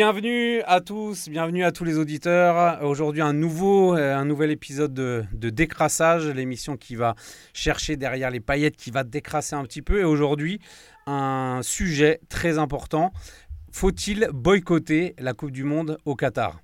Bienvenue 0.00 0.62
à 0.62 0.80
tous, 0.80 1.28
bienvenue 1.28 1.62
à 1.62 1.72
tous 1.72 1.84
les 1.84 1.98
auditeurs. 1.98 2.82
Aujourd'hui, 2.82 3.20
un 3.20 3.34
nouveau, 3.34 3.94
euh, 3.94 4.16
un 4.16 4.24
nouvel 4.24 4.50
épisode 4.50 4.94
de, 4.94 5.26
de 5.30 5.50
Décrassage, 5.50 6.26
l'émission 6.26 6.78
qui 6.78 6.96
va 6.96 7.14
chercher 7.52 7.98
derrière 7.98 8.30
les 8.30 8.40
paillettes, 8.40 8.78
qui 8.78 8.90
va 8.90 9.04
décrasser 9.04 9.56
un 9.56 9.62
petit 9.64 9.82
peu. 9.82 10.00
Et 10.00 10.04
aujourd'hui, 10.04 10.58
un 11.06 11.60
sujet 11.62 12.18
très 12.30 12.56
important. 12.56 13.12
Faut-il 13.72 14.30
boycotter 14.32 15.14
la 15.18 15.34
Coupe 15.34 15.50
du 15.50 15.64
Monde 15.64 15.98
au 16.06 16.16
Qatar? 16.16 16.62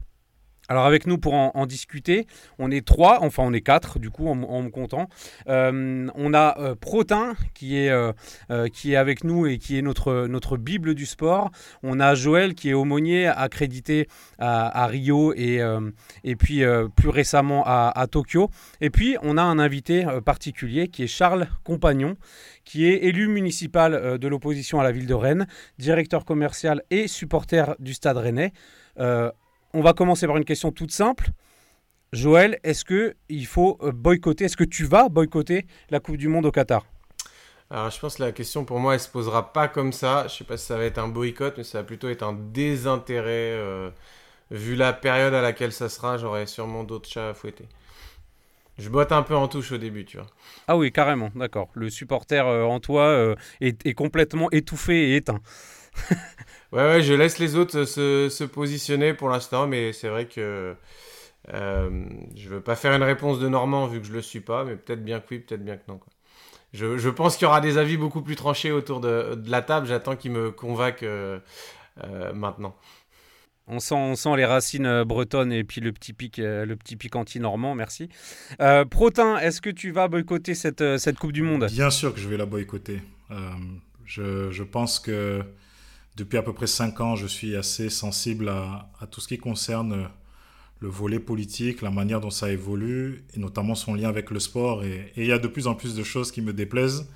Alors 0.68 0.84
avec 0.84 1.06
nous 1.06 1.18
pour 1.18 1.34
en, 1.34 1.66
discuter, 1.66 2.26
on 2.58 2.70
est 2.70 2.84
trois, 2.84 3.22
enfin 3.22 3.44
on 3.46 3.52
est 3.52 3.60
quatre 3.60 3.98
du 3.98 4.10
coup 4.10 4.26
en, 4.28 4.34
me 4.34 4.68
comptant. 4.68 5.08
Euh, 5.48 6.08
on 6.14 6.34
a 6.34 6.58
euh, 6.58 6.74
Protin 6.74 7.34
qui 7.54 7.78
est, 7.78 7.90
euh, 7.90 8.12
qui 8.72 8.92
est 8.92 8.96
avec 8.96 9.22
nous 9.22 9.46
et 9.46 9.58
qui 9.58 9.78
est 9.78 9.82
notre, 9.82 10.56
Bible 10.56 10.94
du 10.94 11.06
sport. 11.06 11.50
On 11.82 12.00
a 12.00 12.14
Joël 12.14 12.54
qui 12.54 12.70
est 12.70 12.74
aumônier 12.74 13.26
accrédité 13.26 14.08
à, 14.38 14.86
Rio 14.86 15.32
et, 15.34 15.60
puis 16.38 16.62
plus 16.96 17.08
récemment 17.08 17.62
à, 17.64 17.92
à, 17.94 18.06
Tokyo. 18.06 18.50
Et 18.80 18.90
puis 18.90 19.16
on 19.22 19.36
a 19.36 19.42
un 19.42 19.58
invité 19.58 20.04
particulier 20.24 20.88
qui 20.88 21.04
est 21.04 21.08
Charles 21.08 21.48
Compagnon 21.64 22.16
qui 22.64 22.86
est 22.86 23.04
élu 23.04 23.28
municipal 23.28 24.18
de 24.18 24.28
l'opposition 24.28 24.80
à 24.80 24.82
la 24.82 24.90
ville 24.90 25.06
de 25.06 25.14
Rennes, 25.14 25.46
directeur 25.78 26.24
commercial 26.24 26.82
et 26.90 27.06
supporter 27.06 27.76
du 27.78 27.94
Stade 27.94 28.16
Rennais. 28.16 28.52
On 29.78 29.82
va 29.82 29.92
commencer 29.92 30.26
par 30.26 30.38
une 30.38 30.46
question 30.46 30.72
toute 30.72 30.90
simple. 30.90 31.28
Joël, 32.10 32.58
est-ce 32.64 32.82
que 32.82 33.14
il 33.28 33.44
faut 33.44 33.76
euh, 33.82 33.92
boycotter? 33.92 34.46
Est-ce 34.46 34.56
que 34.56 34.64
tu 34.64 34.86
vas 34.86 35.10
boycotter 35.10 35.66
la 35.90 36.00
Coupe 36.00 36.16
du 36.16 36.28
Monde 36.28 36.46
au 36.46 36.50
Qatar? 36.50 36.86
Alors, 37.68 37.90
je 37.90 38.00
pense 38.00 38.16
que 38.16 38.22
la 38.22 38.32
question 38.32 38.64
pour 38.64 38.78
moi, 38.80 38.94
elle 38.94 39.00
se 39.00 39.08
posera 39.10 39.52
pas 39.52 39.68
comme 39.68 39.92
ça. 39.92 40.28
Je 40.28 40.34
sais 40.34 40.44
pas 40.44 40.56
si 40.56 40.64
ça 40.64 40.78
va 40.78 40.84
être 40.84 40.96
un 40.96 41.08
boycott, 41.08 41.58
mais 41.58 41.62
ça 41.62 41.82
va 41.82 41.84
plutôt 41.84 42.08
être 42.08 42.22
un 42.22 42.32
désintérêt. 42.32 43.52
Euh, 43.52 43.90
vu 44.50 44.76
la 44.76 44.94
période 44.94 45.34
à 45.34 45.42
laquelle 45.42 45.72
ça 45.72 45.90
sera, 45.90 46.16
j'aurais 46.16 46.46
sûrement 46.46 46.82
d'autres 46.82 47.10
chats 47.10 47.28
à 47.28 47.34
fouetter. 47.34 47.68
Je 48.78 48.88
botte 48.88 49.12
un 49.12 49.22
peu 49.22 49.36
en 49.36 49.46
touche 49.46 49.72
au 49.72 49.78
début, 49.78 50.06
tu 50.06 50.16
vois. 50.16 50.26
Ah 50.68 50.78
oui, 50.78 50.90
carrément, 50.90 51.30
d'accord. 51.34 51.68
Le 51.74 51.90
supporter 51.90 52.46
euh, 52.46 52.64
en 52.64 52.80
toi 52.80 53.34
est, 53.60 53.92
complètement 53.92 54.50
étouffé 54.52 55.10
et 55.10 55.16
éteint. 55.16 55.40
Ouais, 56.72 56.82
ouais, 56.82 57.02
je 57.02 57.14
laisse 57.14 57.38
les 57.38 57.54
autres 57.54 57.84
se, 57.84 58.28
se 58.28 58.44
positionner 58.44 59.14
pour 59.14 59.28
l'instant, 59.28 59.68
mais 59.68 59.92
c'est 59.92 60.08
vrai 60.08 60.26
que 60.26 60.74
euh, 61.54 62.04
je 62.34 62.48
veux 62.48 62.60
pas 62.60 62.74
faire 62.74 62.92
une 62.92 63.04
réponse 63.04 63.38
de 63.38 63.48
Normand 63.48 63.86
vu 63.86 64.00
que 64.00 64.06
je 64.06 64.12
le 64.12 64.20
suis 64.20 64.40
pas, 64.40 64.64
mais 64.64 64.74
peut-être 64.74 65.04
bien 65.04 65.20
que 65.20 65.26
oui, 65.30 65.38
peut-être 65.38 65.64
bien 65.64 65.76
que 65.76 65.84
non. 65.88 65.98
Quoi. 65.98 66.12
Je, 66.72 66.98
je, 66.98 67.08
pense 67.08 67.36
qu'il 67.36 67.44
y 67.44 67.48
aura 67.48 67.60
des 67.60 67.78
avis 67.78 67.96
beaucoup 67.96 68.20
plus 68.20 68.36
tranchés 68.36 68.72
autour 68.72 69.00
de, 69.00 69.34
de 69.34 69.50
la 69.50 69.62
table. 69.62 69.86
J'attends 69.86 70.16
qu'ils 70.16 70.32
me 70.32 70.50
convainquent 70.50 71.04
euh, 71.04 71.38
euh, 72.04 72.32
maintenant. 72.32 72.76
On 73.68 73.80
sent, 73.80 73.94
on 73.94 74.14
sent 74.14 74.36
les 74.36 74.44
racines 74.44 74.86
euh, 74.86 75.04
bretonnes 75.04 75.52
et 75.52 75.64
puis 75.64 75.80
le 75.80 75.92
petit 75.92 76.12
pic, 76.12 76.36
le 76.36 76.74
petit 76.74 76.96
pic 76.96 77.16
anti-normand, 77.16 77.74
merci. 77.74 78.08
Protin, 78.90 79.38
est-ce 79.38 79.60
que 79.60 79.70
tu 79.70 79.90
vas 79.90 80.08
boycotter 80.08 80.54
cette, 80.54 80.98
cette 80.98 81.18
Coupe 81.18 81.32
du 81.32 81.42
Monde? 81.42 81.66
Bien 81.70 81.90
sûr 81.90 82.12
que 82.12 82.20
je 82.20 82.28
vais 82.28 82.36
la 82.36 82.46
boycotter. 82.46 83.00
je, 84.04 84.50
je 84.50 84.62
pense 84.62 85.00
que 85.00 85.42
depuis 86.16 86.38
à 86.38 86.42
peu 86.42 86.52
près 86.52 86.66
cinq 86.66 87.00
ans, 87.00 87.14
je 87.14 87.26
suis 87.26 87.56
assez 87.56 87.90
sensible 87.90 88.48
à, 88.48 88.88
tout 89.10 89.20
ce 89.20 89.28
qui 89.28 89.38
concerne 89.38 90.08
le 90.80 90.88
volet 90.88 91.18
politique, 91.18 91.82
la 91.82 91.90
manière 91.90 92.20
dont 92.20 92.30
ça 92.30 92.50
évolue, 92.50 93.24
et 93.34 93.38
notamment 93.38 93.74
son 93.74 93.94
lien 93.94 94.08
avec 94.08 94.30
le 94.30 94.40
sport. 94.40 94.82
Et, 94.84 95.12
il 95.16 95.26
y 95.26 95.32
a 95.32 95.38
de 95.38 95.48
plus 95.48 95.66
en 95.66 95.74
plus 95.74 95.94
de 95.94 96.02
choses 96.02 96.32
qui 96.32 96.40
me 96.40 96.52
déplaisent, 96.52 97.08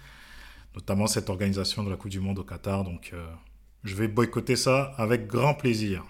notamment 0.75 1.07
cette 1.07 1.31
organisation 1.31 1.83
de 1.83 1.91
la 1.91 1.97
Coupe 1.97 2.11
du 2.11 2.21
Monde 2.21 2.39
au 2.39 2.45
Qatar. 2.45 2.85
Donc, 2.85 3.11
euh, 3.13 3.27
je 3.85 3.95
vais 3.95 4.09
boycotter 4.09 4.57
ça 4.57 4.93
avec 4.99 5.27
grand 5.27 5.55
plaisir. 5.55 6.05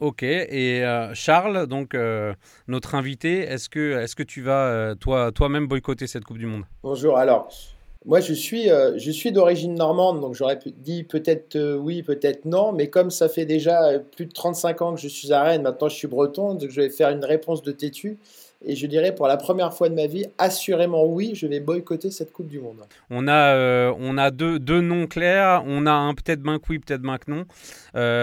Ok, 0.00 0.24
et 0.24 0.84
euh, 0.84 1.14
Charles, 1.14 1.66
donc 1.68 1.94
euh, 1.94 2.34
notre 2.66 2.96
invité, 2.96 3.40
est-ce 3.40 3.68
que, 3.68 4.00
est 4.00 4.06
-ce 4.06 4.16
que 4.16 4.24
tu 4.24 4.42
vas 4.42 4.96
toi, 4.96 5.30
toi-même 5.30 5.68
boycotter 5.68 6.08
cette 6.08 6.24
Coupe 6.24 6.38
du 6.38 6.46
Monde? 6.46 6.64
Bonjour, 6.82 7.16
alors 7.16 7.48
moi, 8.04 8.20
je 8.20 8.32
suis, 8.32 8.68
euh, 8.68 8.98
je 8.98 9.10
suis 9.12 9.30
d'origine 9.30 9.74
normande, 9.74 10.20
donc 10.20 10.34
j'aurais 10.34 10.58
dit 10.78 11.04
peut-être 11.04 11.54
euh, 11.54 11.76
oui, 11.76 12.02
peut-être 12.02 12.44
non, 12.46 12.72
mais 12.72 12.88
comme 12.88 13.10
ça 13.10 13.28
fait 13.28 13.44
déjà 13.44 13.84
euh, 13.84 13.98
plus 14.00 14.26
de 14.26 14.32
35 14.32 14.82
ans 14.82 14.94
que 14.94 15.00
je 15.00 15.06
suis 15.06 15.32
à 15.32 15.42
Rennes, 15.42 15.62
maintenant 15.62 15.88
je 15.88 15.94
suis 15.94 16.08
breton, 16.08 16.54
donc 16.54 16.68
je 16.68 16.80
vais 16.80 16.90
faire 16.90 17.10
une 17.10 17.24
réponse 17.24 17.62
de 17.62 17.70
têtu. 17.70 18.18
Et 18.64 18.76
je 18.76 18.86
dirais 18.86 19.12
pour 19.12 19.26
la 19.26 19.36
première 19.36 19.74
fois 19.74 19.88
de 19.88 19.94
ma 19.94 20.06
vie, 20.06 20.24
assurément 20.38 21.04
oui, 21.04 21.32
je 21.34 21.48
vais 21.48 21.58
boycotter 21.58 22.12
cette 22.12 22.32
Coupe 22.32 22.46
du 22.46 22.60
Monde. 22.60 22.82
On 23.10 23.26
a, 23.26 23.90
on 23.98 24.16
a 24.16 24.30
deux, 24.30 24.60
deux, 24.60 24.80
noms 24.80 25.08
clairs. 25.08 25.64
On 25.66 25.84
a 25.84 25.90
un 25.90 26.14
peut-être 26.14 26.40
que 26.44 26.70
oui, 26.70 26.78
peut-être 26.78 27.02
que 27.02 27.30
non. 27.32 27.44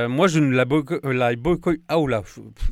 moi, 0.07 0.27
je 0.27 0.39
ne 0.39 0.55
la, 0.55 0.63
boycotterai 0.63 1.81
Ah, 1.89 1.97
là, 2.07 2.23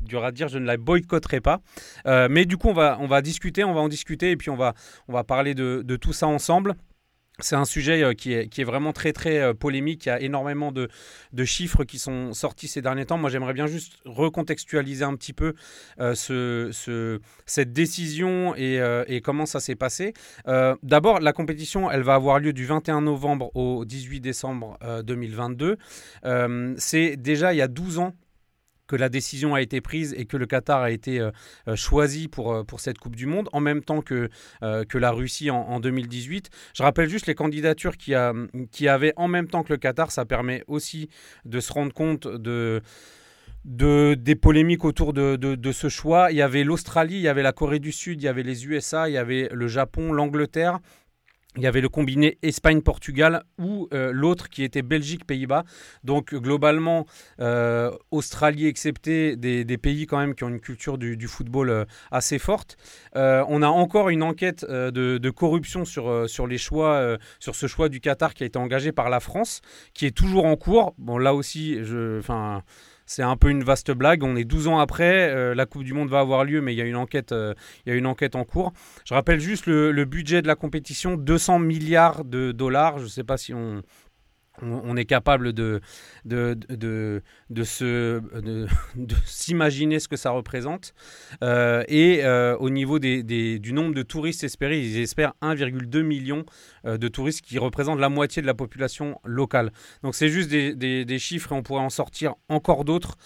dur 0.01 0.23
à 0.23 0.31
dire, 0.31 0.47
je 0.47 0.59
ne 0.59 0.66
la 0.66 0.78
boycotterai 0.78 1.41
pas. 1.41 1.59
mais 2.06 2.46
du 2.46 2.56
coup, 2.56 2.69
on 2.69 2.73
va, 2.73 2.97
on 3.01 3.07
va 3.07 3.22
discuter, 3.22 3.66
on 3.66 3.73
va 3.73 3.81
en 3.81 3.90
discuter 3.90 4.31
et 4.31 4.38
puis 4.38 4.50
on 4.50 4.56
va, 4.56 4.73
on 5.09 5.12
va 5.12 5.25
parler 5.25 5.53
de 5.53 5.96
tout 5.97 6.13
ça 6.13 6.28
ensemble. 6.28 6.73
C'est 7.39 7.55
un 7.55 7.65
sujet 7.65 8.01
euh, 8.01 8.13
qui 8.13 8.33
est, 8.33 8.63
vraiment 8.63 8.93
très 8.93 9.13
très 9.13 9.37
euh, 9.37 9.53
polémique. 9.53 10.07
Il 10.07 10.09
y 10.09 10.11
a 10.11 10.19
énormément 10.19 10.71
de, 10.71 10.89
chiffres 11.45 11.83
qui 11.83 11.99
sont 11.99 12.33
sortis 12.33 12.67
ces 12.67 12.81
derniers 12.81 13.05
temps. 13.05 13.19
Moi, 13.19 13.29
j'aimerais 13.29 13.53
bien 13.53 13.67
juste 13.67 13.99
recontextualiser 14.05 15.03
un 15.03 15.15
petit 15.15 15.33
peu 15.33 15.53
euh, 15.99 16.15
ce, 16.15 16.71
ce, 16.71 17.19
cette 17.45 17.73
décision 17.73 18.55
et, 18.55 18.81
et 19.07 19.21
comment 19.21 19.45
ça 19.45 19.59
s'est 19.59 19.75
passé. 19.75 20.13
D'abord, 20.81 21.19
la 21.19 21.31
compétition, 21.31 21.91
elle 21.91 22.01
va 22.01 22.15
avoir 22.15 22.39
lieu 22.39 22.53
du 22.53 22.65
21 22.65 23.01
novembre 23.01 23.51
au 23.55 23.85
18 23.85 24.19
décembre 24.19 24.79
2022. 25.05 25.77
C'est 26.77 27.17
déjà 27.17 27.53
il 27.53 27.57
y 27.57 27.61
a 27.61 27.67
12 27.67 27.99
ans 27.99 28.13
que 28.87 28.95
la 28.95 29.09
décision 29.09 29.53
a 29.53 29.61
été 29.61 29.81
prise 29.81 30.15
et 30.17 30.25
que 30.25 30.37
le 30.37 30.45
Qatar 30.45 30.81
a 30.81 30.91
été 30.91 31.19
euh, 31.19 31.31
euh, 31.67 31.75
choisi 31.75 32.27
pour, 32.27 32.53
euh, 32.53 32.63
pour 32.63 32.79
cette 32.79 32.97
Coupe 32.97 33.15
du 33.15 33.25
Monde, 33.25 33.49
en 33.53 33.59
même 33.59 33.83
temps 33.83 34.01
que, 34.01 34.29
que 34.61 34.97
la 34.97 35.11
Russie 35.11 35.49
en, 35.51 35.79
2018. 35.79 36.49
Je 36.73 36.83
rappelle 36.83 37.09
juste 37.09 37.27
les 37.27 37.35
candidatures 37.35 37.97
qui, 37.97 38.15
a, 38.15 38.33
qui 38.71 38.87
avaient 38.87 39.13
en 39.15 39.27
même 39.27 39.47
temps 39.47 39.63
que 39.63 39.73
le 39.73 39.77
Qatar, 39.77 40.11
ça 40.11 40.25
permet 40.25 40.63
aussi 40.67 41.09
de 41.45 41.59
se 41.59 41.73
rendre 41.73 41.93
compte 41.93 42.27
de... 42.27 42.81
De, 43.65 44.15
des 44.17 44.35
polémiques 44.35 44.85
autour 44.85 45.11
de, 45.11 45.35
de, 45.35 45.71
ce 45.73 45.89
choix. 45.89 46.31
Il 46.31 46.37
y 46.37 46.41
avait 46.41 46.63
l'Australie, 46.63 47.15
il 47.15 47.21
y 47.21 47.27
avait 47.27 47.43
la 47.43 47.51
Corée 47.51 47.79
du 47.79 47.91
Sud, 47.91 48.21
il 48.21 48.23
y 48.23 48.29
avait 48.29 48.43
les 48.43 48.65
USA, 48.65 49.09
il 49.09 49.13
y 49.13 49.17
avait 49.17 49.49
le 49.51 49.67
Japon, 49.67 50.13
l'Angleterre, 50.13 50.79
il 51.57 51.63
y 51.63 51.68
avait 51.68 51.81
le 51.81 51.90
combiné 51.90 52.38
Espagne-Portugal 52.44 53.44
ou 53.57 53.88
euh, 53.94 54.12
l'autre 54.13 54.50
qui 54.50 54.63
était 54.63 54.84
Belgique-Pays-Bas. 54.84 55.63
Donc 56.03 56.34
globalement, 56.34 57.06
euh, 57.40 57.91
Australie 58.12 58.68
excepté, 58.68 59.35
des, 59.35 59.78
pays 59.78 60.06
quand 60.06 60.17
même 60.17 60.34
qui 60.34 60.44
ont 60.44 60.50
une 60.50 60.59
culture 60.59 60.97
du, 60.97 61.28
football 61.28 61.69
euh, 61.69 61.85
assez 62.12 62.40
forte. 62.40 62.78
on 63.16 63.62
a 63.62 63.67
encore 63.67 64.09
une 64.09 64.23
enquête 64.23 64.66
de, 64.66 65.29
corruption 65.29 65.85
sur, 65.85 66.29
sur, 66.29 66.47
les 66.47 66.57
choix, 66.57 67.17
sur 67.40 67.56
ce 67.56 67.67
choix 67.67 67.90
du 67.90 68.00
Qatar 68.00 68.34
qui 68.34 68.44
a 68.44 68.46
été 68.46 68.57
engagé 68.57 68.91
par 68.91 69.09
la 69.09 69.19
France, 69.19 69.62
qui 69.94 70.06
est 70.06 70.16
toujours 70.16 70.46
en 70.46 70.56
cours. 70.56 70.94
Bon 70.97 71.17
là 71.17 71.34
aussi, 71.34 71.84
je... 71.84 72.19
Enfin, 72.19 72.63
c'est 73.07 73.23
un 73.23 73.35
peu 73.38 73.50
une 73.50 73.63
vaste 73.63 73.91
blague. 73.91 74.23
On 74.23 74.35
est 74.35 74.44
12 74.44 74.68
ans 74.68 74.79
après, 74.79 75.29
euh, 75.29 75.56
la 75.56 75.66
Coupe 75.66 75.84
du 75.84 75.94
Monde 75.94 76.09
va 76.09 76.19
avoir 76.19 76.44
lieu, 76.44 76.62
mais 76.62 76.73
il 76.73 76.78
y 76.78 76.81
a 76.81 76.85
une 76.85 76.95
enquête, 76.95 77.31
euh, 77.31 77.56
il 77.85 77.90
y 77.90 77.91
a 77.94 77.95
une 77.95 78.06
enquête 78.06 78.35
en 78.35 78.44
cours. 78.44 78.73
Je 79.06 79.13
rappelle 79.13 79.40
juste 79.40 79.66
le, 79.66 79.91
le 79.91 80.06
budget 80.06 80.41
de 80.41 80.47
la 80.47 80.56
compétition 80.56 81.16
200 81.16 81.59
milliards 81.59 82.25
de 82.25 82.51
dollars. 82.51 83.00
Je 83.00 83.06
ne 83.06 83.09
sais 83.09 83.23
pas 83.23 83.38
si 83.38 83.53
on, 83.53 83.81
on 84.62 84.97
est 84.97 85.06
capable 85.06 85.53
de, 85.53 85.81
de, 86.25 86.57
de, 86.69 87.22
de, 87.50 87.63
s'imaginer 89.25 90.00
ce 90.00 90.07
que 90.07 90.16
ça 90.16 90.31
représente. 90.31 90.94
Euh, 91.44 91.84
et 91.88 92.23
euh, 92.23 92.57
au 92.57 92.69
niveau 92.69 93.00
des, 93.00 93.23
du 93.59 93.73
nombre 93.73 93.94
de 93.94 94.03
touristes 94.03 94.44
espérés, 94.44 94.79
ils 94.79 95.00
espèrent 95.00 95.34
1,2 95.41 96.02
million 96.02 96.46
euh, 96.85 96.97
de 96.97 97.08
touristes 97.08 97.41
qui 97.41 97.59
représentent 97.59 97.99
la 97.99 98.09
moitié 98.09 98.41
de 98.41 98.47
la 98.47 98.53
population 98.53 99.20
locale. 99.23 99.72
Donc 100.03 100.16
c'est 100.16 100.29
juste 100.29 100.49
des, 100.49 100.73
des, 100.76 101.20
chiffres 101.20 101.52
et 101.52 101.55
on 101.55 101.64
pourrait 101.64 101.81
en 101.81 101.90
sortir 101.90 102.35
encore 102.49 102.85
d'autres 102.85 103.17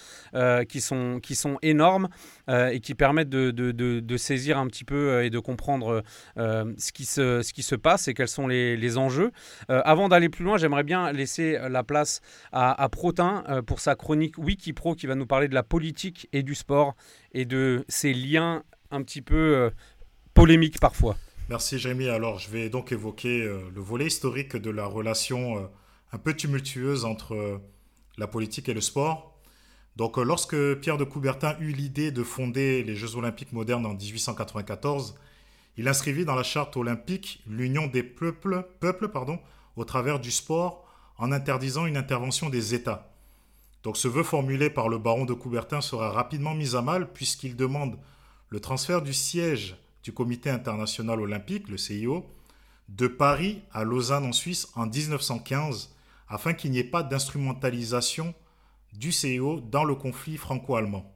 qui, 0.70 0.80
sont, 0.82 1.20
énormes 1.62 2.08
et 2.48 2.80
qui 2.80 2.96
permettent 2.96 3.30
de, 3.30 4.18
saisir 4.18 4.58
un 4.58 4.68
petit 4.68 4.84
peu 4.84 5.24
et 5.24 5.30
de 5.30 5.40
comprendre 5.40 6.04
ce, 6.36 6.92
qui 6.92 7.06
se, 7.06 7.42
ce 7.42 7.54
qui 7.54 7.64
se 7.64 7.76
passe 7.76 8.08
et 8.08 8.14
quels 8.14 8.28
sont 8.28 8.48
les, 8.48 8.78
les 8.78 8.98
enjeux. 8.98 9.32
avant 9.68 10.10
d'aller 10.10 10.30
plus 10.30 10.46
loin, 10.46 10.58
j'aimerais 10.58 10.84
bien 10.84 11.12
laisser 11.22 11.56
euh, 11.56 11.70
la 11.70 11.84
place 11.84 12.22
à, 12.52 12.90
Protin 12.90 13.44
euh, 13.48 13.62
pour 13.62 13.80
sa 13.80 13.96
chronique 13.96 14.38
Wikipro 14.38 14.96
qui 14.96 15.08
va 15.08 15.16
nous 15.16 15.28
parler 15.28 15.48
de 15.48 15.54
la 15.54 15.64
politique 15.64 16.28
et 16.34 16.44
du 16.44 16.56
sport 16.56 16.96
et 17.32 17.46
de 17.46 17.86
ces 17.88 18.14
liens 18.14 18.64
un 18.90 19.04
petit 19.04 19.22
peu 19.22 19.36
euh, 19.36 19.70
polémiques 20.34 20.80
parfois. 20.80 21.16
Merci 21.50 21.78
Jérémy. 21.78 22.10
Alors 22.10 22.40
je 22.40 22.50
vais 22.50 22.70
donc 22.70 22.92
évoquer 22.92 23.44
le 23.44 23.82
volet 23.82 24.08
historique 24.08 24.56
de 24.56 24.70
la 24.70 24.86
relation 24.86 25.70
un 26.14 26.18
peu 26.18 26.34
tumultueuse 26.34 27.04
entre 27.04 27.60
la 28.18 28.28
politique 28.28 28.70
et 28.70 28.74
le 28.74 28.80
sport. 28.80 29.38
Donc 29.98 30.16
lorsque 30.16 30.76
Pierre 30.76 30.98
de 30.98 31.04
Coubertin 31.04 31.58
eut 31.60 31.74
l'idée 31.74 32.12
de 32.12 32.24
fonder 32.24 32.84
les 32.84 32.96
Jeux 32.96 33.18
olympiques 33.18 33.52
modernes 33.52 33.86
en 33.86 33.96
1894, 33.96 35.16
il 35.76 35.90
inscrivit 35.90 36.24
dans 36.24 36.36
la 36.36 36.44
charte 36.44 36.78
olympique 36.78 37.44
l'union 37.48 37.88
des 37.88 38.04
peuples, 38.04 38.66
peuples 38.80 39.10
pardon, 39.10 39.38
au 39.76 39.84
travers 39.84 40.22
du 40.22 40.32
sport 40.32 40.86
en 41.22 41.32
interdisant 41.32 41.86
une 41.86 41.98
intervention 41.98 42.50
des 42.50 42.74
États. 42.74 43.14
Donc 43.84 43.96
ce 43.96 44.08
vœu 44.08 44.24
formulé 44.24 44.72
par 44.72 44.90
le 44.90 44.98
baron 44.98 45.24
de 45.24 45.34
Coubertin 45.34 45.80
sera 45.80 46.10
rapidement 46.10 46.56
mis 46.56 46.76
à 46.76 46.82
mal 46.82 47.14
puisqu'il 47.14 47.56
demande 47.56 47.98
le 48.50 48.60
transfert 48.60 49.04
du 49.04 49.14
siège 49.14 49.78
du 50.04 50.12
Comité 50.12 50.50
international 50.50 51.22
olympique, 51.22 51.70
le 51.70 51.78
CIO, 51.78 52.26
de 52.90 53.08
Paris 53.08 53.62
à 53.72 53.84
Lausanne 53.84 54.26
en 54.26 54.34
Suisse 54.34 54.68
en 54.76 54.88
1915 54.88 55.96
afin 56.28 56.54
qu'il 56.54 56.72
n'y 56.72 56.80
ait 56.80 56.84
pas 56.84 57.04
d'instrumentalisation 57.04 58.34
du 58.92 59.12
CIO 59.12 59.62
dans 59.62 59.84
le 59.84 59.94
conflit 59.94 60.38
franco-allemand. 60.38 61.14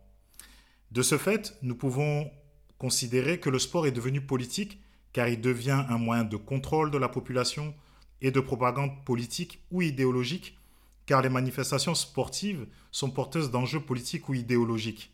De 0.91 1.01
ce 1.01 1.17
fait, 1.17 1.57
nous 1.63 1.75
pouvons 1.75 2.29
considérer 2.77 3.39
que 3.39 3.49
le 3.49 3.57
sport 3.57 3.87
est 3.87 3.91
devenu 3.91 4.21
politique 4.21 4.79
car 5.13 5.27
il 5.27 5.41
devient 5.41 5.83
un 5.89 5.97
moyen 5.97 6.25
de 6.25 6.37
contrôle 6.37 6.91
de 6.91 6.99
la 6.99 7.09
population 7.09 7.73
et 8.21 8.31
de 8.31 8.39
propagande 8.39 9.03
politique 9.05 9.59
ou 9.71 9.81
idéologique 9.81 10.57
car 11.05 11.21
les 11.21 11.29
manifestations 11.29 11.95
sportives 11.95 12.65
sont 12.91 13.11
porteuses 13.11 13.51
d'enjeux 13.51 13.79
politiques 13.79 14.29
ou 14.29 14.33
idéologiques. 14.33 15.11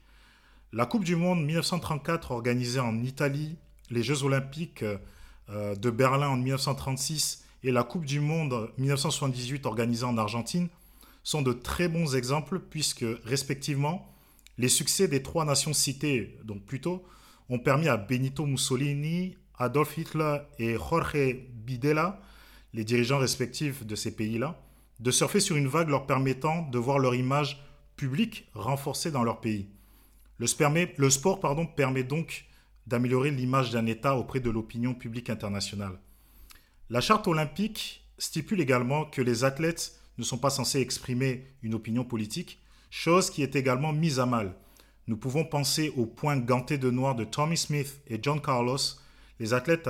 La 0.73 0.85
Coupe 0.85 1.03
du 1.03 1.15
Monde 1.15 1.43
1934 1.43 2.31
organisée 2.31 2.79
en 2.79 3.03
Italie, 3.03 3.57
les 3.89 4.03
Jeux 4.03 4.23
olympiques 4.23 4.83
euh, 5.49 5.75
de 5.75 5.89
Berlin 5.89 6.29
en 6.29 6.37
1936 6.37 7.43
et 7.63 7.71
la 7.71 7.83
Coupe 7.83 8.05
du 8.05 8.21
Monde 8.21 8.71
1978 8.77 9.65
organisée 9.65 10.05
en 10.05 10.17
Argentine 10.17 10.69
sont 11.23 11.41
de 11.41 11.53
très 11.53 11.87
bons 11.87 12.15
exemples 12.15 12.59
puisque, 12.59 13.05
respectivement, 13.25 14.07
les 14.57 14.69
succès 14.69 15.07
des 15.07 15.21
trois 15.21 15.45
nations 15.45 15.73
citées, 15.73 16.39
donc 16.45 16.63
plus 16.63 16.81
tôt, 16.81 17.03
ont 17.49 17.59
permis 17.59 17.89
à 17.89 17.97
Benito 17.97 18.45
Mussolini, 18.45 19.35
Adolf 19.57 19.97
Hitler 19.97 20.37
et 20.57 20.77
Jorge 20.77 21.35
Bidela, 21.65 22.21
les 22.73 22.83
dirigeants 22.83 23.19
respectifs 23.19 23.85
de 23.85 23.95
ces 23.95 24.15
pays-là, 24.15 24.61
de 24.99 25.11
surfer 25.11 25.39
sur 25.39 25.55
une 25.55 25.67
vague 25.67 25.89
leur 25.89 26.05
permettant 26.05 26.61
de 26.69 26.77
voir 26.77 26.99
leur 26.99 27.15
image 27.15 27.61
publique 27.95 28.47
renforcée 28.53 29.11
dans 29.11 29.23
leur 29.23 29.41
pays. 29.41 29.67
Le, 30.37 30.47
sport 31.09 31.39
permet 31.75 32.03
donc 32.03 32.45
d'améliorer 32.87 33.31
l'image 33.31 33.71
d'un 33.71 33.85
État 33.85 34.15
auprès 34.15 34.39
de 34.39 34.49
l'opinion 34.49 34.93
publique 34.93 35.29
internationale. 35.29 35.99
La 36.89 37.01
charte 37.01 37.27
olympique 37.27 38.03
stipule 38.17 38.59
également 38.59 39.05
que 39.05 39.21
les 39.21 39.43
athlètes 39.43 39.99
ne 40.17 40.23
sont 40.23 40.37
pas 40.37 40.49
censés 40.49 40.79
exprimer 40.79 41.45
une 41.61 41.75
opinion 41.75 42.03
politique, 42.03 42.59
chose 42.89 43.29
qui 43.29 43.43
est 43.43 43.55
également 43.55 43.93
mise 43.93 44.19
à 44.19 44.25
mal. 44.25 44.55
Nous 45.07 45.17
pouvons 45.17 45.45
penser 45.45 45.93
au 45.95 46.05
point 46.05 46.37
ganté 46.37 46.77
de 46.77 46.89
noir 46.89 47.15
de 47.15 47.23
Tommy 47.23 47.57
Smith 47.57 48.01
et 48.07 48.19
John 48.21 48.41
Carlos, 48.41 48.77
les 49.39 49.53
athlètes 49.53 49.89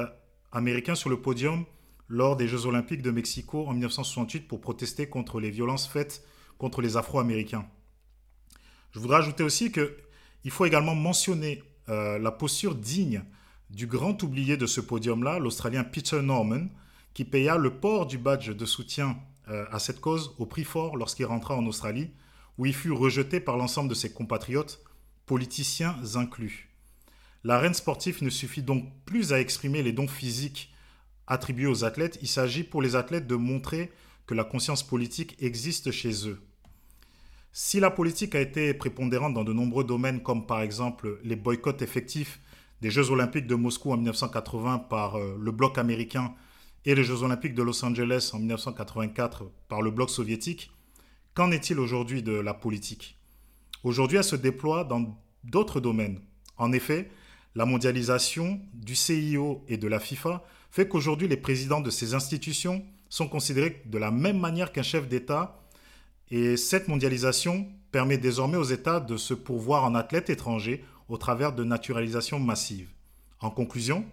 américains 0.51 0.95
sur 0.95 1.09
le 1.09 1.21
podium 1.21 1.65
lors 2.11 2.35
des 2.35 2.49
Jeux 2.49 2.65
olympiques 2.65 3.01
de 3.01 3.09
Mexico 3.09 3.65
en 3.67 3.71
1968 3.71 4.45
pour 4.45 4.59
protester 4.59 5.07
contre 5.07 5.39
les 5.39 5.49
violences 5.49 5.87
faites 5.87 6.25
contre 6.57 6.81
les 6.81 6.97
Afro-Américains. 6.97 7.65
Je 8.91 8.99
voudrais 8.99 9.19
ajouter 9.19 9.43
aussi 9.43 9.71
qu'il 9.71 10.51
faut 10.51 10.65
également 10.65 10.93
mentionner 10.93 11.63
euh, 11.87 12.19
la 12.19 12.31
posture 12.31 12.75
digne 12.75 13.23
du 13.69 13.87
grand 13.87 14.21
oublié 14.23 14.57
de 14.57 14.65
ce 14.65 14.81
podium-là, 14.81 15.39
l'Australien 15.39 15.85
Peter 15.85 16.21
Norman, 16.21 16.67
qui 17.13 17.23
paya 17.23 17.55
le 17.55 17.79
port 17.79 18.05
du 18.05 18.17
badge 18.17 18.49
de 18.49 18.65
soutien 18.65 19.17
euh, 19.47 19.65
à 19.71 19.79
cette 19.79 20.01
cause 20.01 20.35
au 20.37 20.45
prix 20.45 20.65
fort 20.65 20.97
lorsqu'il 20.97 21.25
rentra 21.25 21.55
en 21.55 21.65
Australie, 21.65 22.11
où 22.57 22.65
il 22.65 22.75
fut 22.75 22.91
rejeté 22.91 23.39
par 23.39 23.55
l'ensemble 23.55 23.87
de 23.87 23.95
ses 23.95 24.11
compatriotes, 24.11 24.83
politiciens 25.25 25.95
inclus. 26.15 26.69
L'arène 27.45 27.73
sportive 27.73 28.21
ne 28.21 28.29
suffit 28.29 28.63
donc 28.63 28.91
plus 29.05 29.31
à 29.31 29.39
exprimer 29.39 29.81
les 29.81 29.93
dons 29.93 30.09
physiques 30.09 30.70
attribué 31.31 31.65
aux 31.65 31.85
athlètes, 31.85 32.19
il 32.21 32.27
s'agit 32.27 32.63
pour 32.63 32.81
les 32.81 32.97
athlètes 32.97 33.25
de 33.25 33.35
montrer 33.35 33.89
que 34.27 34.33
la 34.33 34.43
conscience 34.43 34.83
politique 34.83 35.37
existe 35.39 35.89
chez 35.89 36.27
eux. 36.27 36.41
Si 37.53 37.79
la 37.79 37.89
politique 37.89 38.35
a 38.35 38.41
été 38.41 38.73
prépondérante 38.73 39.33
dans 39.33 39.45
de 39.45 39.53
nombreux 39.53 39.85
domaines, 39.85 40.21
comme 40.21 40.45
par 40.45 40.61
exemple 40.61 41.19
les 41.23 41.37
boycotts 41.37 41.81
effectifs 41.81 42.41
des 42.81 42.91
Jeux 42.91 43.11
olympiques 43.11 43.47
de 43.47 43.55
Moscou 43.55 43.93
en 43.93 43.97
1980 43.97 44.79
par 44.89 45.15
euh, 45.15 45.37
le 45.39 45.51
bloc 45.51 45.77
américain 45.77 46.33
et 46.83 46.95
les 46.95 47.03
Jeux 47.03 47.23
olympiques 47.23 47.55
de 47.55 47.63
Los 47.63 47.83
Angeles 47.85 48.31
en 48.33 48.39
1984 48.39 49.45
par 49.69 49.81
le 49.81 49.91
bloc 49.91 50.09
soviétique, 50.09 50.69
qu'en 51.33 51.51
est-il 51.51 51.79
aujourd'hui 51.79 52.23
de 52.23 52.33
la 52.33 52.53
politique? 52.53 53.17
Aujourd'hui, 53.83 54.17
elle 54.17 54.23
se 54.25 54.35
déploie 54.35 54.83
dans 54.83 55.17
d'autres 55.45 55.79
domaines. 55.79 56.19
En 56.57 56.73
effet, 56.73 57.09
la 57.55 57.65
mondialisation 57.65 58.59
du 58.73 58.95
CIO 58.95 59.63
et 59.69 59.77
de 59.77 59.87
la 59.87 59.99
FIFA 59.99 60.43
fait 60.71 60.87
qu'aujourd'hui 60.87 61.27
les 61.27 61.37
présidents 61.37 61.81
de 61.81 61.89
ces 61.89 62.13
institutions 62.13 62.83
sont 63.09 63.27
considérés 63.27 63.81
de 63.85 63.97
la 63.97 64.09
même 64.09 64.39
manière 64.39 64.71
qu'un 64.71 64.83
chef 64.83 65.07
d'État 65.07 65.59
et 66.29 66.55
cette 66.55 66.87
mondialisation 66.87 67.67
permet 67.91 68.17
désormais 68.17 68.57
aux 68.57 68.63
États 68.63 69.01
de 69.01 69.17
se 69.17 69.33
pourvoir 69.33 69.83
en 69.83 69.95
athlètes 69.95 70.29
étrangers 70.29 70.83
au 71.09 71.17
travers 71.17 71.51
de 71.51 71.65
naturalisation 71.65 72.39
massive. 72.39 72.89
En 73.41 73.49
conclusion, 73.49 74.05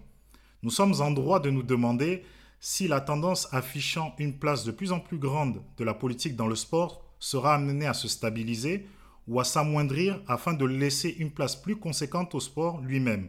nous 0.64 0.70
sommes 0.70 1.00
en 1.00 1.12
droit 1.12 1.38
de 1.38 1.50
nous 1.50 1.62
demander 1.62 2.24
si 2.58 2.88
la 2.88 3.00
tendance 3.00 3.46
affichant 3.52 4.16
une 4.18 4.36
place 4.36 4.64
de 4.64 4.72
plus 4.72 4.90
en 4.90 4.98
plus 4.98 5.18
grande 5.18 5.62
de 5.76 5.84
la 5.84 5.94
politique 5.94 6.34
dans 6.34 6.48
le 6.48 6.56
sport 6.56 7.04
sera 7.20 7.54
amenée 7.54 7.86
à 7.86 7.94
se 7.94 8.08
stabiliser 8.08 8.88
ou 9.28 9.38
à 9.38 9.44
s'amoindrir 9.44 10.20
afin 10.26 10.54
de 10.54 10.64
laisser 10.64 11.14
une 11.20 11.30
place 11.30 11.54
plus 11.54 11.76
conséquente 11.76 12.34
au 12.34 12.40
sport 12.40 12.80
lui-même. 12.80 13.28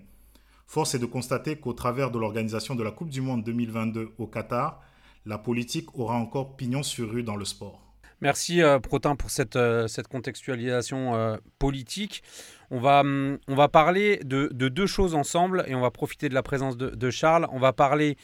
Force 0.69 0.93
est 0.93 0.99
de 0.99 1.07
constater 1.07 1.55
qu'au 1.55 1.73
travers 1.73 2.11
de 2.11 2.19
l'organisation 2.19 2.75
de 2.75 2.83
la 2.83 2.91
Coupe 2.91 3.09
du 3.09 3.21
Monde 3.21 3.43
2022 3.43 4.11
au 4.19 4.27
Qatar, 4.27 4.79
la 5.25 5.39
politique 5.39 5.97
aura 5.97 6.13
encore 6.13 6.57
pignon 6.57 6.83
sur 6.83 7.09
rue 7.09 7.23
dans 7.23 7.35
le 7.35 7.43
sport. 7.43 7.81
Merci 8.21 8.61
euh, 8.61 8.77
Protin 8.77 9.15
pour 9.15 9.31
cette, 9.31 9.55
euh, 9.55 9.87
cette 9.87 10.07
contextualisation 10.07 11.15
euh, 11.15 11.37
politique. 11.57 12.21
On 12.69 12.79
va, 12.79 12.99
hum, 12.99 13.39
on 13.47 13.55
va 13.55 13.67
parler 13.67 14.19
de, 14.23 14.47
deux 14.51 14.85
choses 14.85 15.15
ensemble 15.15 15.63
et 15.65 15.73
on 15.73 15.81
va 15.81 15.89
profiter 15.89 16.29
de 16.29 16.35
la 16.35 16.43
présence 16.43 16.77
de, 16.77 17.09
Charles. 17.09 17.47
On 17.51 17.57
va 17.57 17.73
parler 17.73 18.15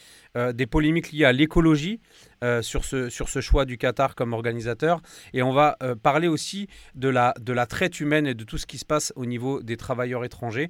des 0.54 0.66
polémiques 0.68 1.10
liées 1.10 1.24
à 1.24 1.32
l'écologie 1.32 1.98
sur, 2.60 2.84
ce, 2.84 3.08
sur 3.08 3.28
ce 3.28 3.40
choix 3.40 3.64
du 3.64 3.76
Qatar 3.76 4.14
comme 4.14 4.34
organisateur 4.34 5.00
et 5.32 5.42
on 5.42 5.52
va 5.52 5.76
parler 6.00 6.28
aussi 6.28 6.68
de 6.94 7.08
la, 7.08 7.34
de 7.40 7.52
la 7.52 7.66
traite 7.66 7.98
humaine 7.98 8.28
et 8.28 8.34
de 8.34 8.44
tout 8.44 8.56
ce 8.56 8.66
qui 8.66 8.78
se 8.78 8.84
passe 8.84 9.12
au 9.16 9.26
niveau 9.26 9.64
des 9.64 9.76
travailleurs 9.76 10.24
étrangers. 10.24 10.68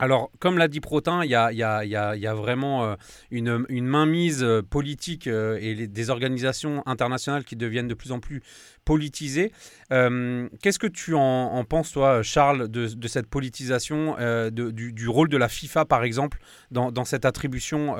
Alors, 0.00 0.30
comme 0.38 0.58
l'a 0.58 0.68
dit 0.68 0.80
Protin, 0.80 1.24
il 1.24 1.30
y 1.30 1.34
a, 1.34 2.34
vraiment 2.34 2.84
euh, 2.84 2.94
une, 3.30 3.86
mainmise 3.86 4.44
euh, 4.44 4.62
politique 4.62 5.26
euh, 5.26 5.58
et 5.60 5.88
des 5.88 6.10
organisations 6.10 6.82
internationales 6.86 7.44
qui 7.44 7.56
deviennent 7.56 7.88
de 7.88 7.94
plus 7.94 8.12
en 8.12 8.20
plus 8.20 8.42
politisées. 8.84 9.52
Qu'est-ce 9.90 10.78
que 10.78 10.86
tu 10.86 11.14
en, 11.14 11.64
penses, 11.64 11.92
toi, 11.92 12.22
Charles, 12.22 12.68
de, 12.68 13.08
cette 13.08 13.26
politisation, 13.26 14.16
du, 14.50 15.08
rôle 15.08 15.28
de 15.28 15.36
la 15.36 15.48
FIFA, 15.48 15.84
par 15.84 16.04
exemple, 16.04 16.38
dans, 16.70 17.04
cette 17.04 17.24
attribution 17.24 17.96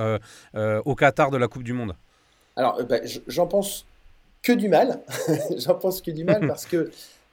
au 0.54 0.94
Qatar 0.94 1.30
de 1.30 1.36
la 1.36 1.48
Coupe 1.48 1.64
du 1.64 1.72
Monde? 1.72 1.94
Alors, 2.56 2.82
ben, 2.84 3.02
j'en 3.26 3.46
pense 3.46 3.86
que 4.42 4.52
du 4.52 4.68
mal. 4.68 5.00
j'en 5.58 5.74
pense 5.74 6.00
que 6.00 6.10
du 6.10 6.24
mal 6.24 6.46
parce 6.48 6.64
que 6.64 6.90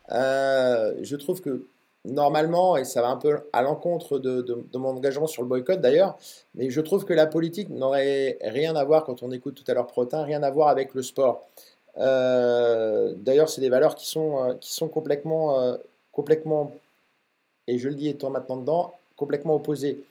je 0.09 1.15
trouve 1.15 1.41
que 1.41 1.67
normalement, 2.05 2.77
et 2.77 2.83
ça 2.83 3.01
va 3.01 3.09
un 3.09 3.17
peu 3.17 3.39
à 3.53 3.61
l'encontre 3.61 4.19
de, 4.19 4.63
mon 4.77 4.89
engagement 4.89 5.27
sur 5.27 5.41
le 5.41 5.47
boycott 5.47 5.81
d'ailleurs, 5.81 6.17
mais 6.55 6.69
je 6.69 6.81
trouve 6.81 7.05
que 7.05 7.13
la 7.13 7.27
politique 7.27 7.69
n'aurait 7.69 8.37
rien 8.41 8.75
à 8.75 8.83
voir, 8.83 9.03
quand 9.03 9.23
on 9.23 9.31
écoute 9.31 9.55
tout 9.55 9.69
à 9.69 9.73
l'heure 9.73 9.87
Protin, 9.87 10.23
rien 10.23 10.43
à 10.43 10.51
voir 10.51 10.69
avec 10.69 10.93
le 10.93 11.01
sport. 11.01 11.47
Euh, 11.97 13.13
d'ailleurs, 13.17 13.49
c'est 13.49 13.61
des 13.61 13.69
valeurs 13.69 13.95
qui 13.95 14.07
sont, 14.07 14.43
euh, 14.43 14.53
qui 14.59 14.73
sont 14.73 14.87
complètement, 14.87 15.59
euh, 15.59 15.77
complètement, 16.11 16.71
et 17.67 17.77
je 17.77 17.89
le 17.89 17.95
dis 17.95 18.09
étant 18.09 18.29
maintenant 18.29 18.57
dedans, 18.57 18.93
complètement 19.15 19.55
opposées. 19.55 20.03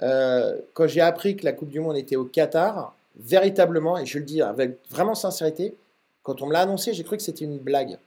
quand 0.00 0.86
j'ai 0.86 1.02
appris 1.02 1.36
que 1.36 1.44
la 1.44 1.52
Coupe 1.52 1.68
du 1.68 1.80
Monde 1.80 1.96
était 1.96 2.16
au 2.16 2.24
Qatar, 2.24 2.94
véritablement, 3.16 3.98
et 3.98 4.06
je 4.06 4.18
le 4.18 4.24
dis 4.24 4.40
avec 4.40 4.78
vraiment 4.90 5.14
sincérité, 5.14 5.74
quand 6.22 6.42
on 6.42 6.46
me 6.46 6.52
l'a 6.52 6.60
annoncé, 6.60 6.94
j'ai 6.94 7.04
cru 7.04 7.16
que 7.16 7.22
c'était 7.22 7.44
une 7.44 7.58
blague. 7.58 7.98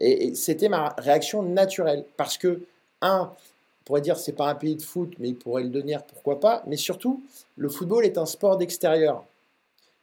Et, 0.00 0.34
c'était 0.34 0.68
ma 0.68 0.94
réaction 0.98 1.42
naturelle. 1.42 2.04
Parce 2.16 2.38
que, 2.38 2.62
un, 3.00 3.30
on 3.30 3.84
pourrait 3.84 4.00
dire 4.00 4.18
c'est 4.18 4.32
pas 4.32 4.48
un 4.48 4.54
pays 4.54 4.76
de 4.76 4.82
foot, 4.82 5.14
mais 5.18 5.28
il 5.28 5.36
pourrait 5.36 5.62
le 5.62 5.68
devenir, 5.68 6.02
pourquoi 6.02 6.40
pas. 6.40 6.62
Mais 6.66 6.76
surtout, 6.76 7.22
le 7.56 7.68
football 7.68 8.04
est 8.04 8.18
un 8.18 8.26
sport 8.26 8.56
d'extérieur. 8.56 9.24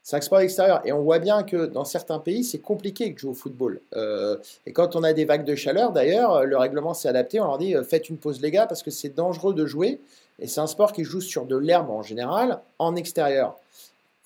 C'est 0.03 0.15
un 0.15 0.21
sport 0.21 0.39
d'extérieur. 0.39 0.81
Et 0.85 0.91
on 0.91 1.01
voit 1.01 1.19
bien 1.19 1.43
que 1.43 1.67
dans 1.67 1.85
certains 1.85 2.19
pays, 2.19 2.43
c'est 2.43 2.59
compliqué 2.59 3.09
de 3.11 3.17
jouer 3.17 3.31
au 3.31 3.35
football. 3.35 3.81
Euh, 3.95 4.37
et 4.65 4.73
quand 4.73 4.95
on 4.95 5.03
a 5.03 5.13
des 5.13 5.25
vagues 5.25 5.45
de 5.45 5.55
chaleur, 5.55 5.91
d'ailleurs, 5.91 6.43
le 6.43 6.57
règlement 6.57 6.93
s'est 6.95 7.07
adapté. 7.07 7.39
On 7.39 7.45
leur 7.45 7.59
dit 7.59 7.75
euh, 7.75 7.83
faites 7.83 8.09
une 8.09 8.17
pause, 8.17 8.41
les 8.41 8.49
gars, 8.49 8.65
parce 8.65 8.81
que 8.81 8.89
c'est 8.89 9.15
dangereux 9.15 9.53
de 9.53 9.65
jouer. 9.65 9.99
Et 10.39 10.47
c'est 10.47 10.59
un 10.59 10.67
sport 10.67 10.91
qui 10.91 11.03
joue 11.03 11.21
sur 11.21 11.45
de 11.45 11.55
l'herbe 11.55 11.91
en 11.91 12.01
général, 12.01 12.59
en 12.79 12.95
extérieur. 12.95 13.55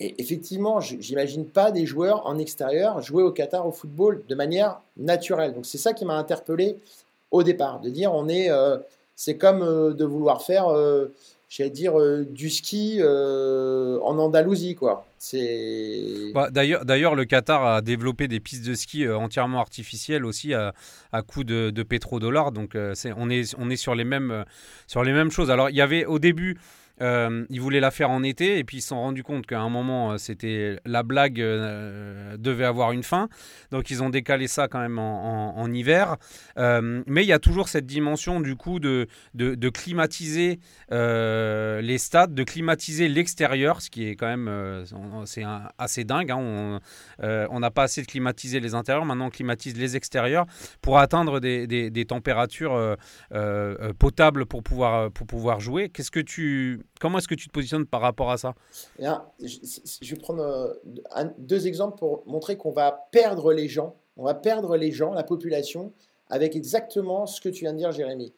Et 0.02 0.16
effectivement, 0.18 0.82
j'imagine 0.82 1.46
pas 1.46 1.72
des 1.72 1.86
joueurs 1.86 2.28
en 2.28 2.38
extérieur 2.38 3.02
jouer 3.02 3.24
au 3.24 3.32
Qatar 3.32 3.66
au 3.66 3.72
football 3.72 4.24
de 4.28 4.36
manière 4.36 4.82
naturelle. 4.98 5.54
Donc 5.54 5.66
c'est 5.66 5.78
ça 5.78 5.94
qui 5.94 6.04
m'a 6.04 6.16
interpellé 6.16 6.78
au 7.32 7.44
départ, 7.44 7.80
de 7.80 7.90
dire 7.90 8.14
on 8.14 8.28
est, 8.28 8.50
euh, 8.50 8.78
c'est 9.16 9.38
comme 9.38 9.62
euh, 9.62 9.94
de 9.94 10.04
vouloir 10.04 10.42
faire, 10.42 10.68
euh, 10.68 11.14
j'allais 11.48 11.70
dire, 11.70 11.94
du 12.26 12.50
ski 12.50 13.00
en 13.02 14.20
Andalousie, 14.20 14.76
quoi. 14.76 15.06
C'est. 15.18 16.32
Bah, 16.34 16.50
d'ailleurs, 16.52 16.84
d'ailleurs, 16.86 17.16
le 17.16 17.24
Qatar 17.24 17.66
a 17.66 17.82
développé 17.82 18.28
des 18.28 18.40
pistes 18.40 18.66
de 18.66 18.74
ski 18.74 19.08
entièrement 19.08 19.60
artificielles 19.60 20.26
aussi 20.26 20.54
à, 20.54 20.74
à 21.14 21.22
de, 21.22 21.70
de 21.70 21.84
pétrodollars. 21.84 22.52
Donc, 22.52 22.76
on, 22.76 23.30
est, 23.30 23.56
on 23.58 23.70
est 23.70 23.76
sur 23.78 23.96
les 23.96 24.04
mêmes, 24.04 24.44
sur 24.88 25.04
les 25.04 25.14
mêmes 25.14 25.32
choses. 25.32 25.50
Alors, 25.50 25.70
il 25.70 25.76
y 25.76 25.82
avait 25.82 26.06
au 26.06 26.20
début 26.20 26.58
euh, 27.02 27.46
ils 27.50 27.60
voulaient 27.60 27.80
la 27.80 27.92
faire 27.92 28.10
en 28.10 28.24
été 28.24 28.58
et 28.58 28.64
puis 28.64 28.78
ils 28.78 28.82
se 28.82 28.90
sont 28.90 29.00
rendus 29.00 29.24
compte 29.24 29.46
qu'à 29.46 29.60
un 29.60 29.70
moment, 29.70 30.12
euh, 30.12 30.18
c'était 30.18 30.80
la 30.86 31.04
blague 31.04 31.42
euh, 31.42 32.38
devait 32.38 32.66
avoir 32.66 32.92
une 32.92 33.04
fin. 33.04 33.28
Donc 33.72 33.90
ils 33.90 34.02
ont 34.02 34.10
décalé 34.10 34.48
ça 34.48 34.68
quand 34.68 34.80
même 34.80 35.00
en, 35.00 35.66
hiver. 35.74 36.18
mais 36.58 37.24
il 37.24 37.28
y 37.28 37.34
a 37.34 37.40
toujours 37.40 37.68
cette 37.68 37.86
dimension 37.86 38.40
du 38.40 38.56
coup 38.56 38.80
de, 38.80 39.08
de, 39.34 39.70
climatiser 39.70 40.60
les 40.92 41.98
stades, 41.98 42.34
de 42.34 42.44
climatiser 42.44 43.10
l'extérieur, 43.10 43.82
ce 43.82 43.90
qui 43.90 44.08
est 44.08 44.16
quand 44.16 44.28
même 44.28 44.86
c'est 45.26 45.44
assez 45.78 46.04
dingue. 46.04 46.32
Hein. 46.32 46.80
On 47.20 47.60
n'a 47.60 47.72
pas 47.72 47.84
assez 47.84 48.02
de 48.04 48.08
climatiser 48.08 48.60
les 48.60 48.76
intérieurs, 48.76 49.06
maintenant 49.06 49.28
on 49.28 49.30
climatise 49.30 49.76
les 49.76 49.96
extérieurs 49.96 50.46
pour 50.82 51.00
atteindre 51.00 51.40
des, 51.40 51.68
des, 51.68 51.90
des 51.90 52.06
températures 52.06 52.96
potables 54.00 54.46
pour 54.46 54.64
pouvoir, 54.64 55.12
pour 55.12 55.26
pouvoir 55.26 55.60
jouer. 55.60 55.90
Qu'est-ce 55.90 56.12
que 56.12 56.20
tu 56.20 56.86
Comment 57.00 57.18
est-ce 57.18 57.28
que 57.28 57.36
tu 57.36 57.48
te 57.48 57.54
positionnes 57.54 57.86
par 57.86 58.02
rapport 58.02 58.32
à 58.32 58.38
ça 58.38 58.54
je, 59.42 60.14
vais 60.14 60.20
prendre 60.20 60.44
euh, 60.44 61.26
deux 61.38 61.68
exemples 61.68 61.98
pour 61.98 62.24
montrer 62.26 62.58
qu'on 62.58 62.72
va 62.72 63.08
perdre 63.12 63.54
les 63.54 63.68
gens. 63.68 63.96
On 64.18 64.24
va 64.24 64.34
perdre 64.34 64.78
les 64.78 64.92
gens, 64.92 65.14
la 65.14 65.24
population, 65.24 65.92
avec 66.30 66.56
exactement 66.56 67.26
ce 67.26 67.42
que 67.42 67.50
tu 67.50 67.62
viens 67.62 67.74
de 67.74 67.80
dire, 67.80 67.92
Jérémy. 67.92 68.34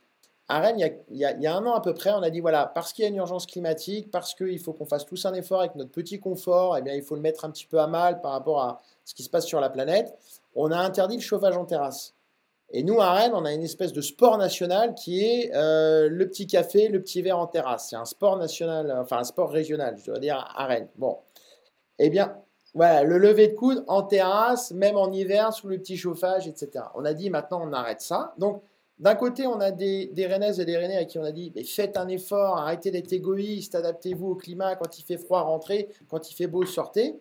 À 0.50 0.60
Rennes, 0.60 0.80
il 1.12 1.18
y, 1.18 1.26
a, 1.26 1.56
un 1.56 1.66
an 1.66 1.74
à 1.74 1.82
peu 1.82 1.94
près, 1.94 2.12
on 2.12 2.24
a 2.24 2.30
dit 2.30 2.40
voilà, 2.40 2.66
parce 2.68 2.94
qu'il 2.94 3.04
y 3.04 3.06
a 3.06 3.10
une 3.10 3.18
urgence 3.18 3.46
climatique, 3.46 4.10
parce 4.12 4.34
qu'il 4.34 4.60
faut 4.60 4.72
qu'on 4.72 4.86
fasse 4.86 5.06
tous 5.06 5.26
un 5.26 5.34
effort 5.34 5.60
avec 5.60 5.76
notre 5.76 5.92
petit 5.92 6.20
confort, 6.20 6.78
eh 6.78 6.82
bien, 6.82 6.94
il 6.94 7.04
faut 7.04 7.16
le 7.16 7.22
mettre 7.22 7.44
un 7.44 7.52
petit 7.52 7.66
peu 7.66 7.80
à 7.80 7.88
mal 7.88 8.22
par 8.22 8.32
rapport 8.32 8.62
à 8.62 8.82
ce 9.04 9.14
qui 9.14 9.24
se 9.24 9.30
passe 9.30 9.46
sur 9.46 9.60
la 9.60 9.70
planète. 9.70 10.18
On 10.56 10.72
a 10.72 10.78
interdit 10.78 11.18
le 11.18 11.22
chauffage 11.22 11.58
en 11.58 11.66
terrasse. 11.66 12.14
Et 12.72 12.84
nous, 12.84 13.00
à 13.00 13.14
Rennes, 13.14 13.32
on 13.34 13.46
a 13.46 13.54
une 13.54 13.64
espèce 13.64 13.94
de 13.94 14.02
sport 14.02 14.38
national 14.38 14.94
qui 14.94 15.24
est 15.24 15.56
euh, 15.56 16.10
le 16.10 16.28
petit 16.28 16.48
café, 16.48 16.90
le 16.90 17.02
petit 17.02 17.22
verre 17.22 17.40
en 17.40 17.48
terrasse. 17.48 17.90
C'est 17.90 17.96
un 17.96 18.06
sport 18.06 18.38
national, 18.38 18.94
enfin 19.00 19.20
un 19.20 19.24
sport 19.24 19.50
régional, 19.50 19.96
je 19.98 20.06
dois 20.06 20.20
dire, 20.20 20.52
à 20.56 20.66
Rennes. 20.66 20.90
Bon. 20.98 21.18
Eh 21.98 22.10
bien, 22.10 22.36
voilà, 22.74 23.04
le 23.04 23.18
lever 23.18 23.48
de 23.48 23.54
coude 23.54 23.84
en 23.88 24.04
terrasse, 24.04 24.72
même 24.72 24.98
en 24.98 25.12
hiver, 25.12 25.54
sous 25.54 25.68
le 25.68 25.78
petit 25.78 25.96
chauffage, 25.96 26.48
etc. 26.48 26.86
On 26.96 27.06
a 27.06 27.14
dit 27.14 27.30
maintenant, 27.30 27.62
on 27.64 27.72
arrête 27.72 28.02
ça. 28.02 28.34
Donc, 28.38 28.62
d'un 29.00 29.16
côté, 29.16 29.48
on 29.48 29.60
a 29.62 29.72
des, 29.72 30.08
des 30.08 30.28
Rennaises 30.28 30.60
et 30.60 30.66
des 30.66 30.76
Rennais 30.76 30.98
à 30.98 31.06
qui 31.06 31.18
on 31.20 31.24
a 31.24 31.32
dit 31.32 31.54
mais 31.56 31.64
faites 31.64 31.96
un 31.98 32.08
effort, 32.08 32.58
arrêtez 32.58 32.92
d'être 32.92 33.14
égoïste, 33.14 33.76
adaptez-vous 33.76 34.32
au 34.32 34.36
climat. 34.36 34.76
Quand 34.76 35.00
il 35.00 35.04
fait 35.04 35.18
froid, 35.18 35.42
rentrez. 35.42 35.88
Quand 36.10 36.30
il 36.30 36.34
fait 36.34 36.48
beau, 36.48 36.66
sortez. 36.66 37.16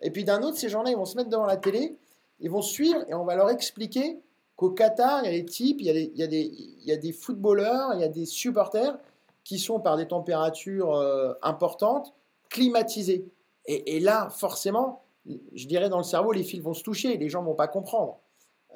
Et 0.00 0.10
puis 0.10 0.22
d'un 0.22 0.42
autre, 0.42 0.56
ces 0.56 0.68
gens-là, 0.68 0.90
ils 0.90 0.96
vont 0.96 1.04
se 1.04 1.16
mettre 1.16 1.30
devant 1.30 1.46
la 1.46 1.56
télé, 1.56 1.96
ils 2.40 2.50
vont 2.50 2.62
suivre 2.62 3.04
et 3.08 3.14
on 3.14 3.24
va 3.24 3.36
leur 3.36 3.50
expliquer 3.50 4.18
qu'au 4.56 4.70
Qatar, 4.70 5.24
il 5.24 5.26
y 5.26 5.28
a 5.28 5.32
des 5.32 5.44
types, 5.44 5.80
il 5.80 5.86
y 5.86 6.92
a 6.92 6.96
des, 6.96 7.12
footballeurs, 7.12 7.94
il 7.94 8.00
y 8.00 8.04
a 8.04 8.08
des 8.08 8.26
supporters 8.26 8.98
qui 9.42 9.58
sont 9.58 9.80
par 9.80 9.96
des 9.96 10.06
températures 10.06 10.94
euh, 10.94 11.34
importantes, 11.42 12.14
climatisés. 12.48 13.26
Et, 13.66 13.96
et, 13.96 14.00
là, 14.00 14.28
forcément, 14.30 15.02
je 15.26 15.66
dirais 15.66 15.88
dans 15.88 15.98
le 15.98 16.04
cerveau, 16.04 16.32
les 16.32 16.44
fils 16.44 16.62
vont 16.62 16.74
se 16.74 16.82
toucher, 16.82 17.16
les 17.16 17.28
gens 17.28 17.42
ne 17.42 17.46
vont 17.46 17.54
pas 17.54 17.68
comprendre. 17.68 18.20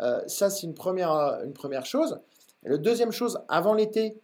Euh, 0.00 0.20
ça, 0.26 0.50
c'est 0.50 0.66
une 0.66 0.74
première, 0.74 1.10
une 1.44 1.52
première 1.52 1.86
chose. 1.86 2.20
Et 2.64 2.68
la 2.68 2.78
deuxième 2.78 3.12
chose, 3.12 3.40
avant 3.48 3.74
l'été, 3.74 4.20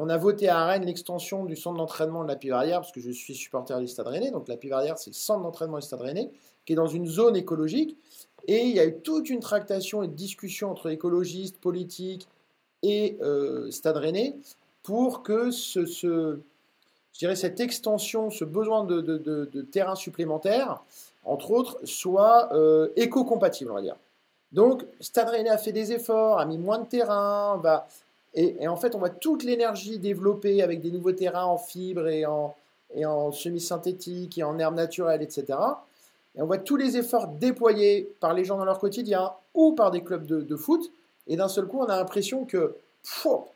on 0.00 0.08
a 0.08 0.16
voté 0.16 0.48
à 0.48 0.64
Rennes 0.64 0.84
l'extension 0.84 1.44
du 1.44 1.56
centre 1.56 1.76
d'entraînement 1.76 2.22
de 2.22 2.28
la 2.28 2.36
Pivardière, 2.36 2.80
parce 2.80 2.92
que 2.92 3.00
je 3.00 3.10
suis 3.10 3.34
supporter 3.34 3.78
du 3.80 3.88
Stade 3.88 4.06
Rennais. 4.06 4.30
Donc 4.30 4.46
la 4.48 4.56
Pivardière, 4.56 4.96
c'est 4.96 5.10
le 5.10 5.14
centre 5.14 5.42
d'entraînement 5.42 5.78
du 5.78 5.82
Stade 5.82 6.00
Rennais, 6.00 6.30
qui 6.64 6.74
est 6.74 6.76
dans 6.76 6.86
une 6.86 7.06
zone 7.06 7.36
écologique. 7.36 7.96
Et 8.46 8.62
il 8.62 8.76
y 8.76 8.80
a 8.80 8.86
eu 8.86 9.00
toute 9.00 9.28
une 9.28 9.40
tractation 9.40 10.02
et 10.02 10.08
discussion 10.08 10.70
entre 10.70 10.88
écologistes, 10.90 11.58
politiques 11.58 12.28
et 12.82 13.18
euh, 13.22 13.70
Stade 13.72 13.96
Rennais 13.96 14.36
pour 14.84 15.22
que 15.22 15.50
ce, 15.50 15.84
je 15.84 17.34
cette 17.34 17.60
extension, 17.60 18.30
ce 18.30 18.44
besoin 18.44 18.84
de, 18.84 19.00
de, 19.00 19.62
terrain 19.62 19.96
supplémentaire, 19.96 20.80
entre 21.24 21.50
autres, 21.50 21.78
soit 21.84 22.54
euh, 22.54 22.88
éco-compatible, 22.96 23.72
on 23.72 23.74
va 23.74 23.82
dire. 23.82 23.96
Donc, 24.52 24.86
Stade 25.00 25.28
Rennais 25.28 25.50
a 25.50 25.58
fait 25.58 25.72
des 25.72 25.92
efforts, 25.92 26.38
a 26.38 26.46
mis 26.46 26.56
moins 26.56 26.78
de 26.78 26.86
terrain, 26.86 27.58
va, 27.58 27.86
et, 28.34 28.68
en 28.68 28.76
fait, 28.76 28.94
on 28.94 28.98
voit 28.98 29.10
toute 29.10 29.42
l'énergie 29.42 29.98
développée 29.98 30.62
avec 30.62 30.80
des 30.80 30.90
nouveaux 30.90 31.12
terrains 31.12 31.46
en 31.46 31.58
fibre 31.58 32.06
et 32.08 32.26
en, 32.26 32.54
et 32.94 33.06
en 33.06 33.32
semi-synthétique 33.32 34.38
et 34.38 34.42
en 34.42 34.58
herbe 34.58 34.74
naturelle, 34.74 35.22
etc. 35.22 35.58
Et 36.36 36.42
on 36.42 36.46
voit 36.46 36.58
tous 36.58 36.76
les 36.76 36.96
efforts 36.96 37.28
déployés 37.28 38.14
par 38.20 38.34
les 38.34 38.44
gens 38.44 38.58
dans 38.58 38.64
leur 38.64 38.78
quotidien 38.78 39.32
ou 39.54 39.72
par 39.72 39.90
des 39.90 40.02
clubs 40.02 40.26
de, 40.26 40.56
foot. 40.56 40.92
Et 41.26 41.36
d'un 41.36 41.48
seul 41.48 41.66
coup, 41.66 41.80
on 41.80 41.86
a 41.86 41.96
l'impression 41.96 42.44
que 42.44 42.76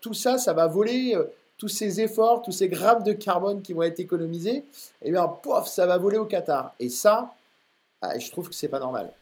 tout 0.01 0.15
ça, 0.15 0.39
ça 0.39 0.53
va 0.53 0.67
voler, 0.67 1.15
euh, 1.15 1.25
tous 1.59 1.69
ces 1.69 2.01
efforts, 2.01 2.43
tous 2.43 2.53
ces 2.53 2.69
grammes 2.69 3.03
de 3.03 3.13
carbone 3.13 3.63
qui 3.63 3.73
vont 3.73 3.83
être 3.83 4.01
économisés, 4.01 4.57
et 4.57 4.65
eh 5.03 5.11
bien, 5.13 5.29
pof, 5.29 5.69
ça 5.69 5.87
va 5.87 5.97
voler 5.97 6.19
au 6.19 6.25
Qatar. 6.25 6.75
Et 6.81 6.89
ça, 6.89 7.35
ah, 8.01 8.19
je 8.19 8.31
trouve 8.33 8.49
que 8.49 8.55
c'est 8.55 8.69
pas 8.69 8.81
normal. 8.81 9.13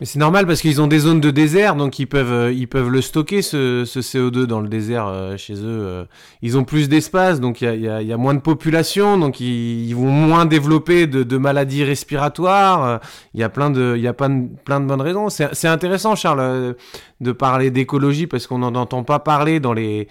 Mais 0.00 0.06
c'est 0.06 0.20
normal 0.20 0.46
parce 0.46 0.60
qu'ils 0.60 0.80
ont 0.80 0.86
des 0.86 1.00
zones 1.00 1.20
de 1.20 1.32
désert, 1.32 1.74
donc 1.74 1.98
ils 1.98 2.06
peuvent, 2.06 2.32
euh, 2.32 2.52
ils 2.52 2.68
peuvent 2.68 2.88
le 2.88 3.00
stocker, 3.00 3.42
ce, 3.42 3.84
ce 3.84 3.98
CO2 3.98 4.44
dans 4.44 4.60
le 4.60 4.68
désert 4.68 5.06
euh, 5.08 5.36
chez 5.36 5.54
eux. 5.54 5.58
Euh. 5.64 6.04
Ils 6.40 6.56
ont 6.56 6.62
plus 6.62 6.88
d'espace, 6.88 7.40
donc 7.40 7.62
il 7.62 7.64
y 7.64 7.88
a, 7.88 8.00
y, 8.00 8.06
y 8.06 8.12
a, 8.12 8.16
moins 8.16 8.34
de 8.34 8.40
population, 8.40 9.18
donc 9.18 9.40
ils, 9.40 9.92
vont 9.94 10.10
moins 10.10 10.46
développer 10.46 11.08
de, 11.08 11.24
de 11.24 11.36
maladies 11.36 11.82
respiratoires. 11.82 13.00
Il 13.34 13.40
y 13.40 13.42
a 13.42 13.48
plein 13.48 13.70
de, 13.70 13.96
y 13.96 14.06
a 14.06 14.12
plein 14.12 14.30
de, 14.30 14.48
plein 14.64 14.78
de 14.78 14.86
bonnes 14.86 15.00
raisons. 15.00 15.30
C'est 15.30 15.68
intéressant, 15.68 16.14
Charles, 16.14 16.76
de 17.20 17.32
parler 17.32 17.72
d'écologie 17.72 18.28
parce 18.28 18.46
qu'on 18.46 18.58
n'en 18.58 18.76
entend 18.76 19.02
pas 19.02 19.18
parler 19.18 19.58
dans 19.58 19.72
les 19.72 20.06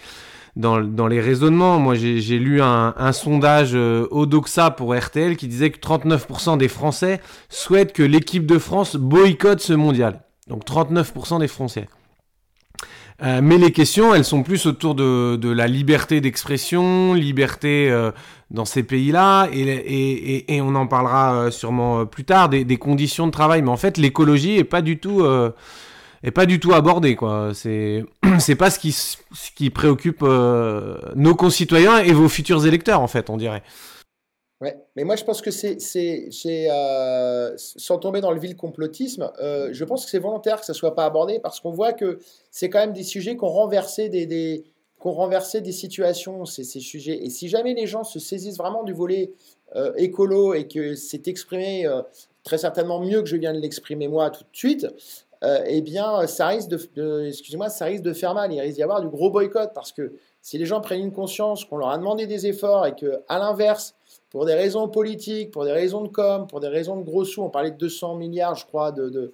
dans, 0.57 1.07
les 1.07 1.21
raisonnements. 1.21 1.79
Moi, 1.79 1.95
j'ai 1.95 2.39
lu 2.39 2.61
un, 2.61 3.11
sondage 3.13 3.71
euh, 3.73 4.07
Odoxa 4.11 4.71
pour 4.71 4.95
RTL 4.95 5.37
qui 5.37 5.47
disait 5.47 5.69
que 5.69 5.79
39% 5.79 6.57
des 6.57 6.67
Français 6.67 7.21
souhaitent 7.49 7.93
que 7.93 8.03
l'équipe 8.03 8.45
de 8.45 8.57
France 8.57 8.95
boycotte 8.95 9.61
ce 9.61 9.73
mondial. 9.73 10.21
Donc 10.47 10.65
39% 10.65 11.39
des 11.39 11.47
Français. 11.47 11.87
Euh, 13.23 13.39
mais 13.41 13.57
les 13.57 13.71
questions, 13.71 14.13
elles 14.13 14.23
sont 14.23 14.43
plus 14.43 14.67
autour 14.67 14.93
de, 14.93 15.49
la 15.49 15.67
liberté 15.67 16.21
d'expression, 16.21 17.13
liberté 17.15 17.89
euh, 17.89 18.11
dans 18.51 18.65
ces 18.65 18.83
pays-là, 18.83 19.47
et, 19.51 20.61
on 20.61 20.75
en 20.75 20.85
parlera 20.85 21.33
euh, 21.33 21.51
sûrement 21.51 22.05
plus 22.05 22.25
tard, 22.25 22.49
des, 22.49 22.77
conditions 22.77 23.25
de 23.25 23.31
travail. 23.31 23.63
Mais 23.63 23.69
en 23.69 23.77
fait, 23.77 23.97
l'écologie 23.97 24.57
est 24.57 24.63
pas 24.63 24.81
du 24.81 24.99
tout 24.99 25.23
est 26.23 26.31
pas 26.31 26.45
du 26.45 26.59
tout 26.59 26.73
abordé 26.73 27.15
quoi. 27.15 27.51
C'est 27.53 28.03
c'est 28.39 28.55
pas 28.55 28.69
ce 28.69 28.79
qui 28.79 28.91
ce 28.91 29.17
qui 29.55 29.69
préoccupe 29.69 30.23
euh, 30.23 30.97
nos 31.15 31.35
concitoyens 31.35 31.99
et 31.99 32.11
vos 32.11 32.29
futurs 32.29 32.65
électeurs 32.65 33.01
en 33.01 33.07
fait, 33.07 33.29
on 33.29 33.37
dirait. 33.37 33.63
Ouais, 34.59 34.75
mais 34.95 35.03
moi 35.03 35.15
je 35.15 35.23
pense 35.23 35.41
que 35.41 35.51
c'est 35.51 35.79
c'est 35.79 36.71
euh, 36.71 37.53
sans 37.57 37.99
tomber 37.99 38.21
dans 38.21 38.31
le 38.31 38.39
vil 38.39 38.55
complotisme, 38.55 39.31
euh, 39.39 39.69
je 39.71 39.83
pense 39.83 40.05
que 40.05 40.11
c'est 40.11 40.19
volontaire 40.19 40.59
que 40.59 40.65
ça 40.65 40.73
soit 40.73 40.95
pas 40.95 41.05
abordé 41.05 41.39
parce 41.39 41.59
qu'on 41.59 41.71
voit 41.71 41.93
que 41.93 42.19
c'est 42.49 42.69
quand 42.69 42.79
même 42.79 42.93
des 42.93 43.03
sujets 43.03 43.37
qui 43.37 43.43
ont 43.43 43.49
renversé 43.49 44.09
des, 44.09 44.25
des 44.25 44.63
renversé 44.99 45.61
des 45.61 45.71
situations, 45.71 46.43
ces, 46.43 46.65
ces, 46.65 46.81
sujets. 46.81 47.23
Et 47.23 47.29
si 47.29 47.47
jamais 47.47 47.73
les 47.73 47.87
gens 47.87 48.03
se 48.03 48.19
saisissent 48.19 48.57
vraiment 48.57 48.83
du 48.83 48.91
volet 48.91 49.31
écolo 49.95 50.53
et 50.53 50.67
que 50.67 50.95
c'est 50.95 51.29
exprimé 51.29 51.87
très 52.43 52.57
certainement 52.57 52.99
mieux 52.99 53.21
que 53.21 53.27
je 53.27 53.37
viens 53.37 53.53
de 53.53 53.59
l'exprimer 53.59 54.07
moi 54.07 54.31
tout 54.31 54.43
de 54.43 54.57
suite, 54.57 54.87
euh, 55.43 55.63
eh 55.67 55.81
bien, 55.81 56.25
ça 56.27 56.47
risque 56.47 56.69
de, 56.69 57.25
excusez-moi, 57.27 57.69
ça 57.69 57.85
risque 57.85 58.03
de 58.03 58.13
faire 58.13 58.33
mal. 58.33 58.51
Il 58.51 58.59
risque 58.59 58.75
d'y 58.75 58.83
avoir 58.83 59.01
du 59.01 59.09
gros 59.09 59.29
boycott 59.29 59.71
parce 59.73 59.91
que 59.91 60.13
si 60.41 60.57
les 60.57 60.65
gens 60.65 60.81
prennent 60.81 61.01
une 61.01 61.11
conscience 61.11 61.65
qu'on 61.65 61.77
leur 61.77 61.89
a 61.89 61.97
demandé 61.97 62.25
des 62.25 62.47
efforts 62.47 62.85
et 62.87 62.95
que, 62.95 63.21
à 63.27 63.37
l'inverse, 63.37 63.95
pour 64.29 64.45
des 64.45 64.53
raisons 64.53 64.87
politiques, 64.87 65.51
pour 65.51 65.63
des 65.63 65.71
raisons 65.71 66.01
de 66.01 66.09
com, 66.09 66.47
pour 66.47 66.59
des 66.59 66.67
raisons 66.67 66.97
de 66.97 67.03
gros 67.03 67.25
sous, 67.25 67.41
on 67.41 67.49
parlait 67.49 67.71
de 67.71 67.77
200 67.77 68.15
milliards, 68.15 68.55
je 68.55 68.65
crois, 68.65 68.91
de, 68.91 69.33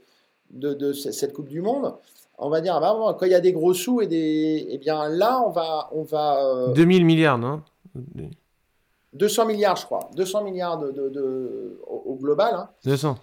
de, 0.52 0.94
cette 0.94 1.34
Coupe 1.34 1.50
du 1.50 1.62
Monde. 1.62 1.94
On 2.38 2.50
va 2.50 2.62
dire, 2.62 2.76
ah 2.76 2.80
bah, 2.80 3.16
quand 3.18 3.26
il 3.26 3.32
y 3.32 3.36
a 3.36 3.40
des 3.40 3.54
gros 3.54 3.74
sous 3.74 4.02
et 4.02 4.08
des, 4.08 4.68
eh 4.70 4.78
bien 4.78 5.08
là, 5.08 5.42
on 5.46 5.52
va, 5.52 5.90
on 5.94 6.04
va. 6.04 6.74
2000 6.74 7.02
euh, 7.02 7.06
milliards, 7.06 7.38
non? 7.38 7.62
200 9.14 9.46
milliards, 9.46 9.76
je 9.76 9.86
crois. 9.86 10.10
200 10.16 10.44
milliards 10.44 10.80
de, 10.80 11.80
au, 11.88 12.16
global. 12.16 12.56
Hein. 12.56 12.70
200. 12.86 13.16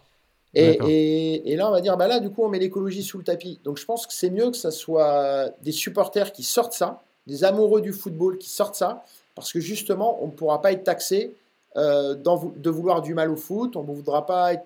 Et, 0.54 1.54
là, 1.56 1.68
on 1.68 1.70
va 1.70 1.80
dire, 1.80 1.96
bah 1.96 2.08
là, 2.08 2.20
du 2.20 2.30
coup, 2.30 2.42
on 2.42 2.48
met 2.48 2.58
l'écologie 2.58 3.02
sous 3.02 3.18
le 3.18 3.24
tapis. 3.24 3.60
Donc, 3.64 3.78
je 3.78 3.84
pense 3.84 4.06
que 4.06 4.12
c'est 4.12 4.30
mieux 4.30 4.50
que 4.50 4.56
ce 4.56 4.70
soit 4.70 5.50
des 5.62 5.72
supporters 5.72 6.32
qui 6.32 6.42
sortent 6.42 6.72
ça, 6.72 7.02
des 7.26 7.44
amoureux 7.44 7.80
du 7.80 7.92
football 7.92 8.38
qui 8.38 8.48
sortent 8.48 8.74
ça, 8.74 9.04
parce 9.34 9.52
que 9.52 9.60
justement, 9.60 10.18
on 10.22 10.26
ne 10.26 10.32
pourra 10.32 10.60
pas 10.60 10.72
être 10.72 10.84
taxé 10.84 11.34
euh, 11.76 12.14
de 12.14 12.70
vouloir 12.70 13.00
du 13.00 13.14
mal 13.14 13.30
au 13.30 13.36
foot, 13.36 13.76
on 13.76 13.84
ne 13.84 13.92
voudra 13.92 14.26
pas 14.26 14.54
être 14.54 14.64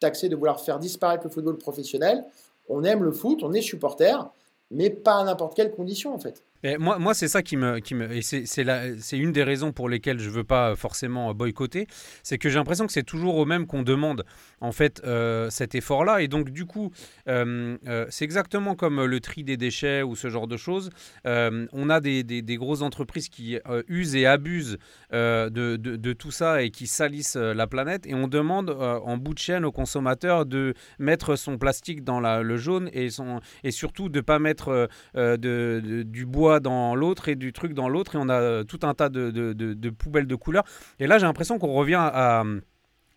taxé 0.00 0.28
de 0.28 0.36
vouloir 0.36 0.60
faire 0.60 0.78
disparaître 0.78 1.24
le 1.24 1.30
football 1.30 1.58
professionnel. 1.58 2.24
On 2.68 2.82
aime 2.84 3.02
le 3.02 3.12
foot, 3.12 3.42
on 3.42 3.52
est 3.52 3.62
supporter, 3.62 4.26
mais 4.70 4.90
pas 4.90 5.16
à 5.16 5.24
n'importe 5.24 5.54
quelle 5.54 5.70
condition, 5.70 6.14
en 6.14 6.18
fait. 6.18 6.42
Moi, 6.78 6.98
moi 6.98 7.14
c'est 7.14 7.28
ça 7.28 7.42
qui 7.42 7.56
me, 7.56 7.78
qui 7.78 7.94
me 7.94 8.20
c'est 8.20 9.18
une 9.18 9.32
des 9.32 9.42
raisons 9.42 9.72
pour 9.72 9.88
lesquelles 9.88 10.18
je 10.18 10.30
veux 10.30 10.44
pas 10.44 10.74
forcément 10.76 11.34
boycotter, 11.34 11.86
c'est 12.22 12.38
que 12.38 12.48
j'ai 12.48 12.56
l'impression 12.56 12.86
que 12.86 12.92
c'est 12.92 13.02
toujours 13.02 13.36
au 13.36 13.44
même 13.44 13.66
qu'on 13.66 13.82
demande 13.82 14.24
en 14.60 14.72
fait 14.72 15.02
euh, 15.04 15.50
cet 15.50 15.74
effort-là, 15.74 16.22
et 16.22 16.28
donc 16.28 16.50
du 16.50 16.64
coup, 16.64 16.90
euh, 17.28 17.76
euh, 17.86 18.06
c'est 18.08 18.24
exactement 18.24 18.74
comme 18.74 19.04
le 19.04 19.20
tri 19.20 19.44
des 19.44 19.56
déchets 19.56 20.02
ou 20.02 20.16
ce 20.16 20.28
genre 20.28 20.46
de 20.46 20.56
choses. 20.56 20.90
on 21.24 21.90
a 21.90 22.00
des, 22.00 22.22
des, 22.22 22.42
des, 22.42 22.56
grosses 22.56 22.82
entreprises 22.82 23.28
qui 23.28 23.58
usent 23.88 24.16
et 24.16 24.26
abusent 24.26 24.78
de, 25.12 25.48
de, 25.48 26.12
tout 26.12 26.30
ça 26.30 26.62
et 26.62 26.70
qui 26.70 26.86
salissent 26.86 27.36
la 27.36 27.66
planète, 27.66 28.06
et 28.06 28.14
on 28.14 28.28
demande 28.28 28.70
en 28.70 29.16
bout 29.16 29.34
de 29.34 29.38
chaîne 29.38 29.64
aux 29.64 29.72
consommateurs 29.72 30.46
de 30.46 30.74
mettre 30.98 31.36
son 31.36 31.58
plastique 31.58 32.02
dans 32.02 32.20
la, 32.20 32.42
le 32.42 32.56
jaune 32.56 32.88
et, 32.92 33.10
son, 33.10 33.40
et 33.62 33.70
surtout 33.70 34.08
de 34.08 34.20
pas 34.20 34.38
mettre 34.38 34.88
de, 35.14 36.02
du 36.06 36.26
bois 36.26 36.55
dans 36.60 36.94
l'autre 36.94 37.28
et 37.28 37.36
du 37.36 37.52
truc 37.52 37.74
dans 37.74 37.88
l'autre 37.88 38.14
et 38.14 38.18
on 38.18 38.28
a 38.28 38.40
euh, 38.40 38.64
tout 38.64 38.80
un 38.82 38.94
tas 38.94 39.08
de, 39.08 39.90
poubelles 39.90 40.26
de 40.26 40.34
couleurs. 40.34 40.64
Et 40.98 41.06
là, 41.06 41.18
j'ai 41.18 41.26
l'impression 41.26 41.58
qu'on 41.58 41.72
revient 41.72 41.98
à, 41.98 42.44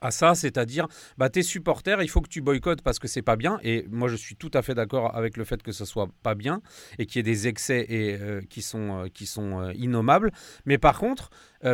à 0.01 0.11
ça, 0.11 0.35
c'est-à-dire 0.35 0.87
bah, 1.17 1.29
tes 1.29 1.43
supporters, 1.43 2.01
il 2.01 2.09
faut 2.09 2.21
que 2.21 2.29
tu 2.29 2.41
boycottes 2.41 2.81
parce 2.81 2.99
que 2.99 3.07
c'est 3.07 3.21
pas 3.21 3.35
bien. 3.35 3.59
Et 3.63 3.85
moi, 3.89 4.07
je 4.07 4.15
suis 4.15 4.35
tout 4.35 4.51
à 4.53 4.61
fait 4.61 4.75
d'accord 4.75 5.15
avec 5.15 5.37
le 5.37 5.43
fait 5.43 5.61
que 5.61 5.71
ce 5.71 5.85
soit 5.85 6.07
pas 6.23 6.35
bien 6.35 6.61
et 6.97 7.05
qu'il 7.05 7.17
y 7.17 7.19
ait 7.19 7.23
des 7.23 7.47
excès 7.47 7.85
et, 7.89 8.17
euh, 8.19 8.41
qui 8.49 8.61
sont, 8.61 9.03
euh, 9.03 9.07
qui 9.07 9.25
sont 9.25 9.69
innommables. 9.71 10.31
Mais 10.65 10.77
par 10.77 10.99
contre, 10.99 11.29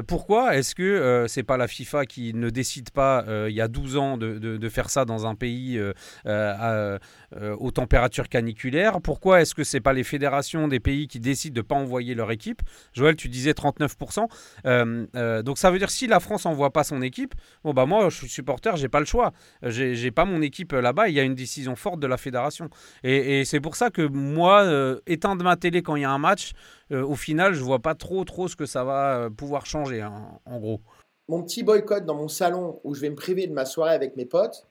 pourquoi 0.08 0.56
est-ce 0.56 0.76
que 0.76 1.26
c'est 1.28 1.44
pas 1.44 1.58
la 1.58 1.68
FIFA 1.68 2.06
qui 2.06 2.34
ne 2.34 2.50
décide 2.50 2.90
pas 2.92 3.26
il 3.48 3.54
y 3.54 3.62
a 3.62 3.68
12 3.68 3.98
ans 3.98 4.18
de, 4.18 4.70
faire 4.70 4.90
ça 4.90 5.06
dans 5.06 5.26
un 5.28 5.36
pays 5.36 5.80
aux 6.26 7.72
températures 7.72 8.30
caniculaires? 8.30 9.02
Pourquoi 9.02 9.42
est-ce 9.42 9.54
que 9.54 9.64
c'est 9.64 9.82
pas 9.82 9.94
les 9.94 10.04
fédérations 10.04 10.68
des 10.68 10.80
pays 10.80 11.08
qui 11.08 11.20
décident 11.20 11.56
de 11.56 11.62
pas 11.62 11.76
envoyer 11.76 12.16
leur 12.16 12.32
équipe? 12.32 12.62
Joël, 12.94 13.16
tu 13.16 13.30
disais 13.30 13.52
39%. 13.52 15.44
donc 15.44 15.58
ça 15.58 15.72
veut 15.72 15.80
dire 15.80 15.90
si 15.90 16.08
la 16.08 16.20
France 16.20 16.46
envoie 16.46 16.72
pas 16.72 16.84
son 16.84 17.02
équipe, 17.02 17.34
bon 17.64 17.74
bah 17.74 17.86
moi 17.86 18.10
je 18.10 18.18
suis 18.18 18.30
supporter, 18.30 18.76
j'ai 18.78 18.90
pas 18.90 19.00
le 19.00 19.06
choix. 19.06 19.34
J'ai 19.64 20.12
pas 20.12 20.26
mon 20.26 20.42
équipe 20.42 20.72
là-bas. 20.74 21.10
Il 21.10 21.14
y 21.14 21.20
a 21.20 21.24
une 21.24 21.36
décision 21.36 21.76
forte 21.76 22.00
de 22.00 22.08
la 22.08 22.18
fédération. 22.18 22.70
Et, 23.04 23.46
c'est 23.46 23.60
pour 23.60 23.76
ça 23.76 23.90
que 23.90 24.02
moi, 24.02 24.64
euh, 24.64 25.00
éteindre 25.08 25.44
ma 25.44 25.56
télé 25.56 25.82
quand 25.82 25.96
il 25.96 26.02
y 26.02 26.06
a 26.06 26.12
un 26.12 26.18
match, 26.18 26.54
euh, 26.92 27.04
au 27.04 27.16
final, 27.16 27.54
je 27.54 27.64
vois 27.64 27.80
pas 27.80 27.96
trop, 27.96 28.24
trop 28.24 28.48
ce 28.48 28.56
que 28.56 28.66
ça 28.66 28.84
va 28.84 29.18
euh, 29.18 29.30
pouvoir 29.30 29.66
changer, 29.66 30.02
hein, 30.02 30.40
en 30.46 30.60
gros. 30.60 30.82
Mon 31.28 31.44
petit 31.44 31.64
boycott 31.64 32.06
dans 32.06 32.16
mon 32.16 32.28
salon 32.28 32.80
où 32.84 32.94
je 32.94 33.02
vais 33.02 33.10
me 33.10 33.16
priver 33.16 33.48
de 33.48 33.54
ma 33.54 33.66
soirée 33.66 33.94
avec 33.94 34.16
mes 34.16 34.26
potes, 34.26 34.68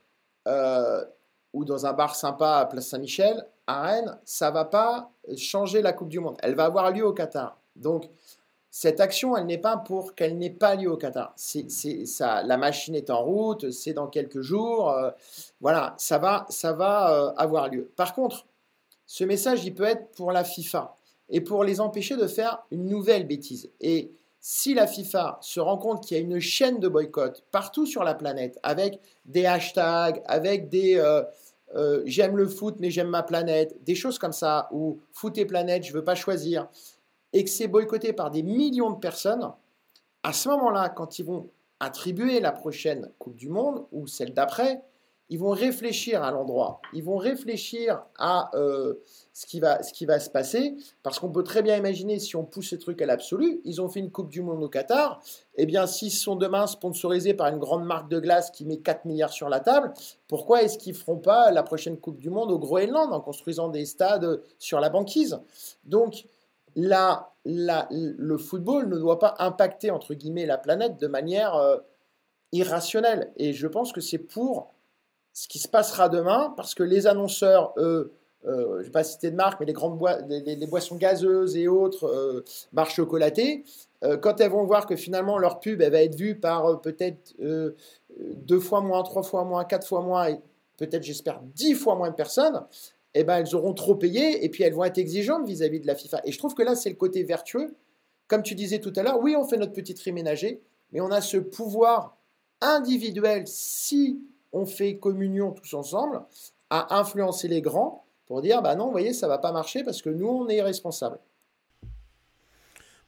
ou 1.53 1.65
dans 1.65 1.85
un 1.85 1.93
bar 1.93 2.15
sympa 2.15 2.57
à 2.57 2.65
Place 2.65 2.87
Saint-Michel, 2.87 3.45
à 3.67 3.81
Rennes, 3.81 4.17
ça 4.25 4.51
va 4.51 4.65
pas 4.65 5.09
changer 5.37 5.81
la 5.81 5.93
Coupe 5.93 6.09
du 6.09 6.19
Monde. 6.19 6.37
Elle 6.43 6.55
va 6.55 6.65
avoir 6.65 6.91
lieu 6.91 7.05
au 7.05 7.13
Qatar. 7.13 7.57
Donc, 7.75 8.09
cette 8.77 8.99
action, 8.99 9.37
elle 9.37 9.45
n'est 9.45 9.57
pas 9.57 9.77
pour 9.77 10.15
qu'elle 10.15 10.37
n'ait 10.37 10.49
pas 10.49 10.75
lieu 10.75 10.91
au 10.91 10.97
Qatar. 10.97 11.33
Ça, 11.37 12.43
la 12.43 12.57
machine 12.57 12.93
est 12.93 13.09
en 13.09 13.23
route, 13.23 13.71
c'est 13.71 13.93
dans 13.93 14.07
quelques 14.07 14.41
jours. 14.41 14.89
Euh, 14.91 15.11
voilà, 15.61 15.95
ça 15.97 16.17
va, 16.17 16.45
ça 16.49 16.73
va 16.73 17.13
euh, 17.13 17.33
avoir 17.37 17.69
lieu. 17.69 17.89
Par 17.95 18.13
contre, 18.13 18.45
ce 19.05 19.23
message, 19.23 19.63
il 19.63 19.73
peut 19.73 19.85
être 19.85 20.11
pour 20.11 20.33
la 20.33 20.43
FIFA 20.43 20.93
et 21.29 21.41
pour 21.41 21.63
les 21.63 21.81
empêcher 21.81 22.15
de 22.15 22.27
faire 22.27 22.63
une 22.71 22.85
nouvelle 22.85 23.27
bêtise. 23.27 23.69
Et 23.81 24.11
si 24.39 24.73
la 24.73 24.85
FIFA 24.85 25.39
se 25.41 25.59
rend 25.59 25.77
compte 25.77 26.05
qu'il 26.05 26.17
y 26.17 26.19
a 26.19 26.23
une 26.23 26.39
chaîne 26.39 26.79
de 26.79 26.87
boycott 26.87 27.43
partout 27.51 27.85
sur 27.85 28.03
la 28.03 28.13
planète, 28.13 28.59
avec 28.61 28.99
des 29.25 29.45
hashtags, 29.45 30.21
avec 30.25 30.69
des 30.69 30.97
euh, 31.73 32.03
j'aime 32.05 32.37
le 32.37 32.47
foot 32.47 32.75
mais 32.79 32.91
j'aime 32.91 33.09
ma 33.09 33.23
planète, 33.23 33.83
des 33.83 33.95
choses 33.95 34.19
comme 34.19 34.33
ça, 34.33 34.69
ou 34.71 34.99
foot 35.11 35.37
et 35.37 35.45
planète, 35.45 35.83
je 35.83 35.93
veux 35.93 36.03
pas 36.03 36.15
choisir 36.15 36.67
et 37.35 37.43
que 37.43 37.49
c'est 37.49 37.67
boycotté 37.67 38.13
par 38.13 38.31
des 38.31 38.43
millions 38.43 38.91
de 38.91 38.97
personnes, 38.97 39.51
à 40.23 40.31
ce 40.31 40.47
moment-là, 40.47 40.87
quand 40.87 41.19
ils 41.19 41.25
vont 41.25 41.49
attribuer 41.81 42.39
la 42.39 42.53
prochaine 42.53 43.11
Coupe 43.19 43.35
du 43.35 43.49
Monde 43.49 43.85
ou 43.91 44.07
celle 44.07 44.33
d'après, 44.33 44.81
ils 45.29 45.39
vont 45.39 45.49
réfléchir 45.49 46.23
à 46.23 46.31
l'endroit, 46.31 46.81
ils 46.93 47.03
vont 47.03 47.17
réfléchir 47.17 48.03
à 48.17 48.51
euh, 48.55 48.95
ce, 49.33 49.45
qui 49.45 49.59
va, 49.59 49.81
ce 49.81 49.91
qui 49.91 50.05
va 50.05 50.19
se 50.19 50.29
passer, 50.29 50.75
parce 51.01 51.19
qu'on 51.19 51.31
peut 51.31 51.43
très 51.43 51.63
bien 51.63 51.75
imaginer, 51.75 52.19
si 52.19 52.35
on 52.35 52.43
pousse 52.43 52.69
ces 52.69 52.77
trucs 52.77 53.01
à 53.01 53.05
l'absolu, 53.05 53.59
ils 53.65 53.81
ont 53.81 53.89
fait 53.89 53.99
une 53.99 54.11
Coupe 54.11 54.29
du 54.29 54.41
Monde 54.41 54.63
au 54.63 54.69
Qatar, 54.69 55.21
eh 55.55 55.65
bien 55.65 55.87
s'ils 55.87 56.11
sont 56.11 56.35
demain 56.35 56.67
sponsorisés 56.67 57.33
par 57.33 57.47
une 57.47 57.57
grande 57.57 57.85
marque 57.85 58.09
de 58.09 58.19
glace 58.19 58.51
qui 58.51 58.65
met 58.65 58.77
4 58.77 59.05
milliards 59.05 59.33
sur 59.33 59.49
la 59.49 59.59
table, 59.59 59.93
pourquoi 60.27 60.61
est-ce 60.61 60.77
qu'ils 60.77 60.93
ne 60.93 60.97
feront 60.97 61.17
pas 61.17 61.51
la 61.51 61.63
prochaine 61.63 61.97
Coupe 61.97 62.19
du 62.19 62.29
Monde 62.29 62.51
au 62.51 62.59
Groenland 62.59 63.11
en 63.11 63.21
construisant 63.21 63.69
des 63.69 63.85
stades 63.85 64.41
sur 64.59 64.79
la 64.79 64.89
banquise? 64.89 65.39
Donc, 65.85 66.25
la, 66.75 67.31
le 67.45 68.37
football 68.37 68.89
ne 68.89 68.97
doit 68.97 69.19
pas 69.19 69.35
impacter, 69.39 69.91
entre 69.91 70.13
guillemets, 70.13 70.45
la 70.45 70.57
planète 70.57 70.99
de 70.99 71.07
manière 71.07 71.55
euh, 71.55 71.77
irrationnelle. 72.51 73.31
Et 73.37 73.53
je 73.53 73.67
pense 73.67 73.93
que 73.93 74.01
c'est 74.01 74.17
pour 74.17 74.74
ce 75.35 75.49
qui 75.49 75.59
se 75.59 75.67
passera 75.67 76.07
demain, 76.07 76.53
parce 76.55 76.73
que 76.73 76.81
les 76.81 77.07
annonceurs, 77.07 77.73
eux, 77.77 78.13
euh, 78.45 78.75
je 78.75 78.77
ne 78.77 78.83
vais 78.83 78.89
pas 78.89 79.03
citer 79.03 79.29
de 79.31 79.35
marque, 79.35 79.59
mais 79.59 79.65
les 79.65 79.73
grandes 79.73 79.99
les, 80.29 80.67
boissons 80.67 80.95
gazeuses 80.95 81.57
et 81.57 81.67
autres, 81.67 82.05
euh, 82.05 82.45
barres 82.71 82.89
chocolatées, 82.89 83.63
quand 84.21 84.39
elles 84.39 84.51
vont 84.51 84.65
voir 84.65 84.85
que 84.85 84.95
finalement 84.95 85.39
leur 85.39 85.59
pub 85.59 85.81
elle 85.81 85.91
va 85.91 86.03
être 86.03 86.13
vue 86.13 86.35
par 86.35 86.79
peut-être 86.79 87.33
deux 88.19 88.59
fois 88.59 88.81
moins, 88.81 89.01
trois 89.01 89.23
fois 89.23 89.43
moins, 89.45 89.65
quatre 89.65 89.87
fois 89.87 90.01
moins, 90.01 90.27
et 90.27 90.39
peut-être 90.77 91.01
j'espère 91.01 91.41
dix 91.41 91.73
fois 91.73 91.95
moins 91.95 92.11
de 92.11 92.15
personnes, 92.15 92.63
eh 93.15 93.23
ben, 93.23 93.37
elles 93.37 93.55
auront 93.55 93.73
trop 93.73 93.95
payé 93.95 94.45
et 94.45 94.49
puis 94.49 94.63
elles 94.63 94.73
vont 94.73 94.83
être 94.83 94.97
exigeantes 94.97 95.47
vis-à-vis 95.47 95.79
de 95.79 95.87
la 95.87 95.95
FIFA. 95.95 96.21
Et 96.25 96.31
je 96.31 96.37
trouve 96.37 96.53
que 96.53 96.61
là, 96.61 96.75
c'est 96.75 96.89
le 96.89 96.95
côté 96.95 97.23
vertueux. 97.23 97.73
Comme 98.27 98.43
tu 98.43 98.55
disais 98.55 98.79
tout 98.79 98.93
à 98.95 99.03
l'heure, 99.03 99.19
oui, 99.19 99.35
on 99.35 99.45
fait 99.45 99.57
notre 99.57 99.73
petit 99.73 99.95
tri 99.95 100.11
ménager, 100.11 100.61
mais 100.91 101.01
on 101.01 101.09
a 101.09 101.21
ce 101.21 101.37
pouvoir 101.37 102.17
individuel, 102.61 103.43
si 103.47 104.19
on 104.55 104.65
fait 104.65 104.97
communion 104.97 105.51
tous 105.51 105.73
ensemble, 105.73 106.21
à 106.69 106.97
influencer 106.97 107.47
les 107.49 107.61
grands 107.61 108.05
pour 108.25 108.41
dire, 108.41 108.61
bah 108.61 108.75
non, 108.75 108.85
vous 108.85 108.91
voyez, 108.91 109.13
ça 109.13 109.27
va 109.27 109.37
pas 109.37 109.51
marcher 109.51 109.83
parce 109.83 110.01
que 110.01 110.09
nous, 110.09 110.27
on 110.27 110.47
est 110.47 110.61
responsables. 110.61 111.19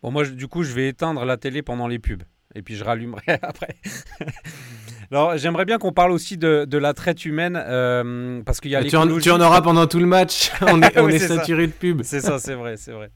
Bon, 0.03 0.12
moi, 0.12 0.25
du 0.25 0.47
coup, 0.47 0.63
je 0.63 0.73
vais 0.73 0.89
éteindre 0.89 1.23
la 1.25 1.38
télé 1.38 1.63
pendant 1.63 1.88
les 1.88 1.99
pubs. 1.99 2.23
Et 2.53 2.62
puis 2.62 2.75
je 2.75 2.83
rallumerai 2.83 3.23
après. 3.41 3.77
Alors, 5.12 5.38
j'aimerais 5.38 5.63
bien 5.63 5.78
qu'on 5.78 5.93
parle 5.93 6.12
aussi 6.12 6.38
de, 6.38 6.65
de, 6.65 6.78
la 6.78 6.93
traite 6.93 7.24
humaine, 7.24 7.58
euh, 7.65 8.41
parce 8.43 8.60
qu'il 8.60 8.72
y 8.72 8.76
a 8.76 8.84
tu 8.84 8.98
en, 8.98 9.20
tu 9.20 9.32
en 9.32 9.39
auras 9.39 9.62
pendant 9.62 9.88
tout 9.88 10.00
le 10.00 10.06
match. 10.06 10.52
on 10.62 10.82
est, 10.82 11.00
on 11.00 11.08
est, 11.08 11.20
saturé 11.20 11.67
de 11.67 11.72
pub. 11.72 12.02
C'est 12.04 12.20
ça, 12.20 12.39
c'est 12.39 12.56
vrai, 12.56 12.76
c'est 12.76 12.91
vrai. 12.91 13.10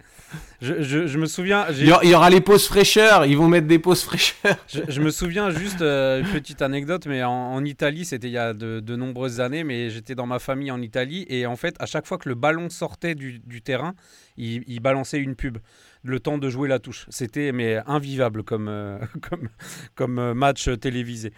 Je, 0.61 0.81
je, 0.81 1.07
je, 1.07 1.17
me 1.17 1.25
souviens. 1.25 1.65
Il 1.71 1.87
y, 1.87 2.15
aura 2.15 2.29
les 2.29 2.39
pauses 2.39 2.65
fraîcheurs. 2.65 3.25
Ils 3.25 3.35
vont 3.35 3.49
mettre 3.49 3.67
des 3.67 3.79
pauses 3.79 4.03
fraîcheurs. 4.03 4.55
je, 4.67 5.01
me 5.01 5.09
souviens 5.09 5.49
juste 5.49 5.81
euh, 5.81 6.21
une 6.21 6.27
petite 6.27 6.61
anecdote, 6.61 7.07
mais 7.07 7.23
en, 7.23 7.63
Italie, 7.65 8.05
c'était 8.05 8.27
il 8.27 8.33
y 8.33 8.37
a 8.37 8.53
de, 8.53 8.79
de, 8.79 8.95
nombreuses 8.95 9.41
années, 9.41 9.65
mais 9.65 9.89
j'étais 9.89 10.15
dans 10.15 10.25
ma 10.25 10.39
famille 10.39 10.71
en 10.71 10.81
Italie 10.81 11.25
et 11.29 11.45
en 11.45 11.57
fait, 11.57 11.75
à 11.79 11.85
chaque 11.85 12.07
fois 12.07 12.17
que 12.17 12.29
le 12.29 12.35
ballon 12.35 12.69
sortait 12.69 13.15
du, 13.15 13.39
du 13.39 13.61
terrain, 13.61 13.93
il, 14.37 14.63
il 14.67 14.79
balançait 14.79 15.19
une 15.19 15.35
pub 15.35 15.57
le 16.03 16.19
temps 16.19 16.37
de 16.37 16.49
jouer 16.49 16.69
la 16.69 16.79
touche. 16.79 17.05
C'était 17.09 17.51
mais 17.51 17.79
invivable 17.85 18.43
comme, 18.43 18.67
euh, 18.69 18.97
comme, 19.29 19.49
comme 19.95 20.33
match 20.33 20.69
télévisé. 20.79 21.33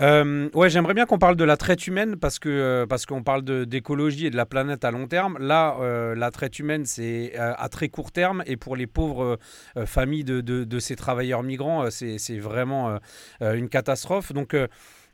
Euh, 0.00 0.48
ouais, 0.54 0.70
j'aimerais 0.70 0.94
bien 0.94 1.04
qu'on 1.04 1.18
parle 1.18 1.36
de 1.36 1.44
la 1.44 1.56
traite 1.56 1.86
humaine 1.86 2.16
parce 2.16 2.38
que 2.38 2.48
euh, 2.48 2.86
parce 2.86 3.04
qu'on 3.04 3.22
parle 3.22 3.42
d'écologie 3.66 4.26
et 4.26 4.30
de 4.30 4.36
la 4.36 4.46
planète 4.46 4.84
à 4.84 4.90
long 4.90 5.06
terme. 5.06 5.36
Là, 5.38 5.76
euh, 5.80 6.14
la 6.14 6.30
traite 6.30 6.58
humaine, 6.58 6.86
c'est 6.86 7.36
à 7.36 7.68
très 7.68 7.88
court 7.88 8.10
terme 8.12 8.42
et 8.46 8.56
pour 8.56 8.76
les 8.76 8.86
pauvres 8.86 9.38
familles 9.84 10.24
de, 10.24 10.40
de, 10.40 10.78
ces 10.78 10.96
travailleurs 10.96 11.42
migrants, 11.42 11.90
c'est 11.90 12.38
vraiment 12.38 12.98
une 13.40 13.68
catastrophe. 13.68 14.32
Donc 14.32 14.56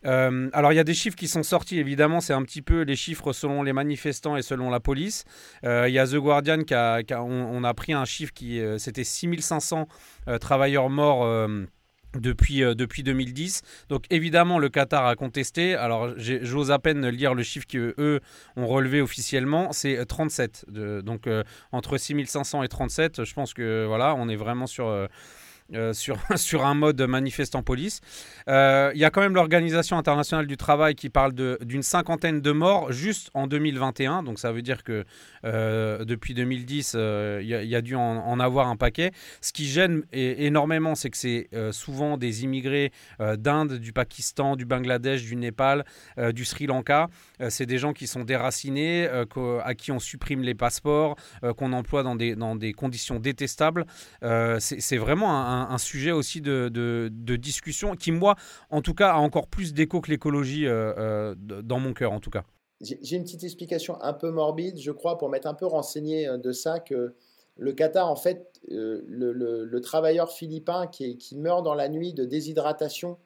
alors 0.04 0.72
il 0.72 0.76
y 0.76 0.80
a 0.80 0.84
des 0.84 0.94
chiffres 0.94 1.16
qui 1.16 1.28
sont 1.28 1.42
sortis, 1.42 1.78
évidemment, 1.78 2.20
c'est 2.20 2.32
un 2.32 2.42
petit 2.42 2.62
peu 2.62 2.82
les 2.82 2.96
chiffres 2.96 3.32
selon 3.32 3.62
les 3.62 3.72
manifestants 3.72 4.36
et 4.36 4.42
selon 4.42 4.70
la 4.70 4.80
police. 4.80 5.24
Il 5.62 5.90
y 5.90 5.98
a 5.98 6.06
The 6.06 6.16
Guardian 6.16 6.62
qui 6.62 6.74
a, 6.74 7.02
on, 7.22 7.64
a 7.64 7.74
pris 7.74 7.92
un 7.92 8.04
chiffre 8.04 8.32
qui, 8.32 8.60
c'était 8.78 9.04
6500 9.04 9.88
travailleurs 10.40 10.90
morts 10.90 11.48
depuis, 12.20 12.62
euh, 12.62 12.74
depuis 12.74 13.02
2010. 13.02 13.62
Donc 13.88 14.04
évidemment, 14.10 14.58
le 14.58 14.68
Qatar 14.68 15.06
a 15.06 15.14
contesté. 15.16 15.74
Alors 15.74 16.10
j'ose 16.16 16.70
à 16.70 16.78
peine 16.78 17.08
lire 17.08 17.34
le 17.34 17.42
chiffre 17.42 17.66
qu'eux 17.66 18.20
ont 18.56 18.66
relevé 18.66 19.00
officiellement. 19.00 19.72
C'est 19.72 20.04
37. 20.04 20.66
Euh, 20.76 21.02
donc 21.02 21.26
euh, 21.26 21.42
entre 21.72 21.98
6500 21.98 22.62
et 22.62 22.68
37, 22.68 23.24
je 23.24 23.34
pense 23.34 23.54
que 23.54 23.84
voilà, 23.86 24.14
on 24.14 24.28
est 24.28 24.36
vraiment 24.36 24.66
sur... 24.66 25.08
sur, 25.92 26.18
sur 26.36 26.64
un 26.64 26.74
mode 26.74 27.00
manifestant 27.02 27.62
police. 27.62 28.00
Il 28.46 28.98
y 28.98 29.04
a 29.04 29.10
quand 29.10 29.20
même 29.20 29.34
l'Organisation 29.34 29.98
internationale 29.98 30.46
du 30.46 30.56
travail 30.56 30.94
qui 30.94 31.10
parle 31.10 31.32
d'une 31.32 31.82
cinquantaine 31.82 32.40
de 32.40 32.52
morts 32.52 32.92
juste 32.92 33.30
en 33.34 33.46
2021. 33.46 34.22
Donc 34.22 34.38
ça 34.38 34.52
veut 34.52 34.62
dire 34.62 34.84
que 34.84 35.04
depuis 35.44 36.34
2010, 36.34 36.96
il 37.40 37.46
y, 37.46 37.74
a 37.74 37.80
dû 37.80 37.94
en, 37.96 38.40
avoir 38.40 38.68
un 38.68 38.76
paquet. 38.76 39.12
Ce 39.40 39.52
qui 39.52 39.66
gêne 39.66 40.02
énormément, 40.12 40.94
c'est 40.94 41.10
que 41.10 41.16
c'est 41.16 41.48
souvent 41.72 42.16
des 42.16 42.44
immigrés 42.44 42.92
d'Inde, 43.18 43.74
du 43.78 43.92
Pakistan, 43.92 44.56
du 44.56 44.64
Bangladesh, 44.64 45.22
du 45.22 45.36
Népal, 45.36 45.84
du 46.32 46.44
Sri 46.44 46.66
Lanka. 46.66 47.08
c'est 47.48 47.66
des 47.66 47.78
gens 47.78 47.92
qui 47.92 48.06
sont 48.06 48.24
déracinés, 48.24 49.08
à 49.08 49.74
qui 49.74 49.92
on 49.92 49.98
supprime 49.98 50.42
les 50.42 50.54
passeports, 50.54 51.16
qu'on 51.56 51.72
emploie 51.72 52.02
dans 52.02 52.16
des, 52.16 52.36
dans 52.36 52.56
des 52.56 52.72
conditions 52.72 53.18
détestables. 53.18 53.86
c'est 54.58 54.96
vraiment 54.96 55.32
un, 55.32 55.55
sujet 55.78 56.12
aussi 56.12 56.40
de, 56.40 56.68
de, 56.68 57.36
discussion 57.36 57.94
qui, 57.96 58.12
moi, 58.12 58.36
en 58.70 58.82
tout 58.82 58.94
cas, 58.94 59.12
a 59.12 59.16
encore 59.16 59.46
plus 59.46 59.74
d'écho 59.74 60.00
que 60.00 60.10
l'écologie 60.10 60.66
euh, 60.66 60.92
euh, 60.98 61.34
dans 61.62 61.78
mon 61.78 61.92
cœur, 61.92 62.12
en 62.12 62.20
tout 62.20 62.30
cas. 62.30 62.44
J'ai 62.80 63.16
une 63.16 63.24
petite 63.24 63.44
explication 63.44 64.00
un 64.02 64.12
peu 64.12 64.30
morbide, 64.30 64.78
je 64.78 64.90
crois, 64.90 65.16
pour 65.16 65.30
m'être 65.30 65.46
un 65.46 65.54
peu 65.54 65.66
renseigné 65.66 66.28
euh, 66.28 66.36
de 66.36 66.52
ça, 66.52 66.80
que 66.80 67.14
le 67.56 67.72
Qatar, 67.72 68.10
en 68.10 68.16
fait, 68.16 68.60
le, 68.68 69.32
le, 69.32 69.80
travailleur 69.80 70.30
philippin 70.30 70.86
qui, 70.86 71.16
qui, 71.16 71.36
meurt 71.36 71.64
dans 71.64 71.74
la 71.74 71.88
nuit 71.88 72.12
de 72.12 72.26
déshydratation 72.26 73.16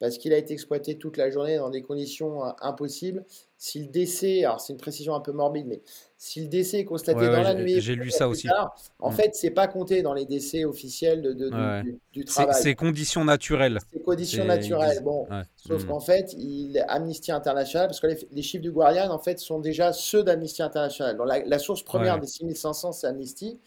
parce 0.00 0.18
qu'il 0.18 0.32
a 0.32 0.36
été 0.36 0.52
exploité 0.54 0.96
toute 0.96 1.16
la 1.16 1.30
journée 1.30 1.56
dans 1.56 1.70
des 1.70 1.82
conditions 1.82 2.42
impossibles, 2.60 3.24
si 3.56 3.80
le 3.80 3.86
décès, 3.86 4.44
alors 4.44 4.60
c'est 4.60 4.72
une 4.72 4.78
précision 4.78 5.16
un 5.16 5.20
peu 5.20 5.32
morbide, 5.32 5.66
mais 5.66 5.82
si 6.16 6.40
le 6.40 6.46
décès 6.46 6.78
est 6.78 6.84
constaté 6.84 7.26
dans 7.26 7.42
la 7.42 7.54
nuit, 7.54 7.80
j'ai 7.80 7.96
lu 7.96 8.10
ça 8.10 8.28
aussi. 8.28 8.48
en 9.00 9.10
mm. 9.10 9.12
fait, 9.12 9.34
c'est 9.34 9.50
pas 9.50 9.66
compté 9.66 10.02
dans 10.02 10.14
les 10.14 10.26
décès 10.26 10.64
officiels 10.64 11.22
de, 11.22 11.50
du, 12.12 12.24
travail. 12.24 12.62
C'est 12.62 12.76
conditions 12.76 13.24
naturelles. 13.24 13.80
C'est 13.92 14.02
conditions 14.02 14.44
naturelles. 14.44 15.02
Bon, 15.02 15.26
sauf 15.56 15.82
mm. 15.82 15.86
qu'en 15.88 16.00
fait, 16.00 16.32
il 16.38 16.84
Amnesty 16.86 17.32
International, 17.32 17.88
parce 17.88 17.98
que 17.98 18.06
les, 18.06 18.42
chiffres 18.42 18.62
du 18.62 18.70
Guardian 18.70 19.10
en 19.10 19.18
fait 19.18 19.40
sont 19.40 19.58
déjà 19.58 19.92
ceux 19.92 20.22
d'Amnesty 20.22 20.62
International. 20.62 21.16
Donc, 21.16 21.26
la, 21.26 21.58
source 21.58 21.82
première 21.82 22.20
des 22.20 22.28
6500, 22.28 22.92
c'est 22.92 23.08
Amnesty, 23.08 23.58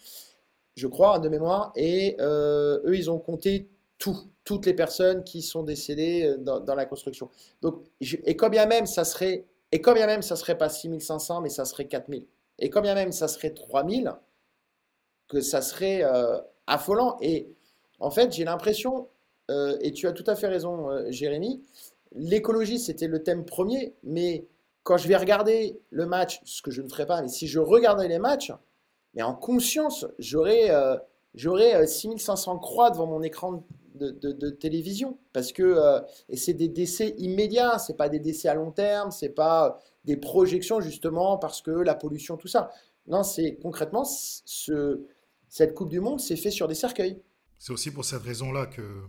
je 0.74 0.86
crois, 0.86 1.18
de 1.18 1.28
mémoire, 1.28 1.72
et 1.76 2.16
euh, 2.20 2.80
eux, 2.86 2.96
ils 2.96 3.10
ont 3.10 3.18
compté 3.18 3.68
tout, 4.02 4.18
toutes 4.42 4.66
les 4.66 4.74
personnes 4.74 5.22
qui 5.22 5.42
sont 5.42 5.62
décédées 5.62 6.24
euh, 6.24 6.36
dans, 6.36 6.74
la 6.74 6.86
construction. 6.86 7.30
Donc, 7.60 7.84
et 8.00 8.36
quand 8.36 8.50
bien 8.50 8.66
même 8.66 8.84
ça 8.84 9.04
serait 9.04 9.44
et 9.70 9.80
quand 9.80 9.94
bien 9.94 10.06
même 10.06 10.22
ça 10.22 10.34
serait 10.34 10.58
pas 10.58 10.68
6500, 10.68 11.40
mais 11.40 11.48
ça 11.48 11.64
serait 11.64 11.86
4000. 11.86 12.26
Et 12.58 12.68
quand 12.68 12.80
bien 12.80 12.96
même 12.96 13.12
ça 13.12 13.28
serait 13.28 13.50
3000, 13.50 14.12
que 15.28 15.40
ça 15.40 15.62
serait 15.62 16.02
euh, 16.02 16.38
affolant. 16.66 17.16
Et 17.20 17.48
en 18.00 18.10
fait, 18.10 18.32
j'ai 18.32 18.44
l'impression, 18.44 19.08
euh, 19.52 19.78
et 19.80 19.92
tu 19.92 20.08
as 20.08 20.12
tout 20.12 20.24
à 20.26 20.34
fait 20.34 20.48
raison, 20.48 20.88
Jérémy, 21.10 21.62
l'écologie, 22.10 22.80
c'était 22.80 23.06
le 23.06 23.22
thème 23.22 23.44
premier, 23.44 23.94
mais 24.02 24.46
quand 24.82 24.96
je 24.96 25.06
vais 25.06 25.16
regarder 25.16 25.80
le 25.90 26.06
match, 26.06 26.40
ce 26.44 26.60
que 26.60 26.72
je 26.72 26.82
ne 26.82 26.88
ferai 26.88 27.06
pas, 27.06 27.22
mais 27.22 27.28
si 27.28 27.46
je 27.46 27.60
regardais 27.60 28.08
les 28.08 28.18
matchs, 28.18 28.52
mais 29.14 29.22
en 29.22 29.34
conscience, 29.34 30.06
j'aurais 30.18 30.70
j'aurais 31.34 31.86
6500 31.86 32.58
croix 32.58 32.90
devant 32.90 33.06
mon 33.06 33.22
écran 33.22 33.64
de, 33.94 34.50
télévision 34.50 35.18
parce 35.32 35.52
que 35.52 35.62
euh, 35.62 36.00
c'est 36.34 36.54
des 36.54 36.68
décès 36.68 37.14
immédiats, 37.18 37.78
c'est 37.78 37.96
pas 37.96 38.08
des 38.08 38.20
décès 38.20 38.48
à 38.48 38.54
long 38.54 38.70
terme, 38.70 39.10
c'est 39.10 39.30
pas 39.30 39.78
des 40.04 40.16
projections 40.16 40.80
justement 40.80 41.38
parce 41.38 41.62
que 41.62 41.70
la 41.70 41.94
pollution 41.94 42.36
tout 42.36 42.48
ça. 42.48 42.70
Non, 43.06 43.22
c'est 43.22 43.56
concrètement 43.56 44.04
ce, 44.04 45.06
cette 45.48 45.74
Coupe 45.74 45.90
du 45.90 46.00
Monde 46.00 46.20
s'est 46.20 46.36
fait 46.36 46.50
sur 46.50 46.68
des 46.68 46.74
cercueils. 46.74 47.20
C'est 47.58 47.72
aussi 47.72 47.90
pour 47.90 48.04
cette 48.04 48.22
raison-là 48.22 48.66
que 48.66 49.02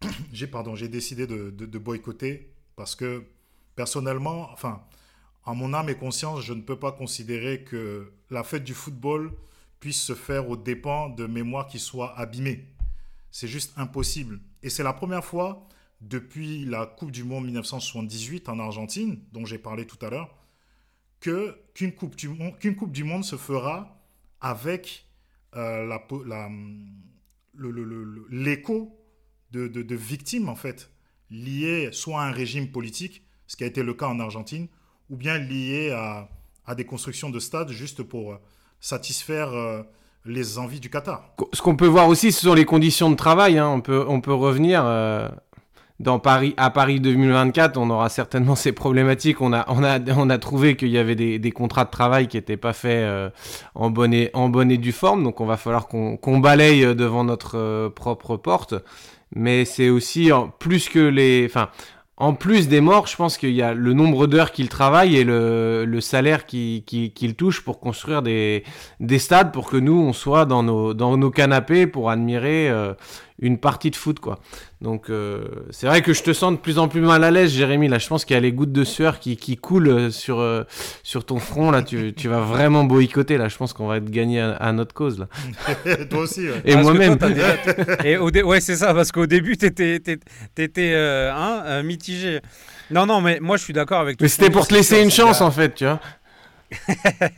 j'ai 0.32 0.46
pardon, 0.46 0.74
j'ai 0.74 0.88
décidé 0.88 1.26
de, 1.26 1.50
de, 1.50 1.78
boycotter 1.78 2.54
parce 2.76 2.94
que 2.94 3.24
personnellement, 3.74 4.48
enfin, 4.52 4.82
en 5.44 5.54
mon 5.54 5.74
âme 5.74 5.88
et 5.88 5.96
conscience, 5.96 6.42
je 6.42 6.52
ne 6.52 6.62
peux 6.62 6.78
pas 6.78 6.92
considérer 6.92 7.64
que 7.64 8.12
la 8.30 8.44
fête 8.44 8.64
du 8.64 8.74
football 8.74 9.32
puisse 9.80 10.00
se 10.00 10.14
faire 10.14 10.48
aux 10.48 10.56
dépens 10.56 11.10
de 11.10 11.26
mémoires 11.26 11.66
qui 11.66 11.78
soient 11.78 12.18
abîmées. 12.18 12.73
C'est 13.34 13.48
juste 13.48 13.72
impossible. 13.76 14.38
Et 14.62 14.70
c'est 14.70 14.84
la 14.84 14.92
première 14.92 15.24
fois 15.24 15.66
depuis 16.00 16.64
la 16.66 16.86
Coupe 16.86 17.10
du 17.10 17.24
Monde 17.24 17.46
1978 17.46 18.48
en 18.48 18.60
Argentine, 18.60 19.24
dont 19.32 19.44
j'ai 19.44 19.58
parlé 19.58 19.88
tout 19.88 19.98
à 20.06 20.08
l'heure, 20.08 20.38
que 21.18 21.58
qu'une 21.74 21.92
coupe, 21.96 22.14
du 22.14 23.02
monde, 23.02 23.24
se 23.24 23.34
fera 23.34 24.00
avec 24.40 25.08
euh, 25.56 25.98
l'écho 28.30 29.04
de, 29.50 29.94
victimes, 29.96 30.48
en 30.48 30.54
fait, 30.54 30.92
liées 31.28 31.88
soit 31.90 32.22
à 32.22 32.28
un 32.28 32.30
régime 32.30 32.70
politique, 32.70 33.26
ce 33.48 33.56
qui 33.56 33.64
a 33.64 33.66
été 33.66 33.82
le 33.82 33.94
cas 33.94 34.06
en 34.06 34.20
Argentine, 34.20 34.68
ou 35.10 35.16
bien 35.16 35.38
liées 35.38 35.90
à, 35.90 36.30
des 36.76 36.86
constructions 36.86 37.30
de 37.30 37.40
stades 37.40 37.72
juste 37.72 38.04
pour 38.04 38.38
satisfaire... 38.78 39.52
Euh, 39.54 39.82
les 40.26 40.58
envies 40.58 40.80
du 40.80 40.90
Qatar. 40.90 41.22
Ce 41.52 41.60
qu'on 41.60 41.76
peut 41.76 41.86
voir 41.86 42.08
aussi, 42.08 42.32
ce 42.32 42.42
sont 42.42 42.54
les 42.54 42.64
conditions 42.64 43.10
de 43.10 43.16
travail. 43.16 43.58
Hein. 43.58 43.68
On, 43.68 43.80
peut, 43.80 44.04
on 44.08 44.20
peut 44.20 44.32
revenir 44.32 44.82
euh, 44.84 45.28
dans 46.00 46.18
Paris, 46.18 46.54
à 46.56 46.70
Paris 46.70 47.00
2024. 47.00 47.76
On 47.76 47.90
aura 47.90 48.08
certainement 48.08 48.54
ces 48.54 48.72
problématiques. 48.72 49.40
On 49.40 49.52
a, 49.52 49.66
on 49.68 49.84
a, 49.84 49.98
on 50.16 50.30
a 50.30 50.38
trouvé 50.38 50.76
qu'il 50.76 50.88
y 50.88 50.98
avait 50.98 51.14
des, 51.14 51.52
contrats 51.52 51.84
de 51.84 51.90
travail 51.90 52.28
qui 52.28 52.38
n'étaient 52.38 52.56
pas 52.56 52.72
faits 52.72 53.04
euh, 53.04 53.30
en, 53.74 53.90
bonne 53.90 54.14
et, 54.14 54.30
en 54.32 54.48
due 54.48 54.92
forme. 54.92 55.24
Donc 55.24 55.40
on 55.40 55.46
va 55.46 55.56
falloir 55.56 55.88
qu'on 55.88 56.38
balaye 56.38 56.94
devant 56.94 57.24
notre 57.24 57.58
euh, 57.58 57.90
propre 57.90 58.36
porte. 58.36 58.74
Mais 59.36 59.64
c'est 59.64 59.88
aussi 59.90 60.30
plus 60.58 60.88
que 60.88 61.00
les. 61.00 61.44
Enfin, 61.44 61.68
en 62.16 62.32
plus 62.34 62.68
des 62.68 62.80
morts, 62.80 63.08
je 63.08 63.16
pense 63.16 63.36
qu'il 63.38 63.50
y 63.50 63.62
a 63.62 63.74
le 63.74 63.92
nombre 63.92 64.28
d'heures 64.28 64.52
qu'il 64.52 64.68
travaille 64.68 65.16
et 65.16 65.24
le, 65.24 65.98
salaire 66.00 66.46
qu'il 66.46 66.84
qui, 66.84 67.34
touche 67.36 67.64
pour 67.64 67.80
construire 67.80 68.22
des, 68.22 68.62
des 69.00 69.18
stades 69.18 69.52
pour 69.52 69.68
que 69.68 69.76
nous, 69.76 70.00
on 70.00 70.12
soit 70.12 70.44
dans 70.46 70.62
nos, 70.62 70.94
dans 70.94 71.16
nos 71.16 71.30
canapés 71.32 71.88
pour 71.88 72.10
admirer 72.10 72.68
euh, 72.68 72.94
une 73.40 73.58
partie 73.58 73.90
de 73.90 73.96
foot, 73.96 74.20
quoi. 74.20 74.38
Donc, 74.80 75.10
euh, 75.10 75.44
c'est 75.70 75.86
vrai 75.86 76.02
que 76.02 76.12
je 76.12 76.22
te 76.22 76.32
sens 76.32 76.52
de 76.52 76.58
plus 76.58 76.78
en 76.78 76.88
plus 76.88 77.00
mal 77.00 77.24
à 77.24 77.30
l'aise, 77.30 77.50
Jérémy. 77.50 77.88
Là, 77.88 77.98
je 77.98 78.06
pense 78.06 78.24
qu'il 78.24 78.34
y 78.34 78.36
a 78.36 78.40
les 78.40 78.52
gouttes 78.52 78.72
de 78.72 78.84
sueur 78.84 79.18
qui, 79.18 79.36
qui 79.36 79.56
coulent 79.56 79.88
euh, 79.88 80.10
sur, 80.10 80.38
euh, 80.38 80.62
sur 81.02 81.24
ton 81.24 81.40
front. 81.40 81.70
Là, 81.72 81.82
tu, 81.82 82.12
tu 82.14 82.28
vas 82.28 82.40
vraiment 82.40 82.84
boycotter. 82.84 83.36
Là, 83.36 83.48
je 83.48 83.56
pense 83.56 83.72
qu'on 83.72 83.88
va 83.88 84.00
te 84.00 84.08
gagner 84.08 84.40
à, 84.40 84.72
notre 84.72 84.94
cause. 84.94 85.18
Là. 85.18 85.28
Toi 86.10 86.20
aussi, 86.20 86.48
ouais. 86.48 86.62
Et 86.64 86.76
moi-même. 86.76 87.18
Et 88.04 88.16
au 88.16 88.30
ouais, 88.30 88.60
c'est 88.60 88.76
ça, 88.76 88.94
parce 88.94 89.10
qu'au 89.10 89.26
début, 89.26 89.56
t'étais, 89.56 90.00
t'étais, 90.54 90.94
hein, 90.94 91.82
mitigé. 91.82 92.40
Non, 92.90 93.06
non, 93.06 93.20
mais 93.20 93.40
moi, 93.40 93.56
je 93.56 93.64
suis 93.64 93.72
d'accord 93.72 94.00
avec 94.00 94.18
toi. 94.18 94.24
Mais 94.24 94.28
c'était 94.28 94.50
pour 94.50 94.68
te 94.68 94.74
laisser 94.74 95.02
une 95.02 95.10
chance, 95.10 95.40
en 95.40 95.50
fait, 95.50 95.74
tu 95.74 95.84
vois. 95.84 96.00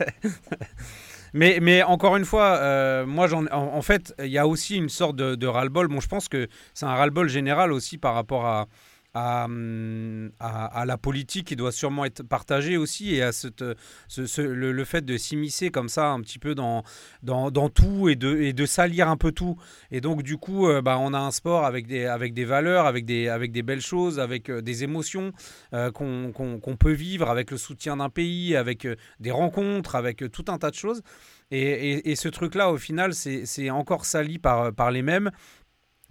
Mais, 1.37 1.59
mais 1.61 1.83
encore 1.83 2.17
une 2.17 2.25
fois, 2.25 2.57
euh, 2.57 3.05
moi, 3.05 3.31
en, 3.31 3.45
en, 3.51 3.81
fait, 3.83 4.15
il 4.19 4.31
y 4.31 4.39
a 4.39 4.47
aussi 4.47 4.75
une 4.75 4.89
sorte 4.89 5.15
de, 5.15 5.35
de 5.35 5.45
ras-le-bol. 5.45 5.87
Bon, 5.87 5.99
je 5.99 6.07
pense 6.07 6.27
que 6.27 6.47
c'est 6.73 6.87
un 6.87 6.95
ras-le-bol 6.95 7.29
général 7.29 7.71
aussi 7.71 7.99
par 7.99 8.15
rapport 8.15 8.47
à, 8.47 8.67
à, 9.17 9.47
à, 10.39 10.85
la 10.85 10.97
politique 10.97 11.47
qui 11.47 11.55
doit 11.55 11.71
sûrement 11.71 12.05
être 12.05 12.23
partagée 12.23 12.77
aussi 12.77 13.15
et 13.15 13.23
à 13.23 13.31
ce, 13.31 13.47
le, 14.41 14.83
fait 14.85 15.03
de 15.03 15.17
s'immiscer 15.17 15.71
comme 15.71 15.89
ça 15.89 16.09
un 16.09 16.21
petit 16.21 16.39
peu 16.39 16.55
dans, 16.55 16.83
dans, 17.23 17.69
tout 17.69 18.09
et 18.09 18.15
de, 18.15 18.51
de 18.51 18.65
salir 18.65 19.09
un 19.09 19.17
peu 19.17 19.31
tout. 19.31 19.57
Et 19.91 20.01
donc 20.01 20.23
du 20.23 20.37
coup, 20.37 20.67
euh, 20.67 20.81
bah, 20.81 20.97
on 20.99 21.13
a 21.13 21.19
un 21.19 21.31
sport 21.31 21.65
avec 21.65 21.87
des, 21.87 22.05
avec 22.05 22.33
des 22.33 22.45
valeurs, 22.45 22.85
avec 22.85 23.05
des, 23.05 23.27
avec 23.27 23.51
des 23.51 23.63
belles 23.63 23.81
choses, 23.81 24.19
avec 24.19 24.49
euh, 24.49 24.61
des 24.61 24.83
émotions 24.83 25.31
euh, 25.73 25.91
qu'on 25.91 26.77
peut 26.77 26.91
vivre, 26.91 27.29
avec 27.29 27.51
le 27.51 27.57
soutien 27.57 27.97
d'un 27.97 28.09
pays, 28.09 28.55
avec 28.55 28.87
des 29.19 29.31
rencontres, 29.31 29.95
avec 29.95 30.31
tout 30.31 30.45
un 30.49 30.57
tas 30.57 30.69
de 30.69 30.75
choses. 30.75 31.01
Et 31.49 32.15
ce 32.17 32.27
truc-là, 32.27 32.71
au 32.71 32.77
final, 32.77 33.13
c'est 33.13 33.69
encore 33.69 34.03
sali 34.03 34.37
par, 34.37 34.73
par 34.73 34.91
les 34.91 35.01
mêmes. 35.01 35.31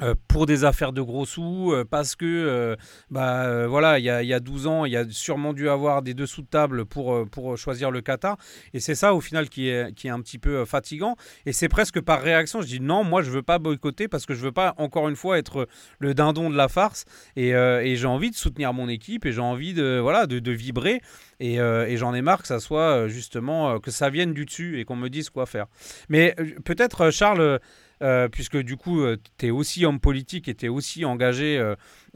Euh, 0.02 0.14
pour 0.28 0.44
des 0.44 0.64
affaires 0.64 0.92
de 0.92 1.00
gros 1.00 1.24
sous, 1.24 1.72
euh, 1.72 1.82
parce 1.88 2.16
que 2.16 2.26
euh, 2.26 2.76
bah, 3.10 3.66
voilà, 3.66 3.98
il 3.98 4.04
y 4.04 4.10
a, 4.10 4.22
y 4.22 4.34
a, 4.34 4.40
12 4.40 4.66
ans, 4.66 4.84
il 4.84 4.92
y 4.92 4.96
a 4.96 5.06
sûrement 5.08 5.54
dû 5.54 5.70
avoir 5.70 6.02
des 6.02 6.12
dessous 6.12 6.42
de 6.42 6.46
table 6.46 6.84
pour, 6.84 7.26
pour 7.30 7.56
choisir 7.56 7.90
le 7.90 8.02
Qatar. 8.02 8.36
Et 8.74 8.80
c'est 8.80 8.94
ça 8.94 9.14
au 9.14 9.22
final 9.22 9.48
qui 9.48 9.70
est, 9.70 9.94
qui 9.94 10.08
est 10.08 10.10
un 10.10 10.20
petit 10.20 10.36
peu 10.36 10.66
fatigant. 10.66 11.16
Et 11.46 11.54
c'est 11.54 11.70
presque 11.70 12.02
par 12.02 12.20
réaction, 12.20 12.60
je 12.60 12.66
dis 12.66 12.80
non, 12.80 13.04
moi 13.04 13.22
je 13.22 13.30
veux 13.30 13.42
pas 13.42 13.58
boycotter 13.58 14.06
parce 14.06 14.26
que 14.26 14.34
je 14.34 14.42
veux 14.42 14.52
pas 14.52 14.74
encore 14.76 15.08
une 15.08 15.16
fois 15.16 15.38
être 15.38 15.66
le 15.98 16.12
dindon 16.12 16.50
de 16.50 16.56
la 16.56 16.68
farce. 16.68 17.06
Et, 17.36 17.54
j'ai 17.96 18.06
envie 18.06 18.30
de 18.30 18.36
soutenir 18.36 18.74
mon 18.74 18.90
équipe 18.90 19.24
et 19.24 19.32
j'ai 19.32 19.40
envie 19.40 19.72
de, 19.72 19.98
voilà, 20.02 20.26
de, 20.26 20.40
de 20.40 20.52
vibrer. 20.52 21.00
Et, 21.40 21.54
et 21.54 21.96
j'en 21.96 22.12
ai 22.12 22.20
marre 22.20 22.42
que 22.42 22.48
ça 22.48 22.60
soit 22.60 23.08
justement, 23.08 23.80
que 23.80 23.90
ça 23.90 24.10
vienne 24.10 24.34
du 24.34 24.44
dessus 24.44 24.78
et 24.78 24.84
qu'on 24.84 24.96
me 24.96 25.08
dise 25.08 25.30
quoi 25.30 25.46
faire. 25.46 25.66
Mais 26.10 26.36
peut-être, 26.64 27.10
Charles 27.10 27.60
euh, 28.02 28.28
puisque 28.28 28.58
du 28.58 28.76
coup, 28.76 29.00
euh, 29.00 29.16
tu 29.38 29.46
es 29.46 29.50
aussi 29.50 29.86
homme 29.86 30.00
politique 30.00 30.48
et 30.48 30.54
tu 30.54 30.66
es 30.66 30.68
aussi 30.68 31.04
engagé 31.04 31.58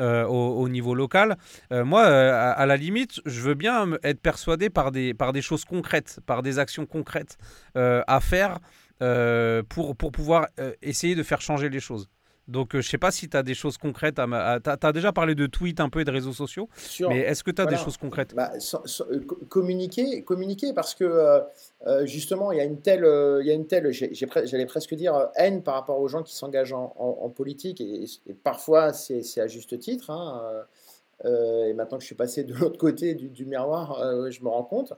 euh, 0.01 0.25
au, 0.27 0.69
niveau 0.69 0.95
local. 0.95 1.37
moi, 1.71 2.05
à, 2.05 2.67
la 2.67 2.77
limite, 2.77 3.21
je 3.27 3.41
veux 3.41 3.55
bien 3.55 3.87
être 4.03 4.21
persuadé 4.21 4.71
par 4.71 4.93
des, 4.93 5.43
choses 5.43 5.65
concrètes, 5.65 6.21
par 6.27 6.43
des 6.43 6.59
actions 6.59 6.87
concrètes 6.87 7.39
à 7.75 8.21
faire 8.21 8.59
pour 9.69 9.97
pouvoir 9.97 10.49
essayer 10.83 11.15
de 11.15 11.23
faire 11.23 11.41
changer 11.41 11.69
les 11.69 11.81
choses. 11.81 12.09
Donc, 12.49 12.71
je 12.75 12.81
sais 12.81 12.99
pas 12.99 13.11
si 13.11 13.29
tu 13.29 13.37
as 13.37 13.43
des 13.43 13.55
choses 13.55 13.79
concrètes. 13.79 14.17
Tu 14.17 14.23
as, 14.23 14.93
déjà 14.93 15.13
parlé 15.13 15.35
de 15.35 15.47
tweets 15.47 15.81
un 15.81 15.89
peu 15.89 16.01
et 16.01 16.05
de 16.05 16.11
réseaux 16.11 16.33
sociaux. 16.33 16.69
mais 17.09 17.21
est-ce 17.21 17.45
que 17.45 17.51
tu 17.51 17.63
as 17.63 17.67
des 17.67 17.77
choses 17.77 17.97
concrètes? 17.97 18.35
Bah, 18.35 18.53
communiquer, 19.49 20.23
communiquer, 20.25 20.73
parce 20.73 20.95
que 20.95 21.43
justement, 22.05 22.53
il 22.53 22.59
y 22.59 22.61
a 22.61 22.65
une 22.65 22.81
telle, 22.81 23.05
il 23.41 23.47
y 23.47 23.51
a 23.51 23.55
une 23.55 23.67
telle 23.67 23.91
j'allais 23.93 24.67
presque 24.67 24.95
dire, 24.95 25.29
haine 25.37 25.63
par 25.63 25.75
rapport 25.75 26.01
aux 26.01 26.09
gens 26.09 26.23
qui 26.23 26.35
s'engagent 26.35 26.73
en, 26.73 27.33
politique. 27.35 27.81
Et, 27.81 28.07
parfois, 28.43 28.93
c'est 28.93 29.41
à 29.41 29.47
juste 29.47 29.79
titre. 29.79 30.11
Hein, 30.11 30.67
euh, 31.25 31.67
et 31.67 31.75
maintenant 31.75 31.99
que 31.99 32.03
je 32.03 32.07
suis 32.07 32.15
passé 32.15 32.45
de 32.45 32.55
l'autre 32.61 32.79
côté 32.79 33.15
du, 33.15 33.45
miroir, 33.45 34.01
euh, 34.01 34.31
je 34.31 34.43
me 34.43 34.49
rends 34.49 34.65
compte. 34.65 34.93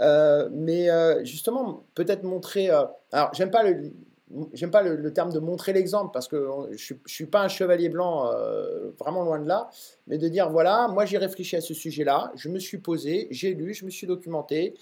Euh, 0.00 0.48
mais 0.52 0.88
justement, 1.24 1.84
peut-être 1.94 2.22
montrer. 2.22 2.68
alors, 2.68 3.34
j'aime 3.34 3.50
pas 3.50 3.62
le. 3.62 3.92
J'aime 4.52 4.70
pas 4.70 4.82
le, 4.82 5.12
terme 5.12 5.32
de 5.32 5.38
montrer 5.38 5.72
l'exemple 5.72 6.10
parce 6.12 6.28
que 6.28 6.48
je 6.72 6.94
ne 6.94 6.98
suis 7.06 7.26
pas 7.26 7.42
un 7.42 7.48
chevalier 7.48 7.88
blanc, 7.88 8.30
vraiment 8.98 9.22
loin 9.22 9.38
de 9.38 9.46
là, 9.46 9.68
mais 10.06 10.18
de 10.18 10.28
dire 10.28 10.50
voilà, 10.50 10.88
moi 10.88 11.04
j'ai 11.04 11.18
réfléchi 11.18 11.56
à 11.56 11.60
ce 11.60 11.74
sujet-là, 11.74 12.32
je 12.34 12.48
me 12.48 12.58
suis 12.58 12.78
posé, 12.78 13.28
j'ai 13.30 13.54
lu, 13.54 13.74
je 13.74 13.84
me 13.84 13.90
suis 13.90 14.06
documenté, 14.06 14.74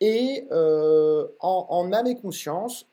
et 0.00 0.46
en, 0.50 1.66
en, 1.68 1.92
âme 1.92 2.06
et 2.06 2.14
conscience, 2.16 2.86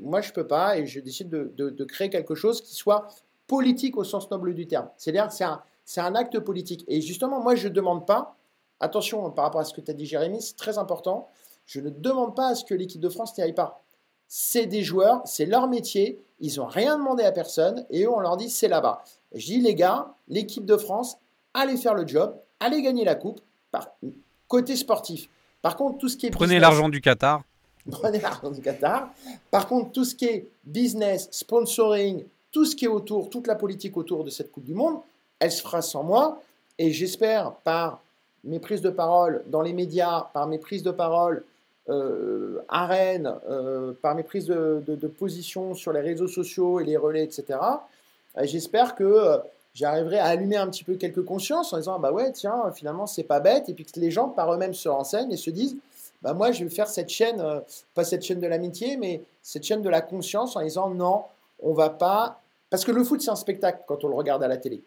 moi 0.00 0.22
je 0.22 0.32
peux 0.32 0.46
pas 0.46 0.78
et 0.78 0.86
je 0.86 1.00
décide 1.00 1.28
de, 1.28 1.52
de, 1.56 1.70
de, 1.70 1.84
créer 1.84 2.08
quelque 2.08 2.34
chose 2.34 2.62
qui 2.62 2.74
soit 2.74 3.08
politique 3.46 3.96
au 3.96 4.04
sens 4.04 4.30
noble 4.30 4.54
du 4.54 4.66
terme. 4.66 4.88
C'est-à-dire 4.96 5.30
c'est 5.30 5.44
un, 5.44 5.60
c'est 5.86 6.00
un 6.00 6.14
acte 6.14 6.38
politique. 6.40 6.84
Et 6.88 7.00
justement, 7.00 7.40
moi, 7.40 7.54
je 7.54 7.68
ne 7.68 7.72
demande 7.72 8.06
pas, 8.06 8.36
attention 8.80 9.30
par 9.30 9.46
rapport 9.46 9.62
à 9.62 9.64
ce 9.64 9.72
que 9.72 9.80
tu 9.80 9.90
as 9.90 9.94
dit, 9.94 10.04
Jérémy, 10.04 10.42
c'est 10.42 10.56
très 10.56 10.76
important, 10.76 11.30
je 11.64 11.80
ne 11.80 11.88
demande 11.88 12.36
pas 12.36 12.48
à 12.48 12.54
ce 12.54 12.64
que 12.64 12.74
l'équipe 12.74 13.00
de 13.00 13.08
France 13.08 13.38
n'y 13.38 13.44
aille 13.44 13.54
pas. 13.54 13.82
C'est 14.28 14.66
des 14.66 14.82
joueurs, 14.82 15.22
c'est 15.24 15.46
leur 15.46 15.68
métier, 15.68 16.20
ils 16.40 16.56
n'ont 16.56 16.66
rien 16.66 16.98
demandé 16.98 17.22
à 17.24 17.32
personne, 17.32 17.86
et 17.90 18.04
eux, 18.04 18.10
on 18.10 18.20
leur 18.20 18.36
dit, 18.36 18.50
c'est 18.50 18.68
là-bas. 18.68 19.02
Je 19.34 19.46
dis, 19.46 19.60
les 19.60 19.74
gars, 19.74 20.14
l'équipe 20.28 20.64
de 20.64 20.76
France, 20.76 21.18
allez 21.54 21.76
faire 21.76 21.94
le 21.94 22.06
job, 22.06 22.36
allez 22.60 22.82
gagner 22.82 23.04
la 23.04 23.14
coupe, 23.14 23.40
par, 23.70 23.90
côté 24.48 24.76
sportif. 24.76 25.28
Par 25.62 25.76
contre, 25.76 25.98
tout 25.98 26.08
ce 26.08 26.16
qui 26.16 26.26
est... 26.26 26.30
Prenez 26.30 26.58
l'argent 26.58 26.88
du 26.88 27.00
Qatar. 27.00 27.42
Prenez 27.90 28.20
l'argent 28.20 28.50
du 28.50 28.60
Qatar. 28.60 29.08
Par 29.50 29.66
contre, 29.66 29.92
tout 29.92 30.04
ce 30.04 30.14
qui 30.14 30.26
est 30.26 30.48
business, 30.64 31.28
sponsoring, 31.30 32.24
tout 32.50 32.64
ce 32.64 32.74
qui 32.74 32.84
est 32.84 32.88
autour, 32.88 33.30
toute 33.30 33.46
la 33.46 33.54
politique 33.54 33.96
autour 33.96 34.24
de 34.24 34.30
cette 34.30 34.50
Coupe 34.50 34.64
du 34.64 34.74
Monde, 34.74 34.98
elle 35.38 35.52
se 35.52 35.62
fera 35.62 35.82
sans 35.82 36.02
moi. 36.02 36.40
Et 36.78 36.92
j'espère, 36.92 37.52
par 37.52 38.00
mes 38.44 38.58
prises 38.60 38.80
de 38.80 38.90
parole 38.90 39.42
dans 39.46 39.62
les 39.62 39.72
médias, 39.72 40.28
par 40.32 40.46
mes 40.46 40.58
prises 40.58 40.82
de 40.82 40.90
parole 40.90 41.44
euh, 41.88 42.60
à 42.68 42.86
Rennes, 42.86 43.32
euh, 43.48 43.92
par 44.02 44.14
mes 44.14 44.22
prises 44.22 44.46
de, 44.46 45.06
position 45.18 45.74
sur 45.74 45.92
les 45.92 46.00
réseaux 46.00 46.28
sociaux 46.28 46.80
et 46.80 46.84
les 46.84 46.96
relais, 46.96 47.24
etc., 47.24 47.58
euh, 48.38 48.42
j'espère 48.44 48.94
que 48.94 49.38
j'arriverai 49.74 50.18
à 50.18 50.26
allumer 50.26 50.56
un 50.56 50.68
petit 50.68 50.84
peu 50.84 50.96
quelques 50.96 51.24
consciences 51.24 51.72
en 51.72 51.78
disant 51.78 51.98
bah 51.98 52.12
ouais, 52.12 52.32
tiens, 52.32 52.70
finalement, 52.74 53.06
c'est 53.06 53.22
pas 53.22 53.40
bête. 53.40 53.68
Et 53.68 53.74
puis 53.74 53.84
que 53.84 53.98
les 54.00 54.10
gens, 54.10 54.28
par 54.28 54.52
eux-mêmes, 54.52 54.74
se 54.74 54.88
renseignent 54.88 55.32
et 55.32 55.36
se 55.36 55.50
disent 55.50 55.76
bah 56.22 56.34
moi, 56.34 56.52
je 56.52 56.64
vais 56.64 56.70
faire 56.70 56.88
cette 56.88 57.08
chaîne, 57.08 57.42
pas 57.94 58.04
cette 58.04 58.22
chaîne 58.22 58.40
de 58.40 58.46
l'amitié, 58.46 58.96
mais 58.96 59.22
cette 59.42 59.62
chaîne 59.62 59.82
de 59.82 59.88
la 59.88 60.00
conscience 60.00 60.56
en 60.56 60.62
disant 60.62 60.90
non, 60.90 61.22
on 61.60 61.72
va 61.72 61.90
pas. 61.90 62.40
Parce 62.68 62.84
que 62.84 62.90
le 62.90 63.04
foot, 63.04 63.20
c'est 63.20 63.30
un 63.30 63.36
spectacle 63.36 63.82
quand 63.86 64.02
on 64.04 64.08
le 64.08 64.14
regarde 64.14 64.42
à 64.42 64.48
la 64.48 64.56
télé. 64.56 64.82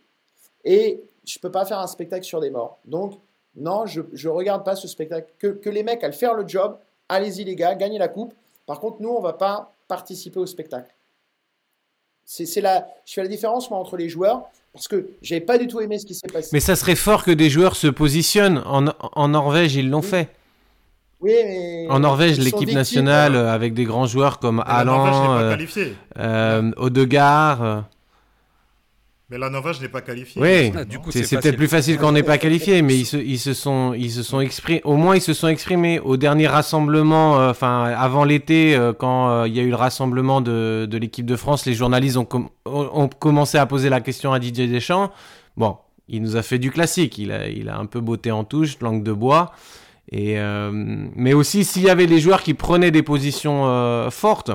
Et 0.65 1.01
je 1.25 1.39
peux 1.39 1.51
pas 1.51 1.65
faire 1.65 1.79
un 1.79 1.87
spectacle 1.87 2.25
sur 2.25 2.41
des 2.41 2.49
morts. 2.49 2.77
Donc, 2.85 3.13
non, 3.55 3.85
je 3.85 4.01
ne 4.01 4.29
regarde 4.29 4.63
pas 4.63 4.75
ce 4.75 4.87
spectacle. 4.87 5.27
Que, 5.37 5.69
les 5.69 5.83
mecs 5.83 6.03
aillent 6.03 6.13
faire 6.13 6.33
le 6.33 6.47
job, 6.47 6.77
allez-y 7.09 7.43
les 7.43 7.55
gars, 7.55 7.75
gagnez 7.75 7.97
la 7.97 8.07
coupe. 8.07 8.33
Par 8.65 8.79
contre, 8.79 9.01
nous, 9.01 9.09
on 9.09 9.19
ne 9.19 9.23
va 9.23 9.33
pas 9.33 9.73
participer 9.87 10.39
au 10.39 10.45
spectacle. 10.45 10.93
C'est 12.23 12.61
la, 12.61 12.87
je 13.07 13.13
fais 13.13 13.23
la 13.23 13.27
différence 13.27 13.71
moi 13.71 13.79
entre 13.79 13.97
les 13.97 14.07
joueurs 14.07 14.43
parce 14.71 14.87
que 14.87 15.09
j'avais 15.23 15.41
pas 15.41 15.57
du 15.57 15.65
tout 15.65 15.81
aimé 15.81 15.97
ce 15.97 16.05
qui 16.05 16.13
s'est 16.13 16.27
passé. 16.27 16.49
Mais 16.53 16.59
ça 16.59 16.75
serait 16.75 16.95
fort 16.95 17.23
que 17.23 17.31
des 17.31 17.49
joueurs 17.49 17.75
se 17.75 17.87
positionnent. 17.87 18.61
En, 18.65 19.27
Norvège, 19.27 19.75
ils 19.75 19.89
l'ont 19.89 20.03
fait. 20.03 20.29
Oui, 21.21 21.33
mais 21.43 21.87
en 21.89 21.99
Norvège, 21.99 22.39
l'équipe 22.39 22.71
nationale, 22.71 23.35
hein. 23.35 23.47
avec 23.47 23.73
des 23.73 23.83
grands 23.83 24.05
joueurs 24.05 24.37
comme 24.37 24.63
Alain, 24.65 25.39
euh, 25.41 25.57
euh, 26.19 26.71
Odegaard. 26.77 27.85
Mais 29.31 29.37
la 29.37 29.51
Norvège 29.51 29.79
n'est 29.79 29.89
pas 29.89 30.01
qualifiée. 30.01 30.41
Oui, 30.41 30.71
ah, 30.75 30.85
du 30.85 30.97
coup, 30.97 31.11
c'est 31.11 31.21
peut-être 31.37 31.55
plus 31.55 31.67
facile 31.67 31.99
quand 31.99 32.09
on 32.09 32.13
n'est 32.13 32.23
pas 32.23 32.39
qualifié, 32.39 32.81
mais 32.81 32.97
ils 32.97 33.05
se, 33.05 33.17
ils 33.17 33.37
se 33.37 33.53
sont, 33.53 33.93
ils 33.93 34.09
se 34.09 34.23
sont 34.23 34.39
exprimés. 34.39 34.81
Au 34.85 34.95
moins, 34.95 35.15
ils 35.15 35.21
se 35.21 35.33
sont 35.33 35.47
exprimés 35.47 35.99
au 35.99 36.17
dernier 36.17 36.47
rassemblement, 36.47 37.39
euh, 37.39 37.51
enfin 37.51 37.83
avant 37.83 38.23
l'été, 38.23 38.75
euh, 38.75 38.91
quand 38.91 39.29
euh, 39.29 39.47
il 39.47 39.55
y 39.55 39.59
a 39.59 39.63
eu 39.63 39.69
le 39.69 39.75
rassemblement 39.75 40.41
de, 40.41 40.87
de 40.89 40.97
l'équipe 40.97 41.27
de 41.27 41.35
France, 41.35 41.67
les 41.67 41.75
journalistes 41.75 42.17
ont, 42.17 42.27
ont, 42.65 43.07
commencé 43.07 43.59
à 43.59 43.67
poser 43.67 43.89
la 43.89 44.01
question 44.01 44.33
à 44.33 44.39
Didier 44.39 44.65
Deschamps. 44.65 45.11
Bon, 45.57 45.77
il 46.07 46.23
nous 46.23 46.35
a 46.35 46.41
fait 46.41 46.57
du 46.57 46.71
classique. 46.71 47.19
Il 47.19 47.31
a, 47.31 47.47
il 47.49 47.69
a 47.69 47.77
un 47.77 47.85
peu 47.85 47.99
botté 47.99 48.31
en 48.31 48.43
touche, 48.43 48.79
langue 48.79 49.03
de 49.03 49.13
bois. 49.13 49.51
Et 50.11 50.37
mais 51.15 51.33
aussi, 51.33 51.63
s'il 51.63 51.83
y 51.83 51.89
avait 51.91 52.07
des 52.07 52.19
joueurs 52.19 52.41
qui 52.41 52.55
prenaient 52.55 52.89
des 52.89 53.03
positions 53.03 54.09
fortes 54.09 54.49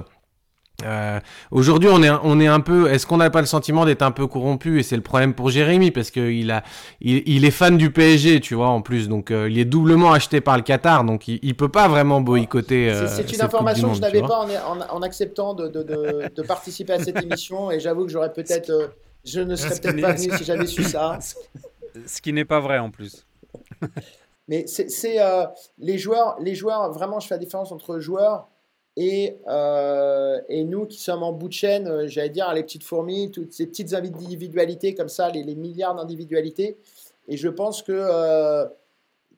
euh, 0.83 1.21
Aujourd'hui, 1.53 1.89
on 1.93 2.03
est, 2.03 2.11
on 2.11 2.41
est 2.41 2.49
un 2.49 2.61
peu. 2.61 2.91
Est-ce 2.91 3.07
qu'on 3.07 3.19
n'a 3.19 3.31
pas 3.31 3.41
le 3.41 3.47
sentiment 3.47 3.85
d'être 3.85 4.03
un 4.03 4.11
peu 4.11 4.27
corrompu? 4.27 4.81
Et 4.81 4.83
c'est 4.83 4.97
le 4.97 5.03
problème 5.03 5.33
pour 5.33 5.51
Jérémy 5.51 5.93
parce 5.93 6.11
qu'il 6.11 6.51
a, 6.51 6.65
il, 7.01 7.45
est 7.45 7.51
fan 7.51 7.77
du 7.79 7.93
PSG, 7.93 8.41
tu 8.41 8.55
vois, 8.57 8.69
en 8.69 8.83
plus. 8.83 9.09
Donc, 9.09 9.31
euh, 9.31 9.49
il 9.49 9.59
est 9.59 9.65
doublement 9.65 10.13
acheté 10.13 10.41
par 10.41 10.57
le 10.57 10.63
Qatar, 10.63 11.05
donc 11.05 11.29
il, 11.29 11.39
il 11.43 11.55
peut 11.55 11.69
pas 11.69 11.87
vraiment 11.87 12.21
boycotter. 12.21 12.91
Euh, 12.91 13.07
c'est 13.07 13.33
une 13.33 13.43
information 13.43 13.91
que 13.91 13.97
je 13.97 14.01
n'avais 14.01 14.21
pas 14.21 14.41
en, 14.41 14.81
en, 14.81 15.03
acceptant 15.03 15.55
de, 15.55 15.69
de, 15.69 15.83
de, 15.83 16.31
de, 16.35 16.43
participer 16.43 16.95
à 16.95 16.99
cette 16.99 17.23
émission, 17.23 17.71
et 17.71 17.79
j'avoue 17.79 18.05
que 18.05 18.11
j'aurais 18.11 18.33
peut-être, 18.33 18.71
euh, 18.71 18.89
je 19.25 19.41
ne 19.41 19.55
serais 19.55 19.79
peut-être 19.79 20.01
pas 20.01 20.13
venu 20.13 20.37
si 20.37 20.45
j'avais 20.45 20.67
su 20.67 20.83
ça. 20.83 21.19
Ce 22.05 22.21
qui 22.21 22.33
n'est 22.33 22.45
pas 22.45 22.59
vrai 22.59 22.79
en 22.79 22.91
plus. 22.91 23.27
Mais 24.49 24.67
c'est 24.67 25.19
les 25.79 25.99
joueurs, 25.99 26.37
les 26.41 26.57
joueurs. 26.57 26.93
Vraiment, 26.93 27.21
je 27.21 27.29
fais 27.29 27.37
la 27.37 27.39
différence 27.39 27.71
entre 27.71 28.01
joueurs 28.01 28.49
et, 28.97 29.39
euh, 29.49 30.41
et, 30.49 30.63
nous 30.63 30.87
qui 30.87 31.01
sommes 31.01 31.25
en 31.25 31.33
bout 31.33 31.49
de 31.49 31.53
chaîne, 31.53 31.89
euh, 31.89 32.07
j'allais 32.07 32.29
dire, 32.29 32.53
les 32.55 32.63
petites 32.63 32.85
fourmis, 32.85 33.31
toutes 33.33 33.53
ces 33.53 33.67
petites 33.67 33.93
individualités 33.93 34.95
comme 34.95 35.09
ça, 35.09 35.31
les, 35.31 35.55
milliards 35.57 35.97
d'individualités. 35.97 36.79
Et 37.27 37.37
je 37.37 37.49
pense 37.49 37.83
que 37.83 37.93
euh, 37.93 38.67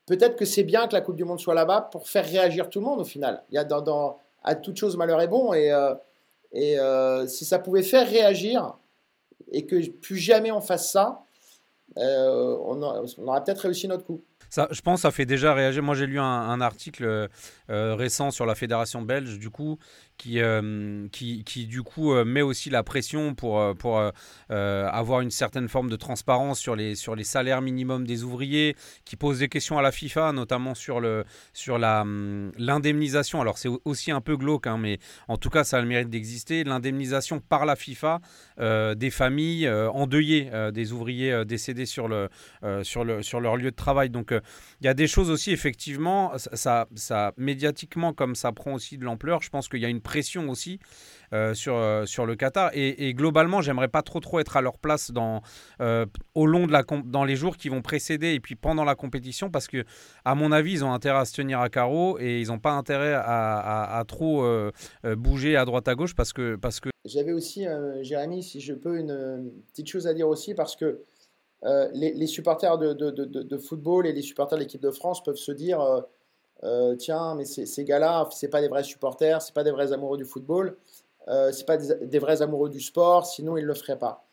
peut-être 0.05 0.37
que 0.37 0.45
c'est 0.45 0.63
bien 0.63 0.87
que 0.89 0.93
la 0.93 1.01
Coupe 1.01 1.17
du 1.17 1.25
Monde 1.25 1.41
soit 1.41 1.55
là-bas 1.55 1.89
pour 1.91 2.07
faire 2.07 2.27
réagir 2.27 2.69
tout 2.69 2.81
le 2.81 2.85
monde 2.85 3.01
au 3.01 3.05
final. 3.05 3.43
Il 3.51 3.55
y 3.55 3.59
a 3.59 3.65
dans, 3.65 4.19
à 4.45 4.55
toute 4.57 4.77
chose 4.77 4.97
malheur 4.97 5.23
est 5.23 5.29
bon. 5.29 5.55
Et, 5.55 5.73
si 7.27 7.45
ça 7.45 7.59
pouvait 7.59 7.83
faire 7.83 8.07
réagir 8.07 8.77
et 9.53 9.65
que 9.65 9.89
plus 9.91 10.19
jamais 10.19 10.53
on 10.53 10.61
fasse 10.61 10.91
ça, 10.91 11.23
on, 11.97 12.83
on 12.83 13.29
aurait 13.29 13.43
peut-être 13.45 13.61
réussi 13.61 13.89
notre 13.89 14.05
coup. 14.05 14.21
Je 14.51 14.81
pense 14.81 14.99
que 14.99 15.03
ça 15.03 15.11
fait 15.11 15.27
déjà 15.27 15.55
réagir. 15.55 15.83
Moi, 15.83 15.95
j'ai 15.95 16.07
lu 16.07 16.19
un, 16.19 16.61
article 16.61 17.29
récent 17.69 18.31
sur 18.31 18.47
la 18.47 18.55
fédération 18.55 19.03
belge, 19.03 19.39
du 19.39 19.51
coup, 19.51 19.79
qui, 20.17 20.41
euh, 20.41 21.09
qui, 21.11 21.67
du 21.67 21.83
coup 21.83 22.13
euh, 22.13 22.25
met 22.25 22.43
aussi 22.43 22.71
la 22.71 22.83
pression 22.83 23.35
pour, 23.35 23.61
euh, 23.61 23.75
pour 23.75 24.01
avoir 24.49 25.21
une 25.21 25.31
certaine 25.31 25.69
forme 25.69 25.91
de 25.91 25.97
transparence 25.97 26.59
sur 26.59 26.77
les, 26.77 26.95
sur 26.95 27.15
les 27.15 27.25
salaires 27.25 27.63
minimums 27.63 28.07
des 28.07 28.25
ouvriers, 28.25 28.77
qui 29.05 29.17
pose 29.17 29.41
des 29.41 29.49
questions 29.49 29.79
à 29.79 29.83
la 29.83 29.93
FIFA, 29.93 30.33
notamment 30.33 30.75
sur, 30.75 31.01
le, 31.01 31.25
sur 31.53 31.79
la, 31.79 32.03
hum, 32.03 32.53
l'indemnisation. 32.59 33.41
Alors 33.41 33.59
c'est 33.59 33.69
aussi 33.85 34.11
un 34.11 34.21
peu 34.21 34.37
glauque, 34.37 34.67
hein, 34.67 34.79
mais 34.79 34.99
en 35.29 35.37
tout 35.37 35.51
cas 35.51 35.65
ça 35.65 35.79
a 35.79 35.81
le 35.81 35.87
mérite 35.87 36.11
d'exister. 36.11 36.65
L'indemnisation 36.65 37.41
par 37.41 37.67
la 37.67 37.77
FIFA 37.77 38.21
des 38.59 39.11
familles 39.11 39.69
endeuillées, 39.69 40.51
des 40.73 40.93
ouvriers 40.93 41.45
décédés 41.45 41.87
sur, 41.87 42.09
le, 42.09 42.29
sur, 42.83 43.05
le, 43.05 43.23
sur 43.23 43.41
leur 43.41 43.57
lieu 43.57 43.71
de 43.71 43.77
travail. 43.77 44.11
Donc 44.11 44.33
il 44.81 44.87
y 44.87 44.89
a 44.89 44.95
des 44.95 45.07
choses 45.07 45.31
aussi, 45.31 45.53
effectivement, 45.53 46.33
ça, 46.37 46.87
ça, 46.95 47.33
médiatiquement, 47.37 48.13
comme 48.13 48.35
ça 48.35 48.53
prend 48.53 48.75
aussi 48.75 48.99
de 48.99 49.05
l'ampleur, 49.05 49.43
je 49.43 49.51
pense 49.51 49.69
qu'il 49.69 49.81
y 49.81 49.85
a 49.85 49.89
une 49.89 50.01
pression 50.01 50.49
aussi 50.49 50.79
euh, 51.33 51.55
sur, 51.55 51.77
euh, 51.77 52.07
sur 52.07 52.25
le 52.25 52.37
Qatar. 52.37 52.71
Et, 52.75 53.15
globalement, 53.15 53.61
j'aimerais 53.61 53.89
pas 53.89 54.03
trop 54.03 54.21
trop 54.21 54.39
être 54.39 54.57
à 54.57 54.61
leur 54.61 54.79
place 54.79 55.11
dans, 55.11 55.43
euh, 55.81 56.07
au 56.35 56.47
long 56.47 56.67
de 56.67 56.73
la 56.73 56.85
dans 57.05 57.25
les 57.25 57.37
jours 57.37 57.57
qui 57.57 57.69
vont 57.69 57.83
précéder 57.83 58.35
et 58.35 58.41
puis 58.41 58.55
pendant 58.55 58.85
la 58.85 58.95
compétition 58.95 59.51
parce 59.51 59.67
que, 59.67 59.85
à 60.25 60.35
mon 60.35 60.53
avis, 60.53 60.73
ils 60.73 60.85
ont 60.85 60.93
intérêt 60.93 61.19
à 61.19 61.25
se 61.25 61.35
tenir 61.35 61.61
à 61.61 61.69
carreau 61.69 62.19
et 62.21 62.41
ils 62.41 62.49
n'ont 62.49 62.59
pas 62.59 62.73
intérêt 62.73 63.15
à, 63.15 64.05
trop 64.07 64.47
bouger 65.17 65.57
à 65.57 65.65
droite 65.65 65.89
à 65.89 65.95
gauche 65.95 66.15
parce 66.15 66.33
que. 66.33 66.57
Parce 66.57 66.81
que... 66.81 66.91
J'avais 67.05 67.33
aussi, 67.33 67.67
Jérémy, 68.03 68.43
si 68.43 68.61
je 68.61 68.75
peux, 68.75 68.99
une, 68.99 69.51
petite 69.73 69.89
chose 69.89 70.07
à 70.07 70.15
dire 70.15 70.29
aussi 70.29 70.55
parce 70.55 70.77
que. 70.77 71.01
Les, 71.63 72.13
les, 72.13 72.27
supporters 72.27 72.79
de, 72.79 73.59
football 73.59 74.07
et 74.07 74.13
les 74.13 74.23
supporters 74.23 74.59
de 74.59 74.63
l'équipe 74.63 74.81
de 74.81 74.91
France 74.91 75.23
peuvent 75.23 75.37
se 75.37 75.53
dire 75.53 76.05
euh, 76.65 76.97
tiens, 76.97 77.35
mais 77.35 77.45
ces, 77.45 77.85
gars-là, 77.85 78.29
c'est 78.33 78.49
pas 78.49 78.61
des 78.61 78.69
vrais 78.69 78.85
supporters, 78.85 79.43
c'est 79.43 79.55
pas 79.55 79.65
des 79.65 79.71
vrais 79.71 79.93
amoureux 79.93 80.17
du 80.17 80.25
football, 80.25 80.77
euh, 81.29 81.53
c'est 81.53 81.67
pas 81.67 81.77
des, 81.77 82.19
vrais 82.19 82.41
amoureux 82.43 82.71
du 82.71 82.81
sport, 82.81 83.27
sinon 83.27 83.57
ils 83.57 83.65
le 83.65 83.75
feraient 83.75 83.99
pas. 83.99 84.25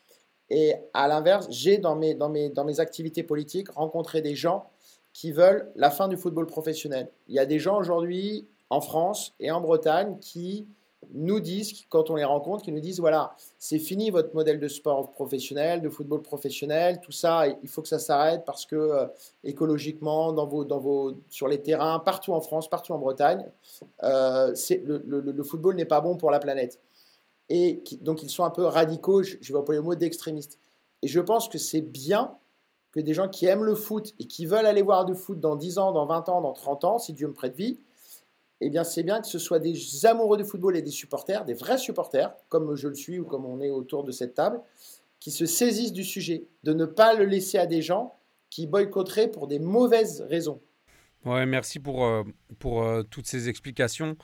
Et 0.50 0.74
à 0.94 1.08
l'inverse, 1.08 1.46
j'ai 1.50 1.78
dans 1.78 1.96
mes, 1.96 2.14
dans, 2.14 2.28
mes, 2.28 2.48
dans 2.48 2.64
mes 2.64 2.80
activités 2.80 3.22
politiques 3.22 3.70
rencontré 3.70 4.20
des 4.22 4.34
gens 4.34 4.70
qui 5.12 5.32
veulent 5.32 5.70
la 5.76 5.90
fin 5.90 6.08
du 6.08 6.16
football 6.16 6.46
professionnel. 6.46 7.10
Il 7.28 7.34
y 7.34 7.38
a 7.38 7.46
des 7.46 7.58
gens 7.58 7.78
aujourd'hui 7.78 8.48
en 8.70 8.80
France 8.80 9.34
et 9.38 9.50
en 9.50 9.60
Bretagne 9.60 10.18
qui 10.20 10.66
nous 11.12 11.40
disent, 11.40 11.84
quand 11.88 12.10
on 12.10 12.16
les 12.16 12.24
rencontre, 12.24 12.64
qu'ils 12.64 12.74
nous 12.74 12.80
disent 12.80 13.00
voilà, 13.00 13.36
c'est 13.58 13.78
fini 13.78 14.10
votre 14.10 14.34
modèle 14.34 14.60
de 14.60 14.68
sport 14.68 15.10
professionnel, 15.10 15.82
de 15.82 15.88
football 15.88 16.22
professionnel, 16.22 17.00
tout 17.02 17.12
ça, 17.12 17.46
il 17.46 17.68
faut 17.68 17.82
que 17.82 17.88
ça 17.88 17.98
s'arrête 17.98 18.44
parce 18.44 18.66
que 18.66 18.76
euh, 18.76 19.06
écologiquement, 19.42 20.32
dans 20.32 20.46
vos, 20.46 20.64
dans 20.64 20.78
vos, 20.78 21.14
sur 21.28 21.48
les 21.48 21.60
terrains, 21.62 21.98
partout 21.98 22.32
en 22.32 22.40
France, 22.40 22.68
partout 22.68 22.92
en 22.92 22.98
Bretagne, 22.98 23.46
euh, 24.02 24.54
le, 24.84 25.42
football 25.42 25.76
n'est 25.76 25.84
pas 25.84 26.00
bon 26.00 26.16
pour 26.16 26.30
la 26.30 26.38
planète. 26.38 26.80
Et 27.48 27.82
donc 28.00 28.22
ils 28.22 28.30
sont 28.30 28.44
un 28.44 28.50
peu 28.50 28.64
radicaux, 28.64 29.22
je, 29.22 29.36
vais 29.52 29.58
employer 29.58 29.80
le 29.80 29.84
mot 29.84 29.94
d'extrémistes. 29.94 30.58
Et 31.02 31.08
je 31.08 31.20
pense 31.20 31.48
que 31.48 31.58
c'est 31.58 31.82
bien 31.82 32.34
que 32.92 33.00
des 33.00 33.12
gens 33.12 33.28
qui 33.28 33.46
aiment 33.46 33.64
le 33.64 33.74
foot 33.74 34.14
et 34.18 34.24
qui 34.26 34.46
veulent 34.46 34.66
aller 34.66 34.82
voir 34.82 35.04
du 35.04 35.14
foot 35.14 35.40
dans 35.40 35.56
10 35.56 35.78
ans, 35.78 35.92
dans 35.92 36.06
20 36.06 36.28
ans, 36.28 36.40
dans 36.40 36.52
30 36.52 36.84
ans, 36.84 36.98
si 36.98 37.12
Dieu 37.12 37.26
me 37.26 37.34
prête 37.34 37.54
vie, 37.54 37.78
eh 38.66 38.70
bien, 38.70 38.84
c'est 38.84 39.02
bien 39.02 39.20
que 39.20 39.26
ce 39.26 39.38
soit 39.38 39.58
des 39.58 40.06
amoureux 40.06 40.36
du 40.36 40.44
football 40.44 40.76
et 40.76 40.82
des 40.82 40.90
supporters, 40.90 41.44
des 41.44 41.54
vrais 41.54 41.78
supporters, 41.78 42.34
comme 42.48 42.74
je 42.76 42.88
le 42.88 42.94
suis 42.94 43.18
ou 43.18 43.24
comme 43.24 43.44
on 43.44 43.60
est 43.60 43.70
autour 43.70 44.04
de 44.04 44.10
cette 44.10 44.34
table, 44.34 44.60
qui 45.20 45.30
se 45.30 45.46
saisissent 45.46 45.92
du 45.92 46.04
sujet, 46.04 46.46
de 46.62 46.72
ne 46.72 46.84
pas 46.84 47.14
le 47.14 47.24
laisser 47.24 47.58
à 47.58 47.66
des 47.66 47.82
gens 47.82 48.14
qui 48.50 48.66
boycotteraient 48.66 49.28
pour 49.28 49.48
des 49.48 49.58
mauvaises 49.58 50.22
raisons. 50.22 50.60
Ouais, 51.24 51.46
merci 51.46 51.80
pour, 51.80 52.04
euh, 52.04 52.22
pour 52.58 52.82
euh, 52.82 53.02
toutes 53.02 53.26
ces 53.26 53.48
explications. 53.48 54.16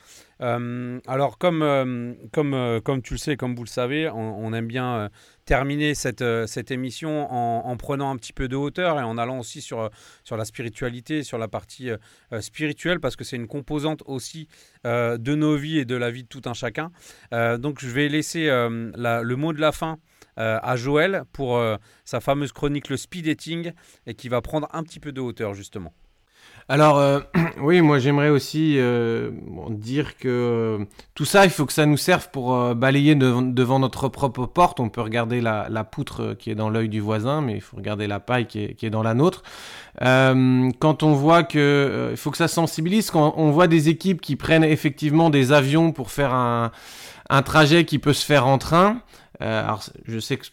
Euh, 0.42 1.00
alors, 1.06 1.38
comme, 1.38 2.16
comme, 2.30 2.80
comme 2.84 3.00
tu 3.00 3.14
le 3.14 3.18
sais, 3.18 3.38
comme 3.38 3.54
vous 3.54 3.64
le 3.64 3.68
savez, 3.68 4.10
on, 4.10 4.52
aime 4.52 4.66
bien 4.66 5.08
terminer 5.46 5.94
cette, 5.94 6.24
cette 6.46 6.70
émission 6.70 7.32
en, 7.32 7.70
en, 7.70 7.76
prenant 7.78 8.10
un 8.10 8.16
petit 8.16 8.34
peu 8.34 8.48
de 8.48 8.56
hauteur 8.56 9.00
et 9.00 9.02
en 9.02 9.16
allant 9.16 9.38
aussi 9.38 9.62
sur, 9.62 9.88
sur 10.24 10.36
la 10.36 10.44
spiritualité, 10.44 11.22
sur 11.22 11.38
la 11.38 11.48
partie 11.48 11.90
spirituelle, 12.40 13.00
parce 13.00 13.16
que 13.16 13.24
c'est 13.24 13.36
une 13.36 13.48
composante 13.48 14.02
aussi 14.06 14.48
de 14.84 15.34
nos 15.34 15.56
vies 15.56 15.78
et 15.78 15.84
de 15.84 15.94
la 15.94 16.10
vie 16.10 16.24
de 16.24 16.28
tout 16.28 16.42
un 16.46 16.54
chacun. 16.54 16.90
donc, 17.58 17.80
je 17.80 17.88
vais 17.88 18.08
laisser 18.08 18.46
le 18.46 19.34
mot 19.34 19.52
de 19.52 19.60
la 19.60 19.72
fin 19.72 19.98
à 20.36 20.76
Joël 20.76 21.22
pour 21.32 21.62
sa 22.04 22.20
fameuse 22.20 22.52
chronique 22.52 22.88
Le 22.88 22.96
Speed 22.96 23.26
Dating 23.26 23.72
et 24.06 24.14
qui 24.14 24.28
va 24.28 24.40
prendre 24.40 24.68
un 24.72 24.82
petit 24.82 25.00
peu 25.00 25.12
de 25.12 25.20
hauteur, 25.20 25.54
justement. 25.54 25.92
Alors, 26.70 26.98
euh, 26.98 27.18
oui, 27.60 27.80
moi 27.80 27.98
j'aimerais 27.98 28.28
aussi 28.28 28.76
euh, 28.78 29.32
dire 29.70 30.16
que 30.16 30.28
euh, 30.28 30.84
tout 31.16 31.24
ça, 31.24 31.44
il 31.44 31.50
faut 31.50 31.66
que 31.66 31.72
ça 31.72 31.84
nous 31.84 31.96
serve 31.96 32.30
pour 32.30 32.76
balayer 32.76 33.16
devant 33.16 33.80
notre 33.80 34.06
propre 34.06 34.46
porte. 34.46 34.78
On 34.78 34.88
peut 34.88 35.00
regarder 35.00 35.40
la, 35.40 35.84
poutre 35.84 36.36
qui 36.38 36.48
est 36.48 36.54
dans 36.54 36.70
l'œil 36.70 36.88
du 36.88 37.00
voisin, 37.00 37.40
mais 37.40 37.54
il 37.54 37.60
faut 37.60 37.76
regarder 37.76 38.06
la 38.06 38.20
paille 38.20 38.46
qui 38.46 38.60
est, 38.80 38.90
dans 38.90 39.02
la 39.02 39.14
nôtre. 39.14 39.42
quand 39.98 41.02
on 41.02 41.12
voit 41.12 41.42
que. 41.42 42.10
il 42.12 42.16
faut 42.16 42.30
que 42.30 42.36
ça 42.36 42.46
sensibilise, 42.46 43.10
quand 43.10 43.34
on 43.36 43.50
voit 43.50 43.66
des 43.66 43.88
équipes 43.88 44.20
qui 44.20 44.36
prennent 44.36 44.62
effectivement 44.62 45.28
des 45.28 45.50
avions 45.50 45.90
pour 45.90 46.12
faire 46.12 46.32
un, 46.32 46.70
un 47.30 47.42
trajet 47.42 47.84
qui 47.84 47.98
peut 47.98 48.12
se 48.12 48.24
faire 48.24 48.46
en 48.46 48.58
train. 48.58 49.02
alors, 49.40 49.82
je 50.06 50.20
sais 50.20 50.36
que 50.36 50.46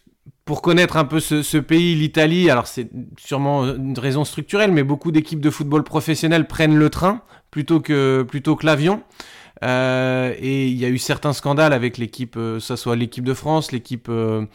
pour 0.48 0.62
connaître 0.62 0.96
un 0.96 1.04
peu 1.04 1.20
ce, 1.20 1.58
pays, 1.58 1.94
l'Italie, 1.94 2.50
alors 2.50 2.68
c'est 2.68 2.90
sûrement 3.18 3.66
une 3.66 4.00
raison 4.00 4.24
structurelle, 4.24 4.72
mais 4.72 4.82
beaucoup 4.82 5.12
d'équipes 5.12 5.42
de 5.42 5.50
football 5.50 5.84
professionnelles 5.84 6.48
prennent 6.48 6.78
le 6.78 6.90
train 6.90 7.22
plutôt 7.52 7.82
que, 7.82 8.24
plutôt 8.24 8.56
que 8.56 8.66
l'avion. 8.66 9.04
Euh, 9.64 10.34
et 10.40 10.68
il 10.68 10.78
y 10.78 10.86
a 10.86 10.88
eu 10.88 10.98
certains 10.98 11.34
scandales 11.34 11.74
avec 11.74 11.98
l'équipe, 11.98 12.38
euh, 12.38 12.62
ça 12.62 12.78
soit 12.78 12.96
l'équipe 12.96 13.26
de 13.26 13.34
France, 13.34 13.74
l'équipe 13.74 14.08
euh, 14.10 14.46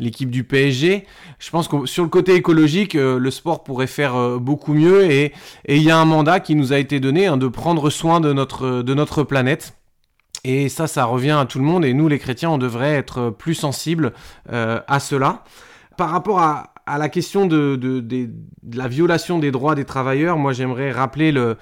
l'équipe 0.00 0.30
du 0.30 0.42
PSG. 0.42 1.06
Je 1.38 1.50
pense 1.50 1.68
que 1.68 1.86
sur 1.86 2.02
le 2.02 2.10
côté 2.10 2.34
écologique, 2.34 2.94
le 2.94 3.30
sport 3.30 3.62
pourrait 3.62 3.86
faire 3.86 4.38
beaucoup 4.38 4.74
mieux 4.74 5.10
et 5.10 5.32
il 5.68 5.82
y 5.82 5.90
a 5.90 5.96
un 5.96 6.04
mandat 6.04 6.40
qui 6.40 6.54
nous 6.54 6.74
a 6.74 6.78
été 6.78 7.00
donné 7.00 7.26
hein, 7.26 7.38
de 7.38 7.48
prendre 7.48 7.88
soin 7.88 8.20
de 8.20 8.34
notre, 8.34 8.82
de 8.82 8.94
notre 8.94 9.22
planète. 9.22 9.74
Et 10.48 10.68
ça, 10.68 10.86
ça 10.86 11.06
revient 11.06 11.32
à 11.40 11.44
tout 11.44 11.58
le 11.58 11.64
monde. 11.64 11.84
Et 11.84 11.92
nous, 11.92 12.06
les 12.06 12.20
chrétiens, 12.20 12.50
on 12.50 12.58
devrait 12.58 12.94
être 12.94 13.30
plus 13.30 13.54
sensibles 13.54 14.12
euh, 14.52 14.80
à 14.86 15.00
cela. 15.00 15.42
Par 15.96 16.10
rapport 16.10 16.38
à, 16.38 16.72
la 16.86 17.08
question 17.08 17.46
de, 17.46 18.08
la 18.72 18.86
violation 18.86 19.40
des 19.40 19.50
droits 19.50 19.74
des 19.74 19.84
travailleurs, 19.84 20.38
moi, 20.38 20.52
j'aimerais 20.52 20.92
rappeler 20.92 21.32
le, 21.32 21.56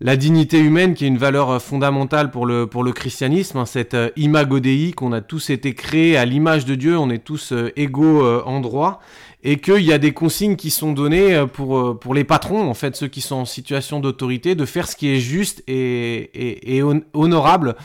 la 0.00 0.16
dignité 0.16 0.58
humaine 0.58 0.94
qui 0.94 1.04
est 1.04 1.08
une 1.08 1.18
valeur 1.18 1.60
fondamentale 1.60 2.30
pour 2.30 2.46
le, 2.46 2.66
christianisme, 2.92 3.58
hein, 3.58 3.66
cette 3.66 3.92
euh, 3.92 4.08
imago 4.16 4.60
Dei 4.60 4.92
qu'on 4.92 5.12
a 5.12 5.20
tous 5.20 5.50
été 5.50 5.74
créés 5.74 6.16
à 6.16 6.24
l'image 6.24 6.64
de 6.64 6.74
Dieu, 6.74 6.96
on 6.96 7.10
est 7.10 7.22
tous 7.22 7.52
euh, 7.52 7.70
égaux 7.76 8.26
en 8.46 8.60
droit 8.60 9.00
et 9.42 9.58
qu'il 9.58 9.82
y 9.82 9.92
a 9.92 9.98
des 9.98 10.12
consignes 10.12 10.56
qui 10.56 10.70
sont 10.70 10.92
données 10.92 11.44
pour, 11.52 12.14
les 12.14 12.24
patrons, 12.24 12.68
en 12.68 12.74
fait, 12.74 12.96
ceux 12.96 13.06
qui 13.06 13.20
sont 13.20 13.36
en 13.36 13.44
situation 13.44 14.00
d'autorité, 14.00 14.56
de 14.56 14.64
faire 14.64 14.88
ce 14.88 14.96
qui 14.96 15.08
est 15.08 15.20
juste 15.20 15.62
et 15.68 16.82
honorable 17.12 17.76